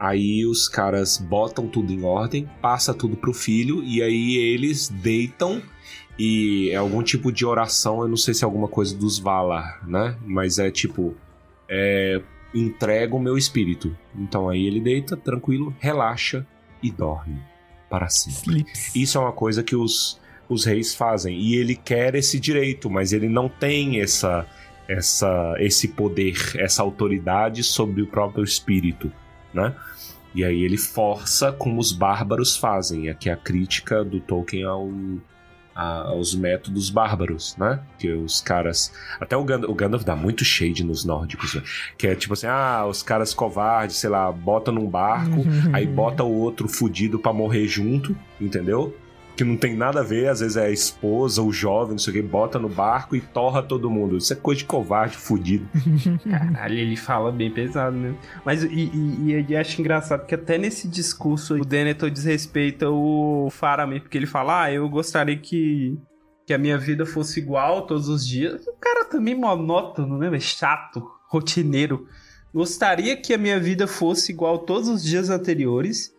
Aí 0.00 0.46
os 0.46 0.70
caras 0.70 1.18
botam 1.18 1.68
tudo 1.68 1.92
em 1.92 2.02
ordem, 2.02 2.48
passa 2.62 2.94
tudo 2.94 3.14
pro 3.14 3.34
filho, 3.34 3.84
e 3.84 4.02
aí 4.02 4.36
eles 4.36 4.88
deitam 4.88 5.60
e 6.18 6.70
é 6.70 6.76
algum 6.76 7.02
tipo 7.02 7.30
de 7.30 7.44
oração, 7.44 8.00
eu 8.00 8.08
não 8.08 8.16
sei 8.16 8.32
se 8.32 8.42
é 8.42 8.46
alguma 8.46 8.68
coisa 8.68 8.96
dos 8.96 9.18
Valar, 9.18 9.86
né? 9.86 10.16
Mas 10.24 10.58
é 10.58 10.70
tipo, 10.70 11.14
é, 11.68 12.22
entrega 12.54 13.14
o 13.14 13.20
meu 13.20 13.36
espírito. 13.36 13.94
Então 14.16 14.48
aí 14.48 14.66
ele 14.66 14.80
deita, 14.80 15.14
tranquilo, 15.14 15.76
relaxa 15.78 16.46
e 16.82 16.90
dorme 16.90 17.51
para 17.92 18.08
sempre. 18.08 18.60
Sleeps. 18.62 18.96
Isso 18.96 19.18
é 19.18 19.20
uma 19.20 19.32
coisa 19.32 19.62
que 19.62 19.76
os, 19.76 20.18
os 20.48 20.64
reis 20.64 20.94
fazem. 20.94 21.38
E 21.38 21.56
ele 21.56 21.76
quer 21.76 22.14
esse 22.14 22.40
direito, 22.40 22.88
mas 22.88 23.12
ele 23.12 23.28
não 23.28 23.50
tem 23.50 24.00
essa, 24.00 24.46
essa, 24.88 25.54
esse 25.58 25.88
poder, 25.88 26.34
essa 26.56 26.82
autoridade 26.82 27.62
sobre 27.62 28.00
o 28.00 28.06
próprio 28.06 28.42
espírito, 28.42 29.12
né? 29.52 29.76
E 30.34 30.42
aí 30.42 30.64
ele 30.64 30.78
força 30.78 31.52
como 31.52 31.78
os 31.78 31.92
bárbaros 31.92 32.56
fazem. 32.56 33.10
Aqui 33.10 33.28
é 33.28 33.34
a 33.34 33.36
crítica 33.36 34.02
do 34.02 34.18
Tolkien 34.20 34.64
ao, 34.64 34.90
a- 35.74 36.08
aos 36.08 36.34
métodos 36.34 36.90
bárbaros, 36.90 37.56
né? 37.56 37.80
Que 37.98 38.12
os 38.12 38.40
caras. 38.40 38.92
Até 39.20 39.36
o 39.36 39.44
Gandalf, 39.44 39.70
o 39.72 39.74
Gandalf 39.74 40.04
dá 40.04 40.14
muito 40.16 40.44
shade 40.44 40.84
nos 40.84 41.04
nórdicos, 41.04 41.54
né? 41.54 41.62
Que 41.96 42.06
é 42.08 42.14
tipo 42.14 42.34
assim: 42.34 42.46
ah, 42.46 42.84
os 42.88 43.02
caras 43.02 43.32
covardes, 43.34 43.96
sei 43.96 44.10
lá, 44.10 44.30
bota 44.30 44.70
num 44.72 44.86
barco, 44.86 45.42
aí 45.72 45.86
bota 45.86 46.22
o 46.24 46.32
outro 46.32 46.68
fudido 46.68 47.18
pra 47.18 47.32
morrer 47.32 47.66
junto, 47.66 48.16
entendeu? 48.40 48.96
Que 49.36 49.44
não 49.44 49.56
tem 49.56 49.74
nada 49.74 50.00
a 50.00 50.02
ver, 50.02 50.28
às 50.28 50.40
vezes 50.40 50.56
é 50.56 50.66
a 50.66 50.70
esposa, 50.70 51.42
o 51.42 51.52
jovem, 51.52 51.92
não 51.92 51.98
sei 51.98 52.12
o 52.12 52.16
que, 52.16 52.22
bota 52.22 52.58
no 52.58 52.68
barco 52.68 53.16
e 53.16 53.20
torra 53.20 53.62
todo 53.62 53.90
mundo. 53.90 54.18
Isso 54.18 54.32
é 54.32 54.36
coisa 54.36 54.58
de 54.58 54.64
covarde, 54.66 55.16
fudido. 55.16 55.66
Caralho, 56.28 56.74
ele 56.74 56.96
fala 56.96 57.32
bem 57.32 57.50
pesado 57.50 57.96
mesmo. 57.96 58.18
Mas 58.44 58.62
e, 58.62 58.90
e, 58.92 59.46
e 59.48 59.56
acho 59.56 59.80
engraçado 59.80 60.26
que 60.26 60.34
até 60.34 60.58
nesse 60.58 60.86
discurso 60.86 61.54
o 61.54 61.64
Denethor 61.64 62.10
desrespeita 62.10 62.90
o 62.90 63.48
Faramir, 63.50 64.02
porque 64.02 64.18
ele 64.18 64.26
fala: 64.26 64.64
Ah, 64.64 64.72
eu 64.72 64.88
gostaria 64.88 65.36
que, 65.36 65.98
que 66.46 66.52
a 66.52 66.58
minha 66.58 66.76
vida 66.76 67.06
fosse 67.06 67.40
igual 67.40 67.86
todos 67.86 68.08
os 68.08 68.26
dias. 68.26 68.66
O 68.66 68.74
cara 68.78 69.04
também 69.06 69.34
monótono, 69.34 70.18
né? 70.18 70.38
Chato, 70.40 71.02
rotineiro. 71.28 72.06
Gostaria 72.52 73.16
que 73.16 73.32
a 73.32 73.38
minha 73.38 73.58
vida 73.58 73.86
fosse 73.86 74.30
igual 74.30 74.58
todos 74.58 74.88
os 74.88 75.02
dias 75.02 75.30
anteriores 75.30 76.12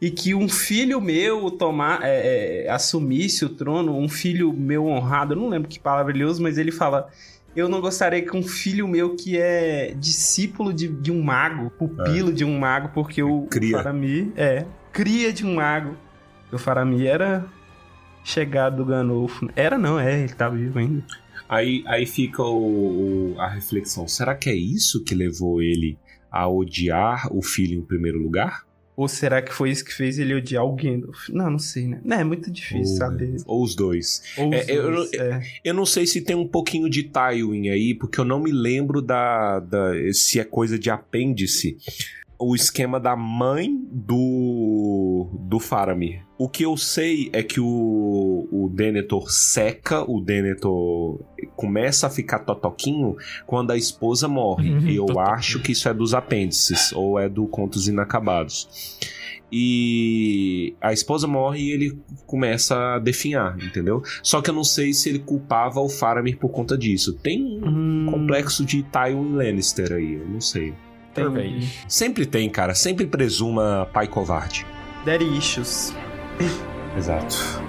e 0.00 0.10
que 0.10 0.34
um 0.34 0.48
filho 0.48 1.00
meu 1.00 1.50
tomar, 1.50 2.00
é, 2.02 2.64
é, 2.66 2.70
assumisse 2.70 3.44
o 3.44 3.50
trono, 3.50 3.96
um 3.96 4.08
filho 4.08 4.52
meu 4.52 4.86
honrado, 4.86 5.34
eu 5.34 5.38
não 5.38 5.48
lembro 5.48 5.68
que 5.68 5.78
palavra 5.78 6.12
ele 6.12 6.24
usa, 6.24 6.42
mas 6.42 6.56
ele 6.56 6.72
fala: 6.72 7.08
Eu 7.54 7.68
não 7.68 7.80
gostaria 7.80 8.22
que 8.22 8.36
um 8.36 8.42
filho 8.42 8.88
meu 8.88 9.14
que 9.14 9.36
é 9.36 9.94
discípulo 9.98 10.72
de, 10.72 10.88
de 10.88 11.12
um 11.12 11.22
mago, 11.22 11.70
pupilo 11.70 12.32
de 12.32 12.44
um 12.44 12.58
mago, 12.58 12.90
porque 12.94 13.22
o, 13.22 13.42
Cria. 13.50 13.76
Faramir 13.76 14.28
é 14.36 14.64
cria 14.92 15.32
de 15.32 15.44
um 15.46 15.54
mago. 15.56 15.96
O 16.52 16.58
Faramir 16.58 17.06
era 17.06 17.44
chegado 18.24 18.76
do 18.76 18.84
Ganolfo. 18.84 19.48
Era 19.54 19.76
não, 19.78 19.98
é, 20.00 20.20
ele 20.20 20.32
tá 20.32 20.48
vivo 20.48 20.78
ainda. 20.78 21.04
Aí, 21.48 21.82
aí 21.86 22.06
fica 22.06 22.42
o- 22.42 23.34
a 23.38 23.48
reflexão: 23.48 24.08
será 24.08 24.34
que 24.34 24.48
é 24.48 24.54
isso 24.54 25.02
que 25.04 25.14
levou 25.14 25.60
ele 25.60 25.98
a 26.30 26.48
odiar 26.48 27.28
o 27.30 27.42
filho 27.42 27.78
em 27.78 27.82
primeiro 27.84 28.18
lugar? 28.18 28.64
Ou 28.96 29.08
será 29.08 29.40
que 29.40 29.52
foi 29.52 29.70
isso 29.70 29.84
que 29.84 29.94
fez 29.94 30.18
ele 30.18 30.34
odiar 30.34 30.64
o 30.64 30.74
Gandalf? 30.74 31.28
Não, 31.30 31.50
não 31.50 31.58
sei, 31.58 31.86
né? 31.86 32.00
Não, 32.04 32.18
é 32.18 32.24
muito 32.24 32.50
difícil 32.50 32.80
Ou- 32.92 32.98
saber. 32.98 33.36
Ou 33.46 33.62
os 33.62 33.74
dois? 33.74 34.22
Ou 34.36 34.52
É, 34.52 34.60
os 34.62 34.68
eu- 34.68 34.92
dois, 34.92 35.12
é. 35.14 35.40
Eu 35.64 35.72
não 35.74 35.86
sei 35.86 36.06
se 36.06 36.20
tem 36.20 36.36
um 36.36 36.46
pouquinho 36.46 36.88
de 36.90 37.04
Tywin 37.04 37.68
aí, 37.70 37.94
porque 37.94 38.20
eu 38.20 38.24
não 38.24 38.40
me 38.40 38.52
lembro 38.52 39.00
da, 39.00 39.60
da 39.60 39.92
se 40.12 40.38
é 40.38 40.44
coisa 40.44 40.78
de 40.78 40.90
apêndice. 40.90 41.78
O 42.38 42.54
esquema 42.54 42.98
da 43.00 43.14
mãe 43.16 43.74
do 43.90 45.28
do 45.48 45.58
Faramir. 45.58 46.22
O 46.42 46.48
que 46.48 46.64
eu 46.64 46.74
sei 46.74 47.28
é 47.34 47.42
que 47.42 47.60
o, 47.60 48.48
o 48.50 48.70
Denethor 48.72 49.30
seca, 49.30 50.10
o 50.10 50.22
Denethor 50.22 51.20
começa 51.54 52.06
a 52.06 52.10
ficar 52.10 52.38
totoquinho 52.38 53.14
quando 53.46 53.72
a 53.72 53.76
esposa 53.76 54.26
morre. 54.26 54.70
Uhum, 54.70 54.88
e 54.88 54.96
eu 54.96 55.04
totoquinho. 55.04 55.34
acho 55.34 55.60
que 55.60 55.72
isso 55.72 55.86
é 55.86 55.92
dos 55.92 56.14
apêndices, 56.14 56.92
ou 56.92 57.18
é 57.20 57.28
do 57.28 57.46
Contos 57.46 57.88
Inacabados. 57.88 58.96
E 59.52 60.74
a 60.80 60.92
esposa 60.94 61.26
morre 61.26 61.60
e 61.60 61.70
ele 61.72 61.98
começa 62.26 62.94
a 62.94 62.98
definhar, 62.98 63.58
entendeu? 63.62 64.02
Só 64.22 64.40
que 64.40 64.48
eu 64.48 64.54
não 64.54 64.64
sei 64.64 64.94
se 64.94 65.10
ele 65.10 65.18
culpava 65.18 65.80
o 65.80 65.90
Faramir 65.90 66.38
por 66.38 66.48
conta 66.50 66.78
disso. 66.78 67.12
Tem 67.18 67.60
um 67.62 67.68
Hum, 67.68 68.06
complexo 68.10 68.64
de 68.64 68.82
Tywin 68.84 69.34
Lannister 69.34 69.92
aí, 69.92 70.14
eu 70.14 70.26
não 70.26 70.40
sei. 70.40 70.72
entendi. 71.14 71.68
Sempre 71.86 72.24
tem, 72.24 72.48
cara. 72.48 72.74
Sempre 72.74 73.06
presuma 73.06 73.86
pai 73.92 74.06
covarde. 74.08 74.64
Daddy 75.04 75.36
issues. 75.36 75.92
Exato. 76.96 77.60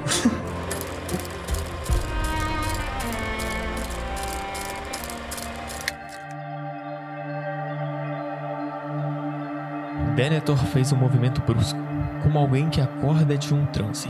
Denethor 10.16 10.58
fez 10.68 10.92
um 10.92 10.98
movimento 10.98 11.42
brusco, 11.42 11.80
como 12.22 12.38
alguém 12.38 12.70
que 12.70 12.82
acorda 12.82 13.38
de 13.38 13.54
um 13.54 13.66
transe. 13.68 14.10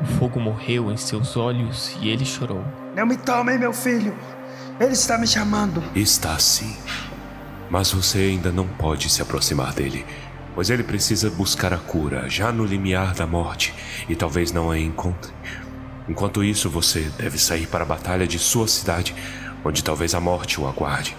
O 0.00 0.04
fogo 0.04 0.38
morreu 0.38 0.92
em 0.92 0.96
seus 0.96 1.36
olhos 1.36 1.96
e 2.00 2.08
ele 2.08 2.24
chorou. 2.24 2.64
Não 2.94 3.06
me 3.06 3.16
tomem, 3.16 3.58
meu 3.58 3.72
filho. 3.72 4.14
Ele 4.78 4.92
está 4.92 5.18
me 5.18 5.26
chamando. 5.26 5.82
Está 5.94 6.38
sim. 6.38 6.76
Mas 7.68 7.90
você 7.90 8.18
ainda 8.18 8.52
não 8.52 8.66
pode 8.66 9.10
se 9.10 9.20
aproximar 9.20 9.72
dele, 9.72 10.06
pois 10.58 10.70
ele 10.70 10.82
precisa 10.82 11.30
buscar 11.30 11.72
a 11.72 11.78
cura 11.78 12.28
já 12.28 12.50
no 12.50 12.64
limiar 12.64 13.14
da 13.14 13.24
morte 13.24 13.72
e 14.08 14.16
talvez 14.16 14.50
não 14.50 14.72
a 14.72 14.76
encontre. 14.76 15.32
Enquanto 16.08 16.42
isso, 16.42 16.68
você 16.68 17.12
deve 17.16 17.38
sair 17.38 17.68
para 17.68 17.84
a 17.84 17.86
batalha 17.86 18.26
de 18.26 18.40
sua 18.40 18.66
cidade, 18.66 19.14
onde 19.64 19.84
talvez 19.84 20.16
a 20.16 20.20
morte 20.20 20.60
o 20.60 20.66
aguarde. 20.66 21.16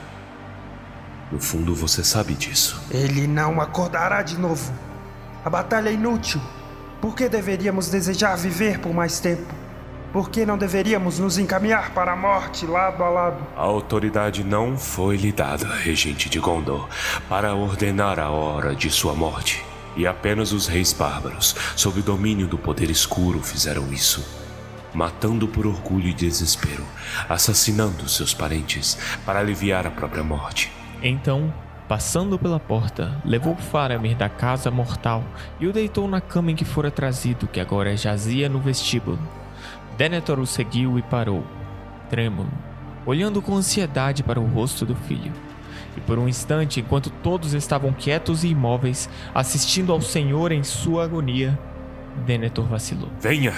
No 1.31 1.39
fundo, 1.39 1.73
você 1.73 2.03
sabe 2.03 2.33
disso. 2.33 2.81
Ele 2.91 3.27
não 3.27 3.61
acordará 3.61 4.21
de 4.23 4.37
novo. 4.37 4.73
A 5.45 5.49
batalha 5.49 5.87
é 5.87 5.93
inútil. 5.93 6.41
Por 6.99 7.15
que 7.15 7.29
deveríamos 7.29 7.87
desejar 7.87 8.35
viver 8.35 8.79
por 8.79 8.93
mais 8.93 9.21
tempo? 9.21 9.55
Por 10.11 10.31
que 10.31 10.43
não 10.43 10.57
deveríamos 10.57 11.19
nos 11.19 11.37
encaminhar 11.37 11.91
para 11.91 12.13
a 12.13 12.15
morte 12.15 12.65
lado 12.65 13.03
a 13.03 13.09
lado? 13.09 13.47
A 13.55 13.61
autoridade 13.61 14.43
não 14.43 14.75
foi 14.75 15.15
lhe 15.15 15.31
dada, 15.31 15.67
regente 15.67 16.27
de 16.27 16.39
Gondor, 16.39 16.89
para 17.29 17.53
ordenar 17.53 18.19
a 18.19 18.31
hora 18.31 18.75
de 18.75 18.89
sua 18.89 19.13
morte. 19.13 19.63
E 19.95 20.07
apenas 20.07 20.51
os 20.51 20.65
reis 20.65 20.93
bárbaros, 20.93 21.55
sob 21.75 21.99
o 21.99 22.03
domínio 22.03 22.47
do 22.47 22.57
poder 22.57 22.89
escuro, 22.89 23.39
fizeram 23.43 23.93
isso. 23.93 24.25
Matando 24.95 25.47
por 25.47 25.67
orgulho 25.67 26.07
e 26.07 26.13
desespero, 26.13 26.83
assassinando 27.27 28.09
seus 28.09 28.33
parentes 28.33 28.97
para 29.23 29.39
aliviar 29.39 29.85
a 29.85 29.91
própria 29.91 30.23
morte. 30.23 30.71
Então, 31.03 31.53
passando 31.87 32.39
pela 32.39 32.59
porta, 32.59 33.21
levou 33.23 33.55
Faramir 33.55 34.17
da 34.17 34.27
casa 34.27 34.71
mortal 34.71 35.23
e 35.59 35.67
o 35.67 35.73
deitou 35.73 36.07
na 36.07 36.19
cama 36.19 36.49
em 36.49 36.55
que 36.55 36.65
fora 36.65 36.89
trazido, 36.89 37.47
que 37.47 37.59
agora 37.59 37.95
jazia 37.95 38.49
no 38.49 38.59
vestíbulo. 38.59 39.19
Denethor 39.99 40.39
o 40.39 40.47
seguiu 40.47 40.97
e 40.97 41.01
parou, 41.01 41.43
trêmulo, 42.09 42.49
olhando 43.05 43.41
com 43.41 43.57
ansiedade 43.57 44.23
para 44.23 44.39
o 44.39 44.45
rosto 44.45 44.85
do 44.85 44.95
filho. 44.95 45.33
E 45.97 45.99
por 45.99 46.17
um 46.17 46.25
instante, 46.25 46.79
enquanto 46.79 47.09
todos 47.09 47.53
estavam 47.53 47.91
quietos 47.91 48.45
e 48.45 48.47
imóveis, 48.47 49.09
assistindo 49.35 49.91
ao 49.91 49.99
Senhor 49.99 50.53
em 50.53 50.63
sua 50.63 51.03
agonia, 51.03 51.59
Denethor 52.25 52.63
vacilou. 52.63 53.09
Venha! 53.19 53.53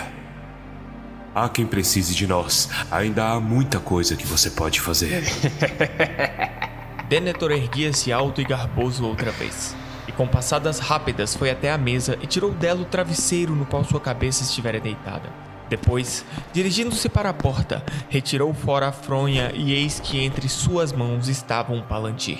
Há 1.36 1.48
quem 1.48 1.68
precise 1.68 2.16
de 2.16 2.26
nós. 2.26 2.72
Ainda 2.90 3.34
há 3.34 3.40
muita 3.40 3.80
coisa 3.80 4.16
que 4.16 4.26
você 4.26 4.50
pode 4.50 4.82
fazer. 4.82 5.24
Denethor 7.08 7.52
erguia-se 7.52 8.12
alto 8.12 8.42
e 8.42 8.44
garboso 8.44 9.06
outra 9.06 9.32
vez. 9.32 9.76
E 10.08 10.12
com 10.12 10.28
passadas 10.28 10.80
rápidas 10.80 11.36
foi 11.36 11.52
até 11.52 11.72
a 11.72 11.78
mesa 11.78 12.18
e 12.20 12.26
tirou 12.26 12.50
dela 12.50 12.82
o 12.82 12.86
travesseiro 12.86 13.56
no 13.56 13.68
qual 13.68 13.84
sua 13.84 14.00
cabeça 14.00 14.42
estivera 14.42 14.80
deitada. 14.80 15.51
Depois, 15.72 16.26
dirigindo-se 16.52 17.08
para 17.08 17.30
a 17.30 17.34
porta, 17.34 17.82
retirou 18.10 18.54
fora 18.54 18.90
a 18.90 18.92
fronha 18.92 19.54
e 19.56 19.72
eis 19.72 20.02
que 20.02 20.20
entre 20.20 20.50
suas 20.50 20.92
mãos 20.92 21.30
estava 21.30 21.72
um 21.72 21.82
palantir. 21.82 22.40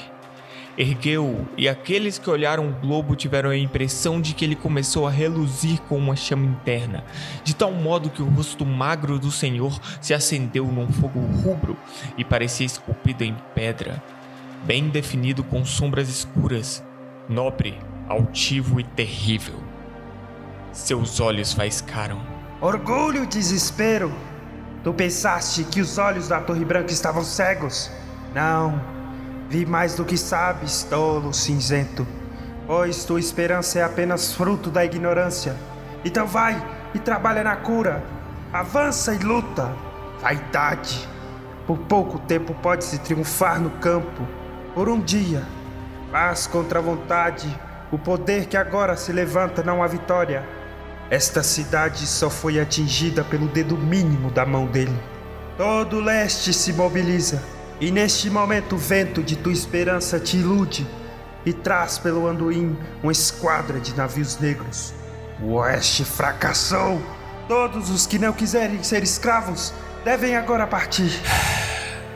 Ergueu-o 0.78 1.48
e 1.58 1.70
aqueles 1.70 2.20
que 2.20 2.30
olharam 2.30 2.68
o 2.68 2.74
globo 2.74 3.16
tiveram 3.16 3.50
a 3.50 3.56
impressão 3.56 4.20
de 4.20 4.34
que 4.34 4.44
ele 4.44 4.56
começou 4.56 5.08
a 5.08 5.10
reluzir 5.10 5.80
com 5.84 5.98
uma 5.98 6.14
chama 6.14 6.46
interna, 6.46 7.06
de 7.42 7.56
tal 7.56 7.72
modo 7.72 8.10
que 8.10 8.22
o 8.22 8.28
rosto 8.28 8.66
magro 8.66 9.18
do 9.18 9.32
senhor 9.32 9.80
se 10.02 10.14
acendeu 10.14 10.66
num 10.66 10.92
fogo 10.92 11.22
rubro 11.22 11.78
e 12.18 12.26
parecia 12.26 12.66
esculpido 12.66 13.24
em 13.24 13.34
pedra, 13.56 14.04
bem 14.66 14.90
definido 14.90 15.42
com 15.42 15.64
sombras 15.64 16.10
escuras, 16.10 16.84
nobre, 17.30 17.80
altivo 18.10 18.78
e 18.78 18.84
terrível. 18.84 19.56
Seus 20.74 21.22
olhos 21.22 21.54
faiscaram. 21.54 22.31
Orgulho 22.62 23.24
e 23.24 23.26
desespero. 23.26 24.14
Tu 24.84 24.94
pensaste 24.94 25.64
que 25.64 25.82
os 25.82 25.98
olhos 25.98 26.28
da 26.28 26.40
Torre 26.40 26.64
Branca 26.64 26.94
estavam 26.94 27.24
cegos? 27.24 27.90
Não. 28.36 28.80
Vi 29.50 29.66
mais 29.66 29.96
do 29.96 30.06
que 30.06 30.16
sabes, 30.16 30.84
tolo 30.84 31.34
cinzento. 31.34 32.06
Pois 32.68 33.04
tua 33.04 33.20
esperança 33.20 33.80
é 33.80 33.84
apenas 33.84 34.34
fruto 34.34 34.70
da 34.70 34.86
ignorância. 34.86 35.56
Então 36.06 36.28
vai 36.28 36.64
e 36.94 37.00
trabalha 37.00 37.44
na 37.44 37.56
cura. 37.56 38.04
Avança 38.54 39.16
e 39.16 39.18
luta. 39.18 39.74
Vaidade. 40.22 41.10
Por 41.66 41.80
pouco 41.80 42.20
tempo 42.20 42.54
pode-se 42.54 43.00
triunfar 43.00 43.60
no 43.60 43.72
campo. 43.72 44.22
Por 44.76 44.88
um 44.88 45.02
dia. 45.02 45.44
Mas 46.12 46.46
contra 46.46 46.78
a 46.78 46.82
vontade, 46.82 47.60
o 47.92 47.98
poder 47.98 48.46
que 48.46 48.56
agora 48.56 48.96
se 48.96 49.12
levanta 49.12 49.64
não 49.64 49.82
há 49.82 49.88
vitória. 49.88 50.61
Esta 51.12 51.44
cidade 51.44 52.08
só 52.08 52.30
foi 52.30 52.58
atingida 52.58 53.22
pelo 53.22 53.50
dedo 53.50 53.78
mínimo 53.78 54.32
da 54.32 54.46
mão 54.46 54.66
dele. 54.66 54.98
Todo 55.58 55.98
o 55.98 56.00
leste 56.00 56.54
se 56.54 56.72
mobiliza, 56.72 57.44
e 57.82 57.92
neste 57.92 58.30
momento 58.30 58.76
o 58.76 58.78
vento 58.78 59.22
de 59.22 59.36
tua 59.36 59.52
esperança 59.52 60.22
te 60.22 60.38
ilude 60.38 60.88
e 61.46 61.52
traz 61.52 61.98
pelo 61.98 62.28
Anduin 62.28 62.78
uma 63.04 63.12
esquadra 63.12 63.78
de 63.78 63.94
navios 63.94 64.40
negros. 64.40 64.94
O 65.42 65.56
oeste 65.56 66.06
fracassou. 66.06 67.02
Todos 67.46 67.90
os 67.90 68.06
que 68.06 68.18
não 68.18 68.32
quiserem 68.32 68.82
ser 68.82 69.04
escravos 69.04 69.74
devem 70.06 70.38
agora 70.38 70.66
partir. 70.66 71.12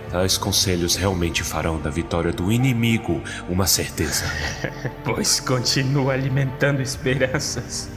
Tais 0.09 0.37
conselhos 0.37 0.95
realmente 0.95 1.43
farão 1.43 1.81
da 1.81 1.89
vitória 1.89 2.31
do 2.31 2.49
inimigo 2.49 3.21
uma 3.49 3.67
certeza. 3.67 4.23
pois 5.03 5.41
continua 5.41 6.13
alimentando 6.13 6.81
esperanças. 6.81 7.89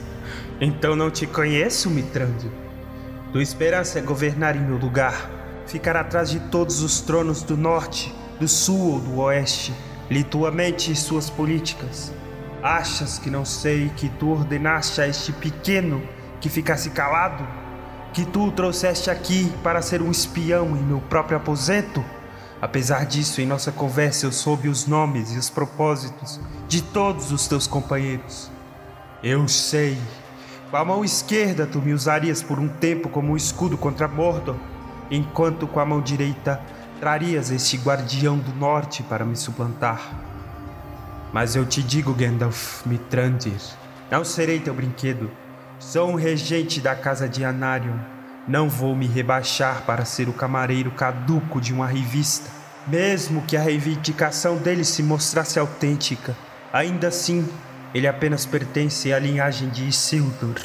Então 0.61 0.95
não 0.95 1.09
te 1.09 1.25
conheço, 1.25 1.89
Mitrândio. 1.89 2.51
Tua 3.31 3.41
esperança 3.41 3.99
é 3.99 4.01
governar 4.01 4.55
em 4.55 4.59
meu 4.59 4.77
lugar, 4.77 5.29
ficar 5.65 5.95
atrás 5.95 6.29
de 6.29 6.39
todos 6.39 6.81
os 6.81 6.99
tronos 6.99 7.43
do 7.43 7.55
norte, 7.55 8.13
do 8.39 8.47
sul 8.47 8.93
ou 8.93 8.99
do 8.99 9.17
oeste, 9.19 9.73
li 10.09 10.23
tua 10.23 10.51
mente 10.51 10.91
e 10.91 10.95
suas 10.95 11.29
políticas. 11.29 12.11
Achas 12.61 13.17
que 13.17 13.29
não 13.29 13.45
sei 13.45 13.89
que 13.95 14.09
tu 14.09 14.31
ordenaste 14.31 14.99
a 14.99 15.07
este 15.07 15.31
pequeno 15.31 16.01
que 16.41 16.49
ficasse 16.49 16.89
calado? 16.89 17.47
Que 18.11 18.25
tu 18.25 18.47
o 18.47 18.51
trouxeste 18.51 19.09
aqui 19.09 19.49
para 19.63 19.81
ser 19.81 20.01
um 20.01 20.11
espião 20.11 20.75
em 20.75 20.83
meu 20.83 20.99
próprio 20.99 21.37
aposento? 21.37 22.03
Apesar 22.61 23.05
disso, 23.05 23.39
em 23.39 23.45
nossa 23.45 23.71
conversa 23.71 24.25
eu 24.25 24.31
soube 24.33 24.67
os 24.67 24.85
nomes 24.85 25.31
e 25.31 25.37
os 25.37 25.49
propósitos 25.49 26.37
de 26.67 26.81
todos 26.81 27.31
os 27.31 27.47
teus 27.47 27.65
companheiros. 27.65 28.51
Eu 29.23 29.47
sei 29.47 29.97
com 30.69 30.77
a 30.77 30.85
mão 30.85 31.03
esquerda 31.03 31.65
tu 31.65 31.79
me 31.81 31.93
usarias 31.93 32.43
por 32.43 32.59
um 32.59 32.67
tempo 32.67 33.09
como 33.09 33.33
um 33.33 33.37
escudo 33.37 33.77
contra 33.77 34.07
Mordor, 34.07 34.55
enquanto 35.09 35.67
com 35.67 35.79
a 35.79 35.85
mão 35.85 36.01
direita 36.01 36.61
trarias 36.99 37.49
este 37.49 37.77
guardião 37.77 38.37
do 38.37 38.53
norte 38.53 39.01
para 39.01 39.25
me 39.25 39.35
suplantar. 39.35 40.01
Mas 41.33 41.55
eu 41.55 41.65
te 41.65 41.81
digo, 41.81 42.13
Gandalf 42.13 42.85
Mitrandir, 42.85 43.59
não 44.11 44.23
serei 44.23 44.59
teu 44.59 44.73
brinquedo. 44.73 45.31
Sou 45.79 46.09
um 46.09 46.15
regente 46.15 46.81
da 46.81 46.95
casa 46.95 47.27
de 47.27 47.45
Anarion. 47.45 47.97
Não 48.47 48.67
vou 48.67 48.95
me 48.95 49.07
rebaixar 49.07 49.83
para 49.85 50.05
ser 50.05 50.27
o 50.27 50.33
camareiro 50.33 50.91
caduco 50.91 51.61
de 51.61 51.71
uma 51.71 51.87
revista. 51.87 52.49
Mesmo 52.87 53.43
que 53.43 53.55
a 53.55 53.61
reivindicação 53.61 54.57
dele 54.57 54.83
se 54.83 55.03
mostrasse 55.03 55.59
autêntica, 55.59 56.35
ainda 56.73 57.07
assim 57.07 57.47
ele 57.93 58.07
apenas 58.07 58.45
pertence 58.45 59.11
à 59.11 59.19
linhagem 59.19 59.69
de 59.69 59.87
Isildur. 59.87 60.55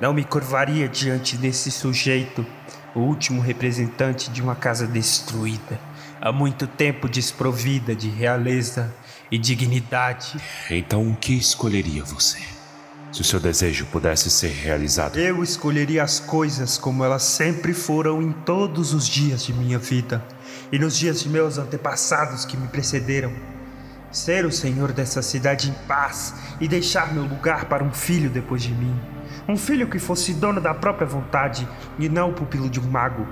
Não 0.00 0.12
me 0.12 0.24
curvaria 0.24 0.88
diante 0.88 1.36
desse 1.36 1.70
sujeito, 1.70 2.44
o 2.94 3.00
último 3.00 3.40
representante 3.40 4.30
de 4.30 4.42
uma 4.42 4.54
casa 4.54 4.86
destruída, 4.86 5.78
há 6.20 6.32
muito 6.32 6.66
tempo 6.66 7.08
desprovida 7.08 7.94
de 7.94 8.08
realeza 8.08 8.92
e 9.30 9.38
dignidade. 9.38 10.40
Então 10.70 11.10
o 11.10 11.16
que 11.16 11.34
escolheria 11.34 12.02
você? 12.02 12.38
Se 13.12 13.20
o 13.20 13.24
seu 13.24 13.40
desejo 13.40 13.86
pudesse 13.86 14.28
ser 14.30 14.50
realizado. 14.50 15.18
Eu 15.18 15.42
escolheria 15.42 16.02
as 16.02 16.20
coisas 16.20 16.76
como 16.76 17.04
elas 17.04 17.22
sempre 17.22 17.72
foram 17.72 18.20
em 18.20 18.32
todos 18.32 18.92
os 18.92 19.06
dias 19.06 19.44
de 19.44 19.52
minha 19.52 19.78
vida 19.78 20.22
e 20.70 20.78
nos 20.78 20.96
dias 20.96 21.22
de 21.22 21.28
meus 21.28 21.56
antepassados 21.56 22.44
que 22.44 22.56
me 22.56 22.68
precederam 22.68 23.32
ser 24.16 24.46
o 24.46 24.50
senhor 24.50 24.92
dessa 24.92 25.20
cidade 25.20 25.68
em 25.68 25.74
paz 25.86 26.34
e 26.58 26.66
deixar 26.66 27.12
meu 27.12 27.24
lugar 27.24 27.66
para 27.66 27.84
um 27.84 27.92
filho 27.92 28.30
depois 28.30 28.62
de 28.62 28.72
mim. 28.72 28.98
Um 29.46 29.58
filho 29.58 29.86
que 29.86 29.98
fosse 29.98 30.32
dono 30.32 30.58
da 30.58 30.72
própria 30.72 31.06
vontade 31.06 31.68
e 31.98 32.08
não 32.08 32.30
o 32.30 32.32
pupilo 32.32 32.70
de 32.70 32.80
um 32.80 32.90
mago. 32.90 33.26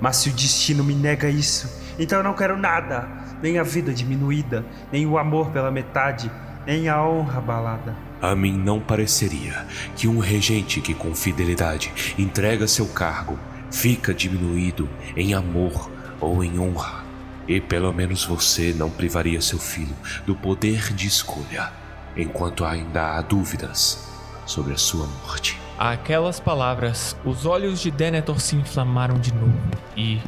Mas 0.00 0.16
se 0.16 0.30
o 0.30 0.32
destino 0.32 0.82
me 0.82 0.94
nega 0.94 1.28
isso, 1.28 1.70
então 1.98 2.18
eu 2.18 2.24
não 2.24 2.32
quero 2.32 2.56
nada, 2.56 3.06
nem 3.42 3.58
a 3.58 3.62
vida 3.62 3.92
diminuída, 3.92 4.64
nem 4.90 5.06
o 5.06 5.18
amor 5.18 5.50
pela 5.50 5.70
metade, 5.70 6.32
nem 6.66 6.88
a 6.88 7.04
honra 7.04 7.38
abalada. 7.38 7.94
A 8.20 8.34
mim 8.34 8.56
não 8.56 8.80
pareceria 8.80 9.66
que 9.94 10.08
um 10.08 10.18
regente 10.18 10.80
que 10.80 10.94
com 10.94 11.14
fidelidade 11.14 12.14
entrega 12.18 12.66
seu 12.66 12.86
cargo 12.86 13.38
fica 13.70 14.14
diminuído 14.14 14.88
em 15.14 15.34
amor 15.34 15.90
ou 16.18 16.42
em 16.42 16.58
honra. 16.58 17.01
E 17.48 17.60
pelo 17.60 17.92
menos 17.92 18.24
você 18.24 18.72
não 18.72 18.88
privaria 18.90 19.40
seu 19.40 19.58
filho 19.58 19.96
do 20.24 20.34
poder 20.34 20.92
de 20.94 21.06
escolha. 21.06 21.70
enquanto 22.16 22.64
ainda 22.64 23.16
há 23.16 23.22
dúvidas 23.22 24.06
sobre 24.46 24.72
a 24.74 24.76
sua 24.76 25.06
morte. 25.06 25.58
Aquelas 25.78 26.38
palavras, 26.38 27.16
os 27.24 27.46
olhos 27.46 27.80
de 27.80 27.90
Denethor 27.90 28.40
se 28.40 28.54
inflamaram 28.56 29.18
de 29.18 29.32
novo 29.34 29.58
e, 29.96 30.20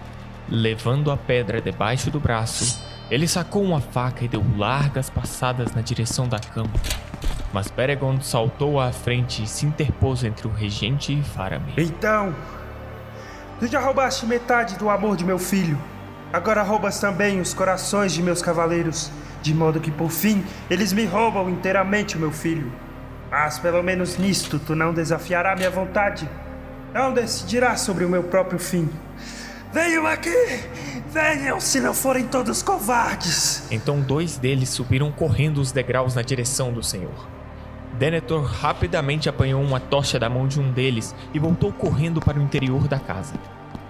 levando 0.49 1.11
a 1.11 1.17
pedra 1.17 1.61
debaixo 1.61 2.11
do 2.11 2.19
braço, 2.19 2.83
ele 3.11 3.29
sacou 3.29 3.63
uma 3.63 3.81
faca 3.81 4.25
e 4.25 4.29
deu 4.29 4.45
largas 4.57 5.11
passadas 5.11 5.73
na 5.73 5.83
direção 5.83 6.27
da 6.27 6.39
cama. 6.39 6.71
Mas 7.53 7.71
Beregond 7.71 8.25
saltou 8.25 8.81
à 8.81 8.91
frente 8.91 9.45
e 9.45 9.47
se 9.47 9.65
interpôs 9.67 10.25
entre 10.25 10.49
o 10.49 10.51
regente 10.51 11.13
e 11.13 11.23
Faramir. 11.23 11.75
Então, 11.77 12.35
tu 13.61 13.67
já 13.67 13.79
roubaste 13.79 14.27
metade 14.27 14.77
do 14.77 14.89
amor 14.91 15.17
de 15.17 15.25
meu 15.25 15.39
filho. 15.39 15.79
Agora 16.35 16.65
roubas 16.65 16.99
também 16.99 17.41
os 17.41 17.55
corações 17.55 18.13
de 18.13 18.21
meus 18.21 18.43
cavaleiros, 18.43 19.09
de 19.41 19.55
modo 19.55 19.79
que 19.79 19.93
por 19.93 20.11
fim 20.11 20.45
eles 20.69 20.93
me 20.93 21.05
roubam 21.05 21.49
inteiramente 21.49 22.17
o 22.17 22.19
meu 22.19 22.33
filho. 22.33 22.73
Mas 23.31 23.61
pelo 23.61 23.81
menos 23.85 24.19
nisto 24.19 24.59
tu 24.59 24.75
não 24.75 24.93
desafiará 24.93 25.55
minha 25.55 25.71
vontade. 25.71 26.29
Não 26.93 27.13
decidirás 27.13 27.83
sobre 27.83 28.05
o 28.05 28.09
meu 28.09 28.25
próprio 28.25 28.59
fim. 28.59 28.91
Venham 29.73 30.09
aqui! 30.09 30.65
Venham, 31.09 31.61
se 31.61 31.79
não 31.79 31.95
forem 31.95 32.27
todos 32.27 32.65
covardes! 32.65 33.69
Então 33.71 34.01
dois 34.01 34.37
deles 34.37 34.71
subiram 34.71 35.13
correndo 35.13 35.59
os 35.59 35.71
degraus 35.71 36.17
na 36.17 36.23
direção 36.23 36.73
do 36.73 36.83
senhor. 36.83 37.29
Denethor 37.97 38.43
rapidamente 38.43 39.29
apanhou 39.29 39.63
uma 39.63 39.79
tocha 39.79 40.19
da 40.19 40.29
mão 40.29 40.49
de 40.49 40.59
um 40.59 40.73
deles 40.73 41.15
e 41.33 41.39
voltou 41.39 41.73
correndo 41.73 42.21
para 42.21 42.41
o 42.41 42.43
interior 42.43 42.89
da 42.89 42.99
casa. 42.99 43.35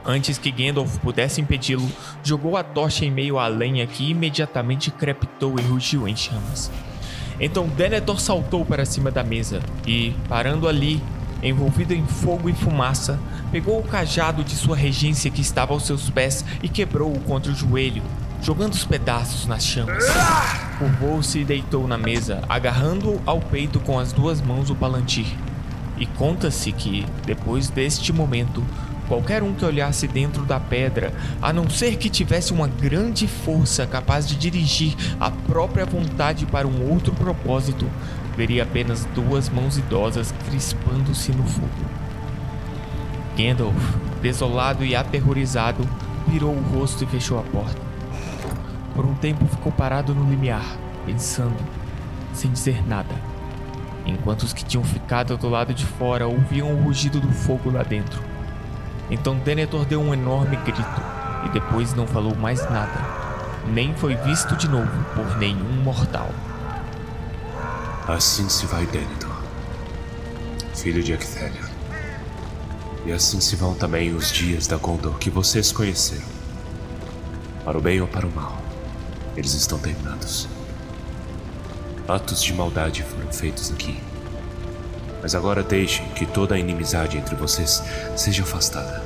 Antes 0.07 0.37
que 0.37 0.51
Gandalf 0.51 0.99
pudesse 0.99 1.41
impedi-lo, 1.41 1.89
jogou 2.23 2.57
a 2.57 2.63
tocha 2.63 3.07
em 3.07 3.11
meio 3.11 3.39
à 3.39 3.47
lenha 3.47 3.87
que 3.87 4.11
imediatamente 4.11 4.91
crepitou 4.91 5.59
e 5.59 5.63
rugiu 5.63 6.07
em 6.07 6.15
chamas. 6.15 6.71
Então 7.41 7.67
Denethor 7.69 8.21
saltou 8.21 8.65
para 8.67 8.85
cima 8.85 9.11
da 9.11 9.25
mesa 9.25 9.61
e, 9.87 10.15
parando 10.29 10.69
ali, 10.69 11.03
envolvido 11.43 11.95
em 11.95 12.07
fogo 12.07 12.49
e 12.49 12.53
fumaça, 12.53 13.19
pegou 13.51 13.79
o 13.79 13.83
cajado 13.83 14.45
de 14.45 14.55
sua 14.55 14.77
regência 14.77 15.31
que 15.31 15.41
estava 15.41 15.73
aos 15.73 15.87
seus 15.87 16.11
pés 16.11 16.45
e 16.63 16.69
quebrou-o 16.69 17.21
contra 17.21 17.51
o 17.51 17.55
joelho, 17.55 18.03
jogando 18.43 18.75
os 18.75 18.85
pedaços 18.85 19.47
nas 19.47 19.65
chamas. 19.65 20.05
Curvou-se 20.79 21.39
e 21.39 21.45
deitou 21.45 21.89
na 21.89 21.97
mesa, 21.97 22.43
agarrando 22.49 23.21
ao 23.25 23.41
peito 23.41 23.81
com 23.81 23.99
as 23.99 24.13
duas 24.13 24.41
mãos 24.41 24.71
o 24.71 24.75
palantir. 24.75 25.27
E 25.97 26.07
conta-se 26.07 26.73
que, 26.73 27.07
depois 27.25 27.69
deste 27.69 28.13
momento, 28.13 28.65
Qualquer 29.09 29.43
um 29.43 29.53
que 29.53 29.65
olhasse 29.65 30.09
dentro 30.09 30.45
da 30.45 30.59
pedra, 30.59 31.13
a 31.43 31.53
não 31.53 31.69
ser 31.69 31.97
que 31.97 32.09
tivesse 32.09 32.53
uma 32.53 32.67
grande 32.67 33.29
força 33.29 33.87
capaz 33.87 34.27
de 34.27 34.35
dirigir 34.35 34.95
a 35.21 35.31
própria 35.31 35.85
vontade 35.85 36.47
para 36.47 36.67
um 36.67 36.91
outro 36.91 37.13
propósito, 37.13 37.87
veria 38.35 38.63
apenas 38.63 39.05
duas 39.15 39.49
mãos 39.49 39.77
idosas 39.77 40.33
crispando-se 40.49 41.33
no 41.33 41.45
fogo. 41.45 41.69
Gandalf, 43.37 43.75
desolado 44.23 44.85
e 44.85 44.97
aterrorizado, 44.97 45.87
virou 46.27 46.55
o 46.55 46.63
rosto 46.63 47.05
e 47.05 47.07
fechou 47.07 47.39
a 47.39 47.43
porta. 47.43 47.81
Por 48.95 49.05
um 49.05 49.15
tempo 49.15 49.45
ficou 49.47 49.71
parado 49.71 50.15
no 50.15 50.31
limiar, 50.31 50.65
pensando, 51.05 51.57
sem 52.33 52.51
dizer 52.51 52.87
nada, 52.87 53.15
enquanto 54.07 54.45
os 54.45 54.53
que 54.53 54.65
tinham 54.65 54.85
ficado 54.85 55.37
do 55.37 55.49
lado 55.49 55.75
de 55.75 55.85
fora 55.85 56.27
ouviam 56.27 56.73
o 56.73 56.83
rugido 56.83 57.21
do 57.21 57.31
fogo 57.33 57.71
lá 57.71 57.83
dentro. 57.83 58.34
Então 59.11 59.37
Denethor 59.37 59.85
deu 59.85 60.01
um 60.01 60.15
enorme 60.15 60.57
grito 60.57 61.03
e 61.45 61.49
depois 61.51 61.95
não 61.95 62.07
falou 62.07 62.35
mais 62.35 62.63
nada, 62.71 63.05
nem 63.67 63.95
foi 63.95 64.17
visto 64.17 64.57
de 64.57 64.69
novo 64.69 65.05
por 65.15 65.37
nenhum 65.39 65.83
mortal. 65.83 66.31
Assim 68.09 68.49
se 68.49 68.67
vai 68.67 68.87
Denethor, 68.87 69.37
filho 70.75 71.03
de 71.03 71.13
Ecthelion. 71.13 71.69
E 73.07 73.13
assim 73.13 73.41
se 73.41 73.55
vão 73.57 73.75
também 73.75 74.15
os 74.15 74.33
dias 74.33 74.67
da 74.67 74.77
Gondor 74.77 75.19
que 75.19 75.29
vocês 75.29 75.71
conheceram. 75.71 76.25
Para 77.65 77.77
o 77.79 77.81
bem 77.81 78.01
ou 78.01 78.09
para 78.09 78.27
o 78.27 78.31
mal, 78.31 78.59
eles 79.37 79.53
estão 79.53 79.79
terminados. 79.79 80.49
Atos 82.09 82.43
de 82.43 82.53
maldade 82.55 83.03
foram 83.03 83.31
feitos 83.33 83.71
aqui. 83.71 83.99
Mas 85.25 85.35
agora 85.35 85.63
deixem 85.63 86.07
que 86.11 86.27
toda 86.27 86.55
a 86.55 86.59
inimizade 86.59 87.17
entre 87.17 87.35
vocês 87.35 87.83
seja 88.15 88.43
afastada. 88.43 89.03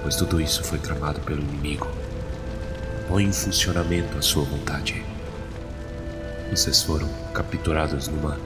Pois 0.00 0.16
tudo 0.16 0.40
isso 0.40 0.64
foi 0.64 0.78
tramado 0.78 1.20
pelo 1.20 1.42
inimigo. 1.42 1.86
Põe 3.06 3.24
em 3.24 3.32
funcionamento 3.32 4.16
a 4.16 4.22
sua 4.22 4.44
vontade. 4.44 5.04
Vocês 6.50 6.82
foram 6.82 7.06
capturados 7.34 8.08
numa 8.08 8.40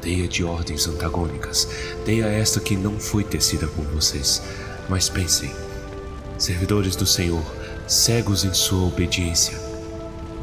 teia 0.00 0.28
de 0.28 0.44
ordens 0.44 0.86
antagônicas. 0.86 1.68
Teia 2.04 2.26
esta 2.26 2.60
que 2.60 2.76
não 2.76 3.00
foi 3.00 3.24
tecida 3.24 3.66
por 3.66 3.84
vocês. 3.86 4.40
Mas 4.88 5.08
pensem, 5.08 5.52
servidores 6.38 6.94
do 6.94 7.04
Senhor, 7.04 7.42
cegos 7.88 8.44
em 8.44 8.54
sua 8.54 8.86
obediência. 8.86 9.58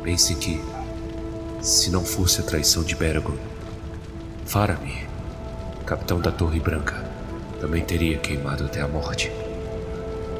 Pensem 0.03 0.35
que, 0.35 0.61
se 1.61 1.89
não 1.89 2.03
fosse 2.03 2.41
a 2.41 2.43
traição 2.43 2.83
de 2.83 2.97
Beragon, 2.97 3.37
Faramir, 4.45 5.12
capitão 5.83 6.19
da 6.19 6.31
Torre 6.31 6.59
Branca, 6.59 6.95
também 7.59 7.83
teria 7.83 8.17
queimado 8.17 8.65
até 8.65 8.81
a 8.81 8.87
morte. 8.87 9.31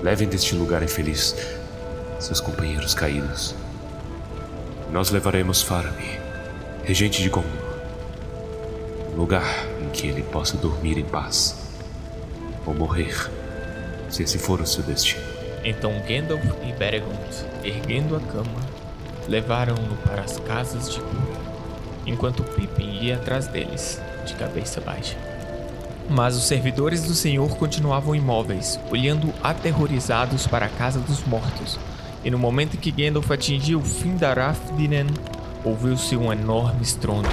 Levem 0.02 0.28
deste 0.28 0.56
lugar 0.56 0.84
infeliz 0.84 1.36
seus 2.20 2.40
companheiros 2.40 2.94
caídos. 2.94 3.54
Nós 4.92 5.10
levaremos 5.10 5.62
Faramir, 5.62 6.22
regente 6.84 7.22
de 7.22 7.30
Gondor, 7.30 7.52
um 9.14 9.18
lugar 9.18 9.66
em 9.82 9.90
que 9.90 10.08
ele 10.08 10.24
possa 10.24 10.56
dormir 10.58 10.98
em 10.98 11.04
paz 11.04 11.56
ou 12.66 12.74
morrer, 12.74 13.30
se 14.10 14.24
esse 14.24 14.38
for 14.38 14.62
o 14.62 14.68
seu 14.68 14.84
destino. 14.84 15.24
Então 15.64 15.92
Gandalf 16.08 16.44
e 16.64 16.72
Beregond, 16.74 17.46
erguendo 17.64 18.16
a 18.16 18.20
cama, 18.20 18.62
levaram-no 19.28 19.96
para 19.98 20.22
as 20.22 20.40
casas 20.40 20.90
de 20.90 21.00
Guru, 21.00 21.38
enquanto 22.06 22.44
Pippin 22.44 23.00
ia 23.02 23.16
atrás 23.16 23.48
deles, 23.48 24.00
de 24.26 24.34
cabeça 24.36 24.80
baixa. 24.82 25.33
Mas 26.10 26.36
os 26.36 26.44
servidores 26.44 27.04
do 27.04 27.14
Senhor 27.14 27.50
continuavam 27.58 28.16
imóveis, 28.16 28.80
olhando 28.92 29.34
aterrorizados 29.42 30.46
para 30.46 30.66
a 30.66 30.70
casa 30.70 31.00
dos 31.00 31.24
mortos. 31.26 31.80
E 32.24 32.30
no 32.30 32.38
momento 32.38 32.76
em 32.76 32.80
que 32.80 32.92
Gandalf 32.92 33.30
atingiu 33.32 33.80
o 33.80 33.84
fim 33.84 34.16
da 34.16 34.34
Rafdinen, 34.34 35.08
ouviu-se 35.64 36.16
um 36.16 36.32
enorme 36.32 36.82
estrondo. 36.82 37.30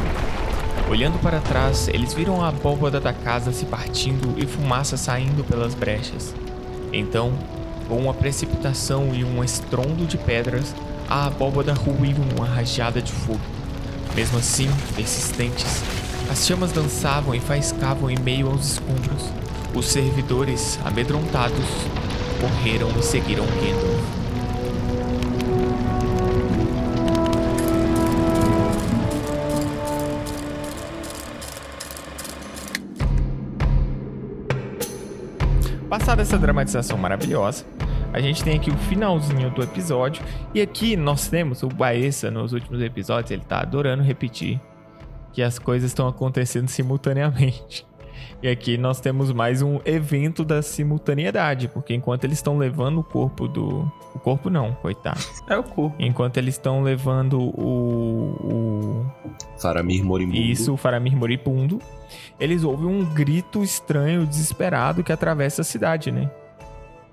Olhando 0.88 1.20
para 1.20 1.40
trás, 1.40 1.88
eles 1.88 2.12
viram 2.12 2.42
a 2.42 2.48
abóbada 2.48 3.00
da 3.00 3.12
casa 3.12 3.52
se 3.52 3.64
partindo 3.66 4.34
e 4.36 4.46
fumaça 4.46 4.96
saindo 4.96 5.44
pelas 5.44 5.74
brechas. 5.74 6.34
Então, 6.92 7.32
com 7.88 7.96
uma 7.96 8.14
precipitação 8.14 9.14
e 9.14 9.22
um 9.24 9.42
estrondo 9.42 10.06
de 10.06 10.18
pedras, 10.18 10.74
a 11.08 11.26
abóbada 11.26 11.72
ruiu 11.72 12.16
uma 12.36 12.46
rajada 12.46 13.00
de 13.00 13.12
fogo. 13.12 13.40
Mesmo 14.14 14.38
assim, 14.38 14.68
persistentes, 14.96 15.82
as 16.30 16.46
chamas 16.46 16.70
dançavam 16.70 17.34
e 17.34 17.40
faiscavam 17.40 18.08
em 18.08 18.16
meio 18.20 18.48
aos 18.48 18.74
escombros. 18.74 19.32
Os 19.74 19.86
servidores, 19.86 20.78
amedrontados, 20.84 21.58
correram 22.40 22.88
e 22.96 23.02
seguiram 23.02 23.44
Gandalf. 23.44 24.20
Passada 35.88 36.22
essa 36.22 36.38
dramatização 36.38 36.96
maravilhosa, 36.96 37.64
a 38.12 38.20
gente 38.20 38.44
tem 38.44 38.56
aqui 38.56 38.70
o 38.70 38.76
finalzinho 38.76 39.50
do 39.50 39.62
episódio. 39.64 40.22
E 40.54 40.60
aqui 40.60 40.96
nós 40.96 41.26
temos 41.26 41.64
o 41.64 41.68
Baessa 41.68 42.30
nos 42.30 42.52
últimos 42.52 42.80
episódios, 42.80 43.32
ele 43.32 43.42
tá 43.42 43.60
adorando 43.60 44.04
repetir 44.04 44.60
que 45.32 45.42
as 45.42 45.58
coisas 45.58 45.90
estão 45.90 46.08
acontecendo 46.08 46.68
simultaneamente. 46.68 47.86
E 48.42 48.48
aqui 48.48 48.78
nós 48.78 49.00
temos 49.00 49.32
mais 49.32 49.60
um 49.60 49.80
evento 49.84 50.44
da 50.44 50.62
simultaneidade, 50.62 51.68
porque 51.68 51.94
enquanto 51.94 52.24
eles 52.24 52.38
estão 52.38 52.56
levando 52.56 53.00
o 53.00 53.04
corpo 53.04 53.46
do. 53.46 53.80
O 54.14 54.18
corpo 54.18 54.48
não, 54.48 54.72
coitado. 54.74 55.20
É 55.46 55.58
o 55.58 55.62
corpo. 55.62 55.94
Enquanto 55.98 56.38
eles 56.38 56.54
estão 56.54 56.82
levando 56.82 57.38
o. 57.38 58.30
o... 58.42 59.06
Faramir 59.58 60.02
moribundo. 60.02 60.38
Isso, 60.38 60.72
o 60.72 60.76
Faramir 60.76 61.14
moribundo. 61.14 61.80
Eles 62.38 62.64
ouvem 62.64 62.86
um 62.86 63.04
grito 63.04 63.62
estranho, 63.62 64.26
desesperado, 64.26 65.04
que 65.04 65.12
atravessa 65.12 65.60
a 65.60 65.64
cidade, 65.64 66.10
né? 66.10 66.30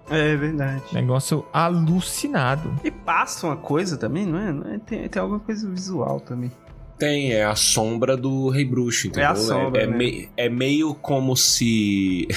É 0.09 0.35
verdade. 0.37 0.83
Negócio 0.93 1.45
alucinado. 1.51 2.73
E 2.83 2.89
passa 2.89 3.47
uma 3.47 3.57
coisa 3.57 3.97
também, 3.97 4.25
não 4.25 4.39
é? 4.39 4.53
Não 4.53 4.71
é? 4.71 4.79
Tem, 4.79 5.09
tem 5.09 5.21
alguma 5.21 5.41
coisa 5.41 5.69
visual 5.69 6.21
também. 6.21 6.51
Tem, 6.97 7.31
é 7.33 7.45
a 7.45 7.55
sombra 7.55 8.17
do 8.17 8.49
Rei 8.49 8.65
Bruxo, 8.65 9.07
entendeu? 9.07 9.29
É 9.29 9.31
a 9.31 9.35
sombra, 9.35 9.83
é, 9.83 9.87
né? 9.87 9.95
mei- 9.97 10.29
é 10.35 10.49
meio 10.49 10.93
como 10.95 11.35
se 11.35 12.27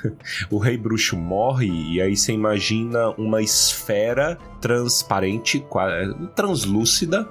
o 0.50 0.58
Rei 0.58 0.76
Bruxo 0.76 1.16
morre 1.16 1.66
e 1.68 2.00
aí 2.00 2.16
você 2.16 2.32
imagina 2.32 3.10
uma 3.16 3.40
esfera 3.42 4.36
transparente, 4.60 5.64
translúcida, 6.34 7.28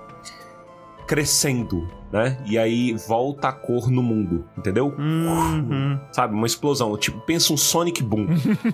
crescendo 1.08 1.88
né? 2.12 2.38
E 2.48 2.58
aí 2.58 2.94
volta 3.08 3.50
a 3.50 3.52
cor 3.52 3.92
no 3.92 4.02
mundo, 4.02 4.44
entendeu? 4.58 4.96
Uhum. 4.98 6.00
Sabe, 6.12 6.34
uma 6.34 6.48
explosão. 6.48 6.98
Tipo, 6.98 7.20
pensa 7.22 7.54
um 7.54 7.58
Sonic 7.58 8.02
Boom 8.02 8.26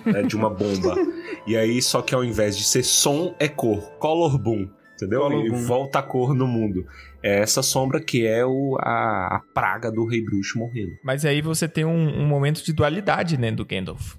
né, 0.06 0.22
de 0.22 0.34
uma 0.34 0.48
bomba. 0.50 0.94
E 1.46 1.56
aí, 1.56 1.80
só 1.80 2.02
que 2.02 2.12
ao 2.12 2.24
invés 2.24 2.56
de 2.58 2.64
ser 2.64 2.82
som, 2.82 3.32
é 3.38 3.46
cor. 3.46 3.78
Color 4.00 4.36
Boom. 4.36 4.68
Entendeu? 4.96 5.20
Color 5.20 5.46
e 5.46 5.50
volta 5.50 5.98
a 6.00 6.02
cor 6.02 6.34
no 6.34 6.46
mundo. 6.46 6.86
É 7.22 7.40
essa 7.40 7.62
sombra 7.62 8.00
que 8.00 8.26
é 8.26 8.44
o, 8.44 8.76
a, 8.80 9.36
a 9.36 9.40
praga 9.52 9.92
do 9.92 10.04
Rei 10.04 10.22
Bruxo 10.22 10.58
morrendo. 10.58 10.92
Mas 11.04 11.24
aí 11.24 11.40
você 11.40 11.68
tem 11.68 11.84
um, 11.84 12.22
um 12.22 12.26
momento 12.26 12.64
de 12.64 12.72
dualidade, 12.72 13.38
né, 13.38 13.52
do 13.52 13.64
Gandalf. 13.64 14.14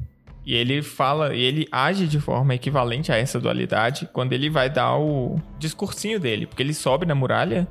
E 0.46 0.56
ele 0.56 0.82
fala, 0.82 1.36
e 1.36 1.42
ele 1.42 1.68
age 1.72 2.08
de 2.08 2.22
forma 2.22 2.56
equivalente 2.56 3.12
a 3.12 3.18
essa 3.18 3.40
dualidade 3.40 4.08
quando 4.14 4.32
ele 4.32 4.50
vai 4.50 4.70
dar 4.70 4.98
o 4.98 5.42
discursinho 5.60 6.20
dele. 6.20 6.46
Porque 6.46 6.64
ele 6.64 6.74
sobe 6.74 7.06
na 7.06 7.14
muralha 7.14 7.68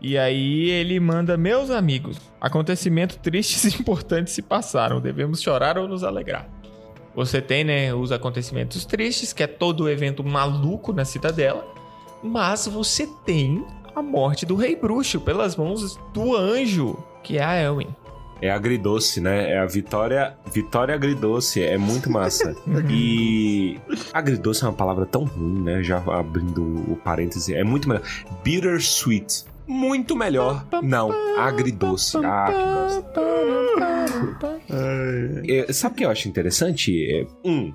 e 0.00 0.16
aí 0.18 0.70
ele 0.70 0.98
manda: 1.00 1.36
Meus 1.36 1.70
amigos, 1.70 2.18
acontecimentos 2.40 3.16
tristes 3.16 3.64
e 3.64 3.80
importantes 3.80 4.32
se 4.32 4.42
passaram. 4.42 5.00
Devemos 5.00 5.40
chorar 5.40 5.78
ou 5.78 5.88
nos 5.88 6.04
alegrar. 6.04 6.48
Você 7.14 7.40
tem, 7.40 7.64
né, 7.64 7.94
os 7.94 8.12
acontecimentos 8.12 8.84
tristes, 8.84 9.32
que 9.32 9.42
é 9.42 9.46
todo 9.46 9.84
o 9.84 9.88
evento 9.88 10.22
maluco 10.22 10.92
na 10.92 11.04
cidadela. 11.04 11.66
Mas 12.26 12.66
você 12.66 13.06
tem 13.24 13.64
a 13.94 14.02
morte 14.02 14.44
do 14.44 14.56
Rei 14.56 14.76
Bruxo 14.76 15.20
pelas 15.20 15.56
mãos 15.56 15.98
do 16.12 16.36
anjo, 16.36 16.96
que 17.22 17.38
é 17.38 17.44
a 17.44 17.54
Elwin. 17.54 17.88
É 18.42 18.50
agridoce, 18.50 19.20
né? 19.20 19.52
É 19.52 19.58
a 19.58 19.64
vitória, 19.64 20.36
vitória 20.52 20.94
agridoce. 20.94 21.62
É 21.62 21.78
muito 21.78 22.10
massa. 22.10 22.54
e 22.90 23.80
agridoce 24.12 24.62
é 24.64 24.66
uma 24.66 24.74
palavra 24.74 25.06
tão 25.06 25.24
ruim, 25.24 25.62
né? 25.62 25.82
Já 25.82 25.98
abrindo 25.98 26.62
o 26.62 26.96
parêntese. 27.02 27.54
É 27.54 27.64
muito 27.64 27.88
melhor. 27.88 28.02
Bittersweet. 28.44 29.44
Muito 29.66 30.14
melhor. 30.14 30.66
Não, 30.82 31.10
agridoce. 31.38 32.18
Ah, 32.18 33.02
que. 35.48 35.52
É, 35.52 35.72
sabe 35.72 35.94
o 35.94 35.98
que 35.98 36.04
eu 36.04 36.10
acho 36.10 36.28
interessante? 36.28 36.92
É, 37.10 37.26
um, 37.48 37.72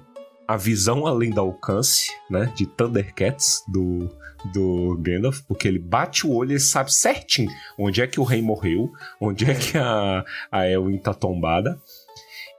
a 0.47 0.56
visão 0.56 1.08
além 1.08 1.32
do 1.32 1.41
alcance, 1.41 2.12
né? 2.30 2.52
De 2.56 2.66
Thundercats 2.66 3.64
do, 3.68 4.10
do 4.54 4.98
Gandalf, 5.00 5.42
porque 5.48 5.68
ele 5.68 5.80
bate 5.80 6.26
o 6.26 6.34
olho 6.34 6.56
e 6.56 6.60
sabe 6.60 6.94
certinho 6.94 7.50
onde 7.78 8.02
é 8.02 8.08
que 8.08 8.20
o 8.20 8.24
rei 8.24 8.42
morreu, 8.42 8.92
onde 9.20 9.50
é 9.50 9.56
que 9.56 9.78
a, 9.78 10.24
a 10.52 10.68
Elwin 10.68 10.98
tá 10.98 11.14
tombada. 11.14 11.80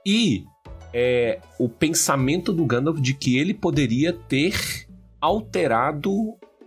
E 0.05 0.43
é, 0.93 1.39
o 1.59 1.67
pensamento 1.67 2.53
do 2.53 2.65
Gandalf 2.65 2.99
de 2.99 3.13
que 3.13 3.37
ele 3.37 3.53
poderia 3.53 4.13
ter 4.13 4.87
alterado 5.19 6.11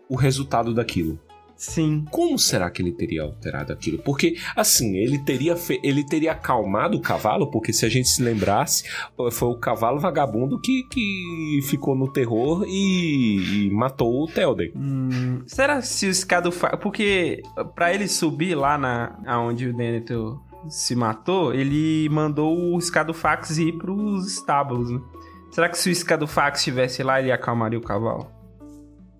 o 0.08 0.16
resultado 0.16 0.74
daquilo. 0.74 1.20
Sim. 1.56 2.04
Como 2.10 2.38
será 2.38 2.70
que 2.70 2.82
ele 2.82 2.92
teria 2.92 3.22
alterado 3.22 3.72
aquilo? 3.72 3.98
Porque, 3.98 4.36
assim, 4.54 4.96
ele 4.96 5.18
teria, 5.18 5.56
fe... 5.56 5.80
ele 5.82 6.04
teria 6.04 6.32
acalmado 6.32 6.98
o 6.98 7.00
cavalo, 7.00 7.50
porque 7.50 7.72
se 7.72 7.86
a 7.86 7.88
gente 7.88 8.08
se 8.08 8.22
lembrasse, 8.22 8.84
foi 9.32 9.48
o 9.48 9.58
cavalo 9.58 9.98
vagabundo 9.98 10.60
que, 10.60 10.82
que 10.90 11.60
ficou 11.64 11.96
no 11.96 12.12
terror 12.12 12.64
e, 12.68 13.66
e 13.66 13.70
matou 13.70 14.24
o 14.24 14.26
Telden. 14.26 14.72
Hum, 14.76 15.42
será 15.46 15.80
que 15.80 15.88
se 15.88 16.06
o 16.06 16.14
Scadufax... 16.14 16.78
Porque 16.80 17.42
pra 17.74 17.92
ele 17.92 18.06
subir 18.06 18.54
lá 18.54 18.76
na 18.76 19.18
aonde 19.26 19.68
o 19.68 19.72
Denethor 19.74 20.38
se 20.68 20.94
matou, 20.94 21.54
ele 21.54 22.08
mandou 22.10 22.74
o 22.74 22.80
Scadufax 22.80 23.58
ir 23.58 23.72
pros 23.78 24.26
estábulos, 24.26 24.90
né? 24.90 25.00
Será 25.50 25.68
que 25.70 25.78
se 25.78 25.88
o 25.88 25.94
Scadufax 25.94 26.58
estivesse 26.58 27.02
lá, 27.02 27.20
ele 27.20 27.32
acalmaria 27.32 27.78
o 27.78 27.82
cavalo? 27.82 28.35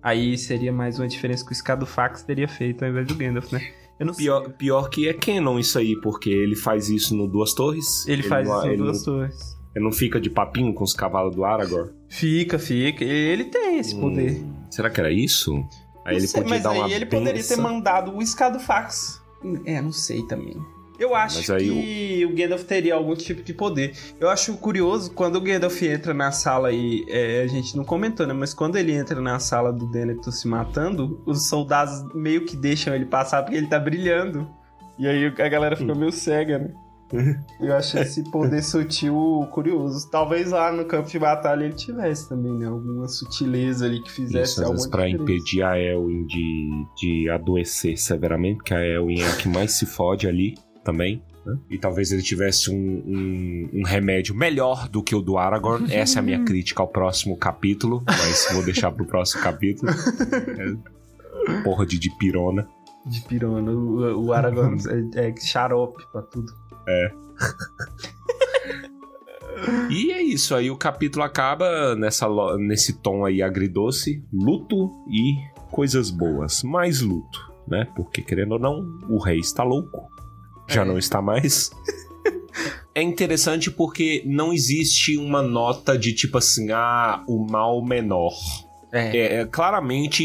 Aí 0.01 0.37
seria 0.37 0.71
mais 0.71 0.99
uma 0.99 1.07
diferença 1.07 1.45
que 1.45 1.51
o 1.51 1.55
Scadufax 1.55 2.23
teria 2.23 2.47
feito 2.47 2.83
ao 2.83 2.89
invés 2.89 3.07
do 3.07 3.15
Gandalf, 3.15 3.51
né? 3.51 3.61
Eu 3.99 4.05
não 4.05 4.13
Pior, 4.13 4.49
pior 4.53 4.89
que 4.89 5.07
é 5.07 5.13
canon 5.13 5.57
isso 5.57 5.77
aí, 5.79 5.99
porque 6.01 6.29
ele 6.29 6.55
faz 6.55 6.87
isso 6.89 7.15
no 7.15 7.27
Duas 7.27 7.53
Torres. 7.53 8.03
sei. 8.03 8.13
Ele, 8.13 8.23
faz 8.23 8.47
não- 8.47 8.57
isso 8.57 8.67
em 8.67 8.69
ele 8.69 8.77
duas 8.77 8.97
não, 8.99 9.05
torres. 9.05 9.57
ele 9.75 9.85
não 9.85 9.91
fica 9.91 10.21
de 10.21 10.29
papinho 10.29 10.73
com 10.73 10.83
os 10.83 10.93
cavalos 10.93 11.35
do 11.35 11.43
Aragorn. 11.43 11.89
Fica, 12.07 12.59
fica. 12.59 13.03
Ele 13.03 13.45
tem 13.45 13.79
esse 13.79 13.95
poder. 13.95 14.33
Hum, 14.39 14.53
será 14.69 14.89
que 14.89 14.99
era 14.99 15.11
isso? 15.11 15.53
Aí 16.05 16.13
Não 16.13 16.19
ele 16.19 16.27
sei, 16.27 16.41
podia 16.41 16.55
mas 16.55 16.63
dar 16.63 16.69
aí 16.71 16.77
uma 16.79 16.89
ele 16.91 17.05
poderia 17.07 17.43
ter 17.43 17.57
mandado 17.57 18.15
o 18.15 18.25
Scadufax. 18.25 19.21
É, 19.65 19.81
não 19.81 19.91
sei 19.91 20.21
também. 20.23 20.55
Eu 20.99 21.13
acho 21.15 21.53
aí 21.53 21.69
que 21.69 22.25
o... 22.25 22.35
Gandalf 22.35 22.63
teria 22.63 22.95
algum 22.95 23.15
tipo 23.15 23.43
de 23.43 23.53
poder. 23.53 23.93
Eu 24.19 24.29
acho 24.29 24.55
curioso 24.57 25.11
quando 25.11 25.35
o 25.35 25.41
Gandalf 25.41 25.81
entra 25.83 26.13
na 26.13 26.31
sala 26.31 26.71
e 26.71 27.05
é, 27.07 27.41
a 27.41 27.47
gente 27.47 27.75
não 27.77 27.83
comentou, 27.83 28.25
né? 28.25 28.33
Mas 28.33 28.53
quando 28.53 28.77
ele 28.77 28.91
entra 28.93 29.21
na 29.21 29.39
sala 29.39 29.71
do 29.71 29.87
Denethor 29.87 30.31
se 30.31 30.47
matando, 30.47 31.21
os 31.25 31.47
soldados 31.47 32.03
meio 32.13 32.45
que 32.45 32.55
deixam 32.55 32.95
ele 32.95 33.05
passar 33.05 33.43
porque 33.43 33.57
ele 33.57 33.67
tá 33.67 33.79
brilhando. 33.79 34.47
E 34.97 35.07
aí 35.07 35.25
a 35.25 35.49
galera 35.49 35.75
fica 35.75 35.93
meio 35.93 36.11
cega, 36.11 36.57
né? 36.57 36.73
Eu 37.59 37.75
acho 37.75 37.97
esse 37.99 38.23
poder 38.29 38.61
sutil 38.63 39.47
curioso. 39.51 40.09
Talvez 40.09 40.51
lá 40.51 40.71
no 40.71 40.85
campo 40.85 41.09
de 41.09 41.19
batalha 41.19 41.65
ele 41.65 41.73
tivesse 41.73 42.27
também, 42.27 42.53
né? 42.53 42.67
Alguma 42.67 43.07
sutileza 43.07 43.85
ali 43.85 44.01
que 44.01 44.11
fizesse 44.11 44.53
Isso, 44.53 44.63
às 44.63 44.69
vezes 44.71 44.87
pra 44.87 45.05
diferença. 45.05 45.23
impedir 45.23 45.63
a 45.63 45.79
Elwin 45.79 46.25
de, 46.25 46.85
de 46.97 47.29
adoecer 47.29 47.97
severamente, 47.97 48.57
porque 48.57 48.73
a 48.73 48.83
Elwin 48.83 49.21
é 49.21 49.27
a 49.27 49.35
que 49.35 49.47
mais 49.47 49.71
se 49.71 49.85
fode 49.85 50.27
ali 50.27 50.55
também. 50.87 51.21
né? 51.45 51.57
E 51.69 51.77
talvez 51.77 52.13
ele 52.13 52.21
tivesse 52.21 52.71
um, 52.71 53.03
um, 53.05 53.69
um 53.73 53.83
remédio 53.83 54.33
melhor 54.33 54.87
do 54.87 55.03
que 55.03 55.13
o 55.13 55.21
do 55.21 55.37
Aragorn. 55.37 55.85
Essa 55.93 56.19
é 56.19 56.21
a 56.21 56.23
minha 56.23 56.45
crítica 56.45 56.81
ao 56.81 56.87
próximo 56.87 57.35
capítulo, 57.35 58.01
mas 58.07 58.47
vou 58.53 58.63
deixar 58.63 58.89
pro 58.91 59.05
próximo 59.05 59.43
capítulo. 59.43 59.91
É, 61.49 61.61
porra 61.61 61.85
de 61.85 61.99
dipirona. 61.99 62.67
De 63.05 63.21
pirona. 63.21 63.71
O, 63.71 64.25
o 64.25 64.33
Aragorn 64.33 64.75
é, 65.15 65.29
é 65.29 65.35
xarope 65.35 66.03
pra 66.11 66.23
tudo. 66.23 66.51
E 69.89 70.11
é 70.11 70.21
isso, 70.21 70.55
aí 70.55 70.69
o 70.71 70.75
capítulo 70.75 71.23
acaba 71.23 71.95
nessa, 71.95 72.27
nesse 72.57 72.93
tom 72.93 73.23
aí 73.23 73.41
agridoce, 73.41 74.23
luto 74.33 74.91
e 75.09 75.35
coisas 75.71 76.09
boas. 76.09 76.63
Mais 76.63 77.01
luto, 77.01 77.39
né? 77.67 77.87
Porque, 77.95 78.21
querendo 78.21 78.53
ou 78.53 78.59
não, 78.59 78.81
o 79.07 79.19
rei 79.19 79.37
está 79.39 79.63
louco. 79.63 80.09
Já 80.67 80.81
É. 80.81 80.85
não 80.85 80.97
está 80.97 81.21
mais. 81.21 81.71
É 82.93 83.01
interessante 83.01 83.69
porque 83.69 84.23
não 84.25 84.51
existe 84.51 85.17
uma 85.17 85.41
nota 85.43 85.95
de 85.97 86.13
tipo 86.13 86.37
assim, 86.39 86.71
ah, 86.71 87.23
o 87.27 87.45
mal 87.49 87.83
menor. 87.85 88.33
É. 88.91 89.15
É, 89.17 89.35
é, 89.41 89.45
claramente, 89.45 90.23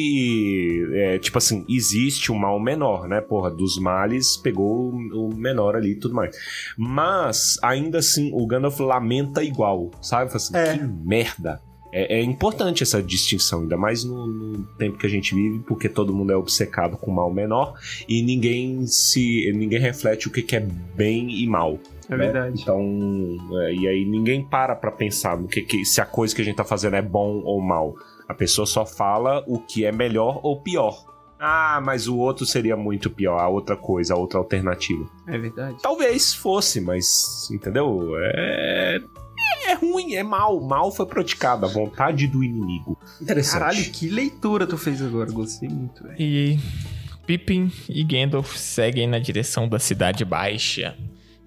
é, 0.95 1.19
tipo 1.19 1.37
assim, 1.37 1.65
existe 1.69 2.31
um 2.33 2.39
mal 2.39 2.59
menor, 2.61 3.07
né? 3.09 3.21
Porra, 3.21 3.51
dos 3.51 3.77
males 3.79 4.37
pegou 4.37 4.91
o 4.91 5.27
o 5.29 5.35
menor 5.37 5.77
ali 5.77 5.91
e 5.93 5.97
tudo 5.99 6.15
mais. 6.15 6.35
Mas, 6.79 7.59
ainda 7.63 7.99
assim, 7.99 8.31
o 8.33 8.47
Gandalf 8.47 8.79
lamenta 8.81 9.43
igual, 9.43 9.91
sabe? 10.01 10.31
Fala 10.31 10.37
assim, 10.37 10.57
É. 10.57 10.79
que 10.79 10.85
merda. 10.85 11.61
É, 11.93 12.21
é 12.21 12.23
importante 12.23 12.83
essa 12.83 13.03
distinção, 13.03 13.61
ainda 13.61 13.77
mais 13.77 14.03
no, 14.03 14.27
no 14.27 14.65
tempo 14.79 14.97
que 14.97 15.07
a 15.07 15.11
gente 15.11 15.35
vive, 15.35 15.59
porque 15.61 15.89
todo 15.89 16.15
mundo 16.15 16.33
é 16.33 16.37
obcecado 16.37 16.97
com 16.97 17.11
o 17.11 17.15
mal 17.15 17.33
menor 17.33 17.79
e 18.09 18.23
ninguém 18.23 18.87
se. 18.87 19.53
ninguém 19.55 19.79
reflete 19.79 20.27
o 20.27 20.31
que, 20.31 20.43
que 20.43 20.57
é 20.57 20.61
bem 20.61 21.31
e 21.31 21.47
mal. 21.47 21.79
É 22.09 22.17
né? 22.17 22.25
verdade. 22.25 22.61
Então, 22.61 22.81
é, 23.61 23.75
e 23.75 23.87
aí 23.87 24.05
ninguém 24.07 24.43
para 24.43 24.75
pra 24.75 24.91
pensar 24.91 25.37
no 25.39 25.47
que, 25.47 25.61
que 25.61 25.85
se 25.85 26.01
a 26.01 26.07
coisa 26.07 26.35
que 26.35 26.41
a 26.41 26.45
gente 26.45 26.57
tá 26.57 26.65
fazendo 26.65 26.97
é 26.97 27.03
bom 27.03 27.43
ou 27.45 27.61
mal. 27.61 27.95
A 28.27 28.35
pessoa 28.35 28.67
só 28.67 28.87
fala 28.87 29.45
o 29.47 29.59
que 29.59 29.85
é 29.85 29.93
melhor 29.93 30.41
ou 30.43 30.63
pior. 30.63 31.13
Ah, 31.39 31.83
mas 31.85 32.07
o 32.07 32.17
outro 32.17 32.47
seria 32.47 32.77
muito 32.77 33.11
pior, 33.11 33.39
a 33.39 33.49
outra 33.49 33.77
coisa, 33.77 34.15
a 34.15 34.17
outra 34.17 34.39
alternativa. 34.39 35.05
É 35.27 35.37
verdade. 35.37 35.77
Talvez 35.83 36.33
fosse, 36.33 36.81
mas 36.81 37.51
entendeu? 37.51 38.13
É 38.17 39.03
ruim, 39.91 40.15
é 40.15 40.23
mal, 40.23 40.61
mal 40.61 40.93
foi 40.93 41.07
praticado, 41.07 41.67
a 41.67 41.69
vontade 41.69 42.27
do 42.27 42.43
inimigo. 42.43 42.99
Interessante. 43.21 43.59
Caralho, 43.59 43.85
que 43.91 44.09
leitura 44.09 44.67
tu 44.67 44.79
fez 44.79 45.03
agora. 45.03 45.31
Gostei 45.31 45.69
muito, 45.69 46.03
velho. 46.05 46.17
E 46.19 46.59
Pippin 47.27 47.71
e 47.89 48.05
Gandalf 48.05 48.57
seguem 48.57 49.07
na 49.07 49.19
direção 49.19 49.69
da 49.69 49.79
Cidade 49.79 50.25
Baixa. 50.25 50.97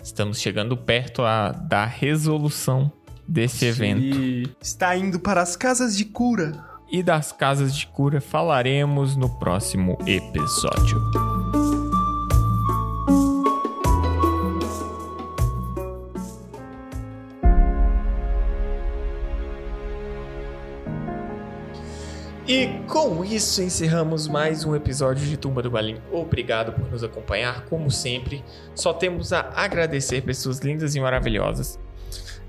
Estamos 0.04 0.40
chegando 0.40 0.78
perto 0.78 1.24
a, 1.24 1.52
da 1.52 1.86
resolução 1.86 2.92
desse 3.28 3.66
evento. 3.66 4.18
E 4.18 4.48
está 4.62 4.96
indo 4.96 5.20
para 5.20 5.42
as 5.42 5.56
casas 5.56 5.98
de 5.98 6.06
cura. 6.06 6.64
E 6.92 7.02
das 7.02 7.32
casas 7.32 7.76
de 7.76 7.88
cura 7.88 8.22
falaremos 8.22 9.16
no 9.16 9.30
próximo 9.40 9.98
episódio. 10.06 11.35
E 22.56 22.70
com 22.88 23.26
isso 23.26 23.62
encerramos 23.62 24.30
mais 24.30 24.64
um 24.64 24.74
episódio 24.74 25.28
de 25.28 25.36
Tumba 25.36 25.62
do 25.62 25.70
Balim. 25.70 25.98
Obrigado 26.10 26.72
por 26.72 26.90
nos 26.90 27.04
acompanhar, 27.04 27.66
como 27.66 27.92
sempre. 27.92 28.46
Só 28.74 28.94
temos 28.94 29.34
a 29.34 29.52
agradecer 29.54 30.22
pessoas 30.22 30.60
lindas 30.60 30.96
e 30.96 31.02
maravilhosas. 31.02 31.78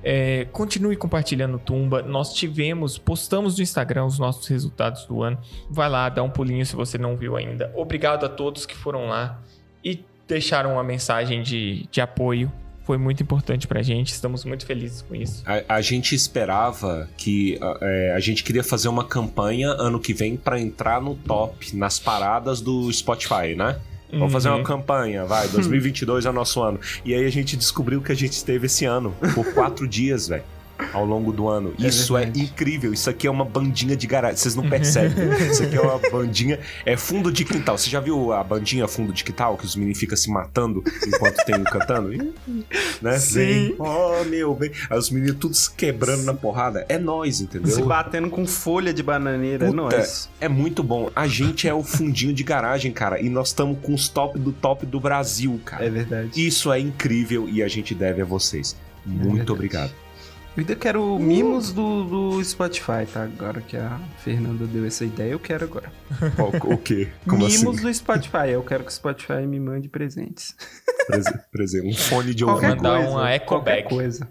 É, 0.04 0.44
continue 0.52 0.94
compartilhando 0.94 1.58
Tumba. 1.58 2.02
Nós 2.02 2.32
tivemos, 2.32 2.96
postamos 2.96 3.56
no 3.56 3.64
Instagram 3.64 4.04
os 4.04 4.16
nossos 4.16 4.46
resultados 4.46 5.06
do 5.06 5.24
ano. 5.24 5.40
Vai 5.68 5.88
lá, 5.88 6.08
dá 6.08 6.22
um 6.22 6.30
pulinho 6.30 6.64
se 6.64 6.76
você 6.76 6.96
não 6.96 7.16
viu 7.16 7.36
ainda. 7.36 7.72
Obrigado 7.74 8.24
a 8.24 8.28
todos 8.28 8.64
que 8.64 8.76
foram 8.76 9.08
lá 9.08 9.42
e 9.82 10.04
deixaram 10.28 10.74
uma 10.74 10.84
mensagem 10.84 11.42
de, 11.42 11.88
de 11.90 12.00
apoio. 12.00 12.52
Foi 12.86 12.96
muito 12.96 13.20
importante 13.22 13.66
pra 13.66 13.82
gente, 13.82 14.12
estamos 14.12 14.44
muito 14.44 14.64
felizes 14.64 15.02
com 15.02 15.14
isso. 15.14 15.42
A, 15.44 15.74
a 15.76 15.80
gente 15.80 16.14
esperava 16.14 17.08
que. 17.16 17.58
é, 17.80 18.12
a 18.16 18.20
gente 18.20 18.44
queria 18.44 18.62
fazer 18.62 18.86
uma 18.88 19.02
campanha 19.04 19.70
ano 19.70 19.98
que 19.98 20.14
vem 20.14 20.36
pra 20.36 20.60
entrar 20.60 21.02
no 21.02 21.16
top, 21.16 21.76
nas 21.76 21.98
paradas 21.98 22.60
do 22.60 22.90
Spotify, 22.92 23.56
né? 23.56 23.78
Vamos 24.12 24.32
fazer 24.32 24.48
uma 24.50 24.58
Uhum. 24.58 24.62
campanha, 24.62 25.24
vai, 25.24 25.48
2022 25.50 26.26
é 26.26 26.30
nosso 26.30 26.62
ano. 26.62 26.78
E 27.04 27.12
aí 27.12 27.24
a 27.24 27.30
gente 27.30 27.56
descobriu 27.56 28.00
que 28.00 28.12
a 28.12 28.14
gente 28.14 28.44
teve 28.44 28.66
esse 28.66 28.84
ano, 28.84 29.12
por 29.34 29.52
quatro 29.52 29.86
dias, 29.88 30.28
velho. 30.28 30.44
Ao 30.92 31.04
longo 31.04 31.32
do 31.32 31.48
ano. 31.48 31.74
Isso 31.78 32.16
é 32.16 32.24
incrível. 32.24 32.92
Isso 32.92 33.08
aqui 33.08 33.26
é 33.26 33.30
uma 33.30 33.44
bandinha 33.44 33.96
de 33.96 34.06
garagem. 34.06 34.36
Vocês 34.36 34.54
não 34.54 34.68
percebem. 34.68 35.12
Isso 35.50 35.62
aqui 35.62 35.76
é 35.76 35.80
uma 35.80 35.98
bandinha. 36.10 36.58
É 36.84 36.96
fundo 36.96 37.32
de 37.32 37.44
quintal. 37.44 37.78
Você 37.78 37.88
já 37.88 38.00
viu 38.00 38.32
a 38.32 38.42
bandinha 38.42 38.86
fundo 38.86 39.12
de 39.12 39.24
quintal? 39.24 39.56
Que 39.56 39.64
os 39.64 39.74
meninos 39.76 39.98
ficam 39.98 40.16
se 40.16 40.30
matando 40.30 40.82
enquanto 41.06 41.36
tem 41.44 41.54
um 41.56 41.64
cantando? 41.64 42.10
né? 43.00 43.18
Sim. 43.18 43.34
Vem, 43.38 43.74
oh, 43.78 44.24
meu, 44.24 44.54
vem. 44.54 44.70
Aí 44.90 44.98
os 44.98 45.10
meninos 45.10 45.36
tudo 45.38 45.54
se 45.54 45.70
quebrando 45.70 46.24
na 46.24 46.34
porrada. 46.34 46.84
É 46.88 46.98
nós, 46.98 47.40
entendeu? 47.40 47.70
Se 47.72 47.82
batendo 47.82 48.28
com 48.28 48.46
folha 48.46 48.92
de 48.92 49.02
bananeira, 49.02 49.66
é 49.66 49.70
Puta, 49.70 49.82
nóis. 49.96 50.28
é 50.40 50.48
muito 50.48 50.82
bom. 50.82 51.10
A 51.14 51.26
gente 51.26 51.68
é 51.68 51.74
o 51.74 51.82
fundinho 51.82 52.32
de 52.32 52.42
garagem, 52.44 52.92
cara. 52.92 53.20
E 53.20 53.28
nós 53.28 53.48
estamos 53.48 53.78
com 53.82 53.94
os 53.94 54.08
top 54.08 54.38
do 54.38 54.52
top 54.52 54.84
do 54.86 55.00
Brasil, 55.00 55.60
cara. 55.64 55.84
É 55.84 55.90
verdade. 55.90 56.46
Isso 56.46 56.72
é 56.72 56.78
incrível 56.80 57.48
e 57.48 57.62
a 57.62 57.68
gente 57.68 57.94
deve 57.94 58.22
a 58.22 58.24
vocês. 58.24 58.76
Muito 59.04 59.28
verdade. 59.28 59.52
obrigado. 59.52 60.05
Eu 60.56 60.60
ainda 60.60 60.74
quero 60.74 61.18
mimos 61.18 61.70
do, 61.70 62.04
do 62.04 62.42
Spotify, 62.44 63.04
tá? 63.12 63.24
Agora 63.24 63.60
que 63.60 63.76
a 63.76 64.00
Fernanda 64.24 64.66
deu 64.66 64.86
essa 64.86 65.04
ideia, 65.04 65.32
eu 65.32 65.38
quero 65.38 65.64
agora. 65.64 65.92
O, 66.64 66.74
o 66.74 66.78
quê? 66.78 67.08
Como 67.28 67.46
mimos 67.46 67.74
assim? 67.76 67.82
do 67.82 67.92
Spotify. 67.94 68.48
Eu 68.52 68.62
quero 68.62 68.82
que 68.84 68.90
o 68.90 68.94
Spotify 68.94 69.46
me 69.46 69.60
mande 69.60 69.88
presentes. 69.88 70.54
Prese- 71.06 71.38
Prese- 71.52 71.80
um 71.82 71.92
fone 71.94 72.34
de 72.34 72.42
ouvido. 72.44 72.76
Mandar 72.76 73.00
uma 73.00 73.30
eco 73.30 73.46
qualquer 73.46 73.82
bag. 73.82 73.88
coisa. 73.88 74.26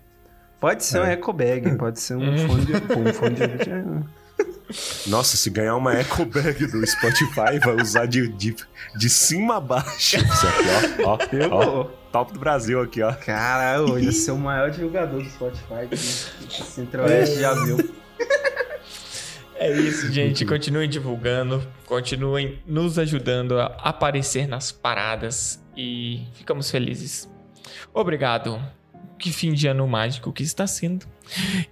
Pode 0.60 0.84
ser 0.84 1.00
um 1.02 1.06
É. 1.06 1.14
eco 1.14 1.32
bag, 1.32 1.78
pode 1.78 2.00
ser 2.00 2.16
um 2.16 2.38
fone 2.48 2.66
de 2.66 2.74
um 2.74 3.14
fone 3.14 3.36
de 3.36 3.44
ouvido. 3.44 4.10
É- 4.70 5.10
Nossa, 5.10 5.38
se 5.38 5.50
ganhar 5.50 5.76
uma 5.76 5.94
eco 5.94 6.26
bag 6.26 6.66
do 6.68 6.86
Spotify, 6.86 7.60
vai 7.64 7.76
usar 7.82 8.06
de, 8.06 8.28
de, 8.30 8.56
de 8.98 9.10
cima 9.10 9.58
a 9.58 9.60
baixo. 9.60 10.18
Isso 10.18 10.48
aqui, 10.48 11.02
ó. 11.04 11.14
ó, 11.14 11.18
Eu 11.36 11.52
ó. 11.52 11.66
vou. 11.66 11.86
Top 12.12 12.32
do 12.32 12.40
Brasil 12.40 12.82
aqui, 12.82 13.02
ó. 13.02 13.12
Cara, 13.14 13.76
eu 13.78 14.00
ia 14.00 14.12
ser 14.12 14.32
o 14.32 14.38
maior 14.38 14.72
divulgador 14.72 15.22
do 15.22 15.30
Spotify 15.30 15.88
que 15.90 16.48
que 16.48 16.62
o 16.62 16.66
Centro-Oeste 16.66 17.40
já 17.40 17.54
viu. 17.66 17.78
É 19.58 19.72
isso, 19.72 20.12
gente. 20.12 20.46
Continuem 20.46 20.90
divulgando, 20.90 21.66
continuem 21.86 22.60
nos 22.66 23.00
ajudando 23.00 23.58
a 23.60 23.66
aparecer 23.66 24.48
nas 24.48 24.72
paradas 24.72 25.62
e 25.76 26.26
ficamos 26.34 26.70
felizes. 26.70 27.30
Obrigado. 27.94 28.62
Que 29.18 29.32
fim 29.32 29.54
de 29.54 29.68
ano 29.68 29.88
mágico 29.88 30.32
que 30.34 30.44
está 30.44 30.68
sendo. 30.68 31.06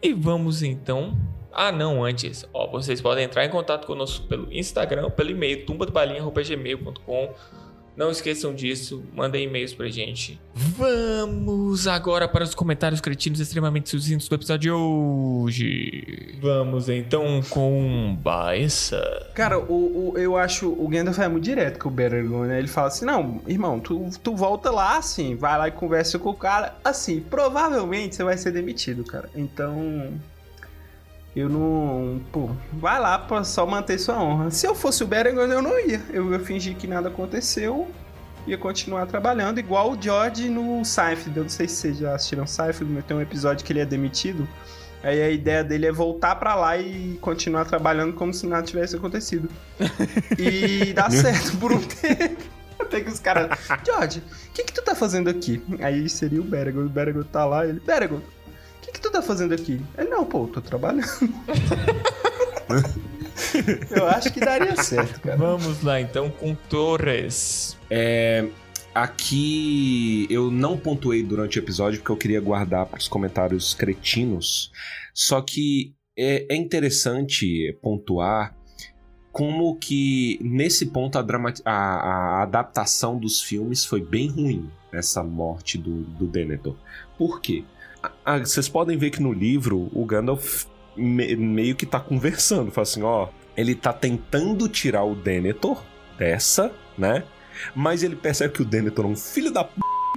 E 0.02 0.14
vamos 0.14 0.64
então. 0.64 1.18
Ah, 1.52 1.72
não, 1.72 2.04
antes. 2.04 2.48
Ó, 2.54 2.68
vocês 2.68 3.00
podem 3.00 3.26
entrar 3.26 3.46
em 3.46 3.50
contato 3.50 3.86
conosco 3.86 4.26
pelo 4.28 4.52
Instagram, 4.52 5.10
pelo 5.12 5.30
e-mail 5.30 5.66
tumbadobalinha.gmail.com. 5.66 7.34
Não 7.96 8.10
esqueçam 8.10 8.56
disso, 8.56 9.04
mandem 9.16 9.44
e-mails 9.44 9.74
pra 9.74 9.88
gente. 9.88 10.40
Vamos 10.56 11.88
agora 11.88 12.28
para 12.28 12.44
os 12.44 12.56
comentários 12.56 13.00
cretinos 13.00 13.40
extremamente 13.40 13.90
sucintos 13.90 14.28
do 14.28 14.36
episódio 14.36 14.60
de 14.62 14.72
hoje. 14.72 16.38
Vamos 16.42 16.90
então 16.90 17.42
com 17.50 18.18
Baessa. 18.22 19.30
Cara, 19.36 19.60
o, 19.60 20.12
o- 20.14 20.18
eu 20.18 20.36
acho 20.38 20.70
o 20.70 20.88
Gandalf 20.88 21.20
é 21.20 21.28
muito 21.28 21.44
direto 21.44 21.80
com 21.80 21.90
o 21.90 21.92
Beregond, 21.92 22.48
né? 22.48 22.60
Ele 22.60 22.68
fala 22.68 22.88
assim: 22.88 23.06
não, 23.06 23.42
irmão, 23.48 23.80
tu, 23.80 24.10
tu 24.24 24.36
volta 24.36 24.72
lá, 24.72 24.98
assim, 24.98 25.36
vai 25.36 25.58
lá 25.58 25.68
e 25.68 25.72
conversa 25.72 26.18
com 26.18 26.30
o 26.30 26.36
cara. 26.36 26.76
Assim, 26.84 27.20
provavelmente 27.22 28.16
você 28.16 28.24
vai 28.24 28.38
ser 28.38 28.52
demitido, 28.52 29.04
cara. 29.04 29.30
Então. 29.36 30.14
Eu 31.36 31.50
não. 31.50 32.22
Pô, 32.32 32.50
vai 32.74 33.00
lá 33.00 33.18
pra 33.18 33.44
só 33.44 33.66
manter 33.66 33.98
sua 33.98 34.22
honra. 34.22 34.52
Se 34.52 34.68
eu 34.68 34.76
fosse 34.76 35.04
o 35.04 35.08
Beregond, 35.08 35.52
eu 35.52 35.62
não 35.62 35.80
ia. 35.80 36.02
Eu 36.12 36.32
ia 36.32 36.40
fingir 36.40 36.76
que 36.76 36.86
nada 36.86 37.10
aconteceu. 37.10 37.88
Ia 38.46 38.58
continuar 38.58 39.06
trabalhando, 39.06 39.58
igual 39.58 39.92
o 39.92 40.02
George 40.02 40.50
no 40.50 40.84
Seinfeld. 40.84 41.38
Eu 41.38 41.44
não 41.44 41.50
sei 41.50 41.68
se 41.68 41.76
vocês 41.76 41.98
já 41.98 42.14
assistiram 42.14 42.46
Seinfeld, 42.46 42.94
mas 42.94 43.06
tem 43.06 43.18
um 43.18 43.22
episódio 43.22 43.66
que 43.66 43.74
ele 43.74 43.80
é 43.80 43.86
demitido. 43.86 44.48
Aí 45.02 45.22
a 45.22 45.30
ideia 45.30 45.64
dele 45.64 45.86
é 45.86 45.92
voltar 45.92 46.36
pra 46.36 46.56
lá 46.56 46.78
e 46.78 47.18
continuar 47.20 47.66
trabalhando 47.66 48.14
como 48.14 48.34
se 48.34 48.48
nada 48.48 48.64
tivesse 48.64 48.96
acontecido. 48.96 49.50
E 50.38 50.94
dá 50.94 51.10
certo 51.12 51.58
por 51.58 51.74
um 51.74 51.82
tempo. 51.84 52.42
Até 52.80 53.02
que 53.02 53.10
os 53.10 53.20
caras. 53.20 53.50
George, 53.86 54.20
o 54.20 54.54
que, 54.54 54.64
que 54.64 54.74
tu 54.74 54.82
tá 54.82 54.96
fazendo 54.96 55.30
aqui? 55.30 55.62
Aí 55.82 56.08
seria 56.08 56.40
o 56.40 56.44
Beregond. 56.44 56.86
O 56.86 56.90
Beregond 56.90 57.28
tá 57.28 57.44
lá, 57.44 57.66
ele. 57.66 57.80
Beregond, 57.80 58.24
o 58.43 58.43
que, 58.94 59.00
que 59.00 59.02
tu 59.02 59.12
tá 59.12 59.22
fazendo 59.22 59.54
aqui? 59.54 59.82
Ele, 59.98 60.10
não, 60.10 60.26
pô, 60.26 60.44
eu 60.44 60.48
tô 60.48 60.62
trabalhando. 60.62 61.08
eu 63.96 64.08
acho 64.08 64.32
que 64.32 64.40
daria 64.40 64.76
certo, 64.82 65.20
cara. 65.22 65.38
Vamos 65.38 65.82
lá 65.84 66.00
então 66.00 66.30
com 66.30 66.56
Torres. 66.56 67.78
É, 67.90 68.48
aqui 68.94 70.28
eu 70.30 70.50
não 70.52 70.78
pontuei 70.78 71.24
durante 71.24 71.60
o 71.60 71.62
episódio 71.62 72.00
porque 72.00 72.12
eu 72.12 72.18
queria 72.18 72.42
guardar 72.42 72.86
para 72.86 73.00
os 73.00 73.08
comentários 73.08 73.74
cretinos. 73.74 74.72
Só 75.14 75.42
que 75.42 75.94
é, 76.18 76.46
é 76.54 76.56
interessante 76.56 77.78
pontuar 77.82 78.56
como 79.32 79.76
que 79.78 80.38
nesse 80.42 80.88
ponto 80.88 81.18
a, 81.18 81.22
drama- 81.24 81.54
a- 81.66 81.72
a 81.72 82.44
adaptação 82.44 83.18
dos 83.18 83.42
filmes 83.42 83.84
foi 83.84 84.00
bem 84.02 84.28
ruim 84.30 84.70
essa 84.92 85.24
morte 85.24 85.76
do, 85.78 86.02
do 86.04 86.28
Denethor. 86.28 86.76
Por 87.18 87.42
quê? 87.42 87.64
Vocês 88.42 88.68
podem 88.68 88.98
ver 88.98 89.10
que 89.12 89.22
no 89.22 89.32
livro 89.34 89.90
o 89.94 90.06
Gandalf 90.06 90.66
me- 90.96 91.36
meio 91.36 91.76
que 91.76 91.86
tá 91.86 92.00
conversando, 92.00 92.72
fala 92.72 92.84
assim, 92.84 93.02
ó, 93.04 93.28
ele 93.56 93.76
tá 93.76 93.94
tentando 93.94 94.68
tirar 94.68 95.04
o 95.04 95.16
Denethor 95.16 95.82
dessa, 96.18 96.72
né? 96.98 97.24
Mas 97.76 98.04
ele 98.04 98.16
percebe 98.16 98.54
que 98.54 98.62
o 98.62 98.66
Denethor 98.66 99.06
é 99.06 99.08
um 99.08 99.16
filho 99.16 99.52
da 99.52 99.64
p... 99.64 99.74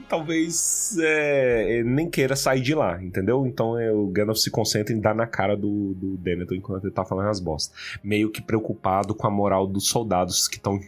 Talvez 0.09 0.96
é, 1.00 1.78
ele 1.78 1.88
nem 1.88 2.09
queira 2.09 2.36
sair 2.36 2.61
de 2.61 2.74
lá, 2.74 3.02
entendeu? 3.02 3.46
Então 3.46 3.78
é, 3.78 3.90
o 3.90 4.07
Gandalf 4.07 4.38
se 4.38 4.50
concentra 4.50 4.94
em 4.94 5.00
dar 5.00 5.14
na 5.14 5.26
cara 5.26 5.57
do, 5.57 5.94
do 5.94 6.16
Denethor 6.16 6.57
enquanto 6.57 6.84
ele 6.84 6.92
tá 6.92 7.04
falando 7.04 7.28
as 7.28 7.40
bostas. 7.40 7.76
Meio 8.02 8.30
que 8.30 8.40
preocupado 8.40 9.14
com 9.14 9.26
a 9.26 9.30
moral 9.30 9.66
dos 9.66 9.88
soldados 9.88 10.46
que 10.46 10.57
estão 10.57 10.78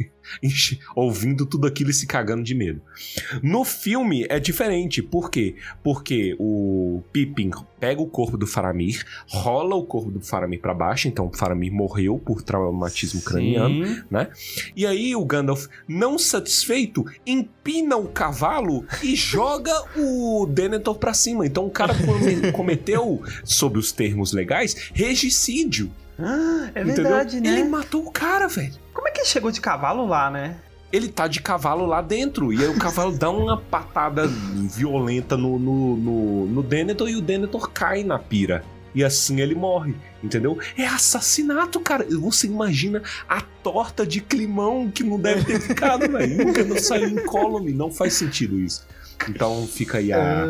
ouvindo 0.95 1.47
tudo 1.47 1.67
aquilo 1.67 1.91
e 1.91 1.95
se 1.95 2.07
cagando 2.07 2.43
de 2.45 2.55
medo. 2.55 2.81
No 3.43 3.65
filme 3.65 4.27
é 4.29 4.39
diferente. 4.39 5.03
Por 5.03 5.31
quê? 5.31 5.57
Porque 5.83 6.37
o 6.39 7.03
Pippin 7.13 7.51
pega 7.81 8.01
o 8.01 8.07
corpo 8.07 8.37
do 8.37 8.47
Faramir, 8.47 9.05
rola 9.29 9.75
o 9.75 9.85
corpo 9.85 10.11
do 10.11 10.21
Faramir 10.21 10.61
pra 10.61 10.75
baixo, 10.75 11.09
então 11.09 11.27
o 11.27 11.37
Faramir 11.37 11.73
morreu 11.73 12.19
por 12.19 12.43
traumatismo 12.43 13.23
craniano. 13.23 13.87
Sim. 13.87 14.05
E 14.77 14.87
aí 14.87 15.15
o 15.15 15.25
Gandalf, 15.25 15.67
não 15.87 16.19
satisfeito, 16.19 17.05
empina 17.27 17.97
o 17.97 18.09
cavalo 18.09 18.85
e 19.03 19.08
joga 19.17 19.73
o 19.97 20.47
Denethor 20.51 20.97
pra 20.97 21.13
cima. 21.15 21.47
Então 21.47 21.67
o 21.67 21.71
cara 21.71 21.95
come- 21.95 22.51
cometeu, 22.53 23.23
sob 23.45 23.79
os 23.79 23.93
termos 23.93 24.33
legais, 24.33 24.91
regicídio. 24.95 25.91
Ah, 26.19 26.71
é 26.75 26.81
entendeu? 26.83 27.05
verdade, 27.05 27.41
né? 27.41 27.49
Ele 27.49 27.65
matou 27.69 28.05
o 28.07 28.11
cara, 28.11 28.49
velho. 28.49 28.75
Como 28.93 29.07
é 29.07 29.11
que 29.11 29.21
ele 29.21 29.29
chegou 29.29 29.51
de 29.51 29.61
cavalo 29.61 30.07
lá, 30.07 30.31
né? 30.31 30.57
Ele 30.91 31.09
tá 31.09 31.29
de 31.29 31.41
cavalo 31.41 31.85
lá 31.87 32.01
dentro. 32.01 32.53
E 32.53 32.63
aí 32.63 32.69
o 32.69 32.79
cavalo 32.79 33.13
dá 33.13 33.31
uma 33.31 33.57
patada 33.59 34.27
violenta 34.27 35.37
no, 35.37 35.59
no, 35.59 35.97
no, 35.97 36.47
no 36.47 36.63
Denethor 36.63 37.09
e 37.09 37.15
o 37.17 37.21
Denethor 37.21 37.71
cai 37.71 38.03
na 38.03 38.19
pira. 38.19 38.65
E 38.95 39.05
assim 39.05 39.41
ele 39.41 39.55
morre, 39.55 39.95
entendeu? 40.23 40.59
É 40.77 40.87
assassinato, 40.87 41.79
cara. 41.81 42.07
Você 42.19 42.47
imagina 42.47 43.03
a 43.29 43.41
torta 43.41 44.07
de 44.07 44.21
climão 44.21 44.91
que 44.91 45.05
não 45.05 45.21
deve 45.21 45.45
ter 45.45 45.61
ficado, 45.61 46.09
velho. 46.11 46.47
Nunca 46.47 46.65
não 46.65 46.79
saiu 46.79 47.09
incólume. 47.09 47.73
Não 47.73 47.91
faz 47.91 48.15
sentido 48.15 48.59
isso. 48.59 48.87
Então 49.29 49.67
fica 49.67 49.99
aí 49.99 50.13
a, 50.13 50.45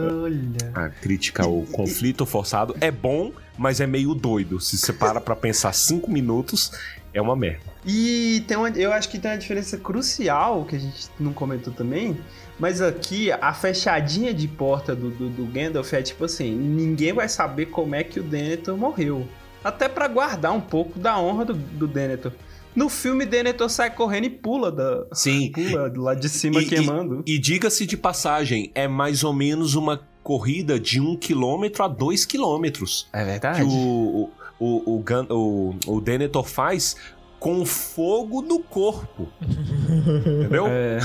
a 0.75 0.89
crítica 0.89 1.45
ao 1.45 1.63
conflito 1.73 2.27
forçado. 2.27 2.77
É 2.81 2.91
bom, 2.91 3.33
mas 3.57 3.81
é 3.81 3.87
meio 3.87 4.15
doido. 4.15 4.61
Se 4.61 4.77
você 4.77 4.93
para 4.93 5.21
pra 5.21 5.35
pensar 5.35 5.73
cinco 5.73 6.11
minutos, 6.11 6.73
é 7.13 7.21
uma 7.21 7.35
merda. 7.35 7.65
E 7.87 8.45
tem 8.47 8.57
uma, 8.57 8.69
eu 8.71 8.93
acho 8.93 9.09
que 9.09 9.19
tem 9.19 9.31
uma 9.31 9.39
diferença 9.39 9.79
crucial 9.79 10.65
que 10.65 10.77
a 10.77 10.79
gente 10.79 11.09
não 11.19 11.33
comentou 11.33 11.73
também. 11.73 12.19
Mas 12.59 12.81
aqui, 12.83 13.31
a 13.31 13.53
fechadinha 13.55 14.35
de 14.35 14.49
porta 14.49 14.95
do, 14.95 15.11
do, 15.11 15.29
do 15.29 15.45
Gandalf 15.47 15.93
é 15.93 16.03
tipo 16.03 16.25
assim: 16.25 16.55
ninguém 16.55 17.13
vai 17.13 17.29
saber 17.29 17.67
como 17.67 17.95
é 17.95 18.03
que 18.03 18.19
o 18.19 18.23
Denethor 18.23 18.77
morreu. 18.77 19.27
Até 19.63 19.89
pra 19.89 20.09
guardar 20.09 20.53
um 20.53 20.61
pouco 20.61 20.99
da 20.99 21.19
honra 21.21 21.45
do, 21.45 21.55
do 21.55 21.87
Denethor. 21.87 22.33
No 22.75 22.89
filme, 22.89 23.25
Denethor 23.27 23.69
sai 23.69 23.91
correndo 23.93 24.25
e 24.25 24.31
pula 24.31 24.71
da. 24.71 25.05
Sim. 25.13 25.51
Pula 25.53 25.93
lá 25.97 26.15
de 26.15 26.29
cima 26.29 26.61
E- 26.61 26.65
e- 26.65 26.69
queimando. 26.69 27.23
E 27.27 27.39
diga-se 27.39 27.87
de 27.87 27.97
passagem, 27.97 28.71
é 28.75 28.87
mais 28.87 29.25
ou 29.25 29.33
menos 29.33 29.75
uma 29.75 30.01
corrida 30.23 30.79
de 30.79 31.01
um 31.01 31.17
quilômetro 31.17 31.83
a 31.83 31.89
dois 31.89 32.25
quilômetros 32.27 33.09
É 33.13 33.25
verdade. 33.25 33.61
que 33.61 33.65
o, 33.67 34.31
o, 34.61 34.67
o, 35.01 35.05
o, 35.31 35.75
o 35.87 36.01
Denethor 36.01 36.45
faz 36.45 36.97
com 37.39 37.65
fogo 37.65 38.43
no 38.43 38.61
corpo. 38.61 39.29
Entendeu? 39.43 40.67
É. 40.67 40.99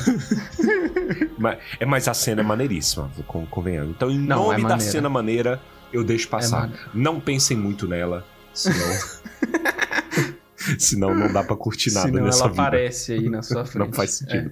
Mas, 1.38 1.60
é, 1.80 1.86
mas 1.86 2.08
a 2.08 2.14
cena 2.14 2.42
é 2.42 2.44
maneiríssima, 2.44 3.12
con- 3.28 3.46
convenhamos. 3.48 3.96
Então, 3.96 4.10
em 4.10 4.18
Não, 4.20 4.48
nome 4.48 4.64
é 4.64 4.68
da 4.68 4.80
cena 4.80 5.10
maneira, 5.10 5.62
eu 5.92 6.04
deixo 6.04 6.28
passar. 6.30 6.62
maneiro. 6.62 6.84
não 6.94 7.20
pensem 7.20 7.58
muito 7.58 7.88
nela, 7.88 8.26
senão. 8.54 8.78
senão 10.80 11.14
não 11.16 11.32
dá 11.32 11.44
pra 11.44 11.56
curtir 11.56 11.92
nada 11.94 12.08
Senão 12.08 12.24
nessa 12.26 12.40
ela 12.44 12.50
vida. 12.50 12.62
aparece 12.62 13.14
aí 13.14 13.30
na 13.30 13.42
sua 13.42 13.66
frente. 13.66 13.86
Não 13.88 13.94
faz 13.94 14.12
sentido. 14.12 14.52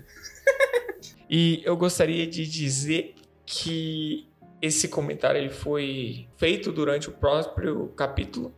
E 1.30 1.62
eu 1.64 1.78
gostaria 1.78 2.28
de 2.28 2.46
dizer 2.46 3.16
que 3.46 4.28
esse 4.62 4.88
comentário 4.90 5.40
ele 5.40 5.50
foi 5.50 6.28
feito 6.38 6.72
durante 6.72 7.10
o 7.10 7.14
próprio 7.14 7.88
capítulo. 7.96 8.54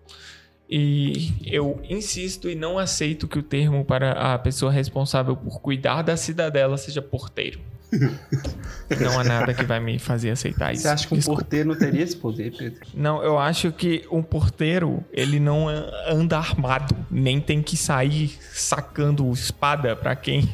E 0.70 1.34
eu 1.46 1.80
insisto 1.88 2.50
e 2.50 2.56
não 2.56 2.80
aceito 2.80 3.28
que 3.28 3.38
o 3.38 3.44
termo 3.44 3.84
para 3.86 4.34
a 4.34 4.40
pessoa 4.40 4.72
responsável 4.72 5.36
por 5.36 5.62
cuidar 5.62 6.02
da 6.02 6.18
cidadela 6.18 6.78
seja 6.78 7.02
porteiro. 7.02 7.60
Não 9.00 9.20
há 9.20 9.24
nada 9.24 9.54
que 9.54 9.64
vai 9.64 9.80
me 9.80 10.00
fazer 10.00 10.32
aceitar 10.32 10.74
isso. 10.74 10.84
Você 10.84 10.88
acha 10.88 11.08
que 11.08 11.14
um 11.14 11.18
Desculpa. 11.18 11.42
porteiro 11.42 11.70
não 11.70 11.76
teria 11.76 12.02
esse 12.02 12.16
poder, 12.16 12.52
Pedro? 12.56 12.80
Não, 12.94 13.24
eu 13.24 13.38
acho 13.38 13.72
que 13.72 14.06
um 14.12 14.22
porteiro, 14.22 15.04
ele 15.12 15.40
não 15.40 15.68
anda 16.08 16.38
armado, 16.38 16.96
nem 17.10 17.40
tem 17.40 17.62
que 17.62 17.78
sair 17.78 18.36
sacando 18.52 19.32
espada 19.32 19.96
pra 19.96 20.16
quem 20.16 20.50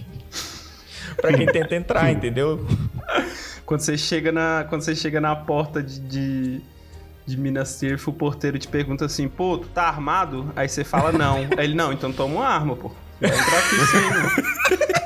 para 1.21 1.33
quem 1.33 1.45
tenta 1.45 1.75
entrar, 1.75 2.11
entendeu? 2.11 2.65
Quando 3.65 3.81
você 3.81 3.97
chega 3.97 4.31
na, 4.31 4.65
quando 4.67 4.81
você 4.81 4.95
chega 4.95 5.21
na 5.21 5.35
porta 5.35 5.81
de, 5.81 5.99
de, 5.99 6.61
de 7.29 7.37
Minas 7.37 7.77
Tirith, 7.79 8.07
o 8.07 8.13
porteiro 8.13 8.57
te 8.59 8.67
pergunta 8.67 9.05
assim, 9.05 9.27
pô, 9.27 9.57
tu 9.57 9.67
tá 9.69 9.83
armado? 9.83 10.51
Aí 10.55 10.67
você 10.67 10.83
fala 10.83 11.11
não. 11.11 11.37
Aí 11.57 11.65
ele, 11.65 11.75
não, 11.75 11.93
então 11.93 12.11
toma 12.11 12.35
uma 12.35 12.47
arma, 12.47 12.75
pô. 12.75 12.91
Vai 13.21 13.29
entrar 13.29 13.59
aqui 13.59 13.75
não. 13.75 14.79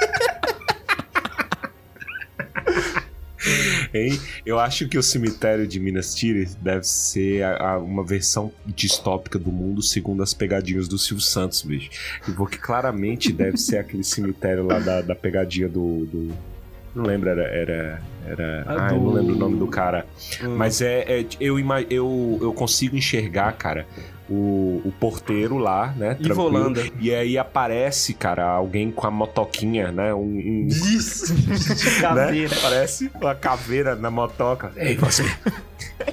Hein? 3.93 4.19
Eu 4.45 4.57
acho 4.57 4.87
que 4.87 4.97
o 4.97 5.03
cemitério 5.03 5.67
de 5.67 5.79
Minas 5.79 6.15
Tirith 6.15 6.55
deve 6.61 6.83
ser 6.87 7.43
a- 7.43 7.73
a- 7.73 7.77
uma 7.77 8.03
versão 8.03 8.51
distópica 8.65 9.37
do 9.37 9.51
mundo 9.51 9.81
segundo 9.83 10.23
as 10.23 10.33
pegadinhas 10.33 10.87
do 10.87 10.97
Silvio 10.97 11.23
Santos, 11.23 11.61
bicho. 11.61 11.89
Porque 12.37 12.57
claramente 12.57 13.31
deve 13.33 13.57
ser 13.57 13.77
aquele 13.77 14.03
cemitério 14.03 14.65
lá 14.65 14.79
da, 14.79 15.01
da 15.01 15.13
pegadinha 15.15 15.67
do. 15.67 16.05
do- 16.05 16.52
Não 16.95 17.05
lembro, 17.05 17.29
era. 17.29 17.43
era, 17.43 18.01
era 18.25 18.63
Ah, 18.67 18.89
eu 18.93 18.97
não 19.01 19.11
lembro 19.13 19.33
o 19.35 19.37
nome 19.37 19.57
do 19.57 19.67
cara. 19.67 20.05
Hum. 20.43 20.55
Mas 20.55 20.81
é. 20.81 20.99
é- 21.21 21.25
eu, 21.39 21.57
eu, 21.89 22.39
eu 22.41 22.53
consigo 22.53 22.95
enxergar, 22.95 23.51
cara, 23.53 23.85
o, 24.29 24.81
o 24.85 24.93
porteiro 24.99 25.57
lá, 25.57 25.87
né? 25.97 26.13
tranquilo. 26.15 26.31
Ivolanda. 26.49 26.83
E 26.99 27.13
aí 27.13 27.37
aparece, 27.37 28.13
cara, 28.13 28.45
alguém 28.45 28.91
com 28.91 29.05
a 29.07 29.11
motoquinha, 29.11 29.91
né? 29.91 30.13
Um, 30.13 30.19
um- 30.21 30.67
Isso, 30.71 31.33
de 31.35 31.99
caveira. 32.01 32.55
né? 32.55 32.61
Parece 32.61 33.11
uma 33.19 33.35
caveira 33.35 33.95
na 33.95 34.09
motoca. 34.11 34.71
Ei, 34.75 34.95
você! 34.95 35.23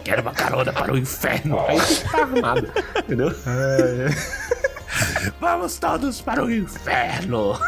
Quero 0.04 0.22
uma 0.22 0.32
carona 0.32 0.72
para 0.72 0.92
o 0.92 0.98
inferno! 0.98 1.58
Aí 1.66 1.76
tá 2.10 2.18
armado, 2.22 2.68
entendeu? 2.98 3.32
Vamos 5.40 5.78
todos 5.78 6.20
para 6.20 6.44
o 6.44 6.50
inferno! 6.50 7.58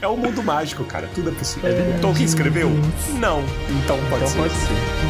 É 0.00 0.08
um 0.08 0.16
mundo 0.16 0.42
mágico, 0.42 0.84
cara. 0.84 1.08
Tudo 1.14 1.30
é 1.30 1.32
possível. 1.32 1.70
O 1.70 2.00
Tolkien 2.00 2.24
escreveu? 2.26 2.70
Não. 3.18 3.42
Então 3.82 3.98
pode 4.08 4.24
Então 4.24 4.28
ser. 4.28 4.38
pode 4.38 4.54
ser. 4.54 5.09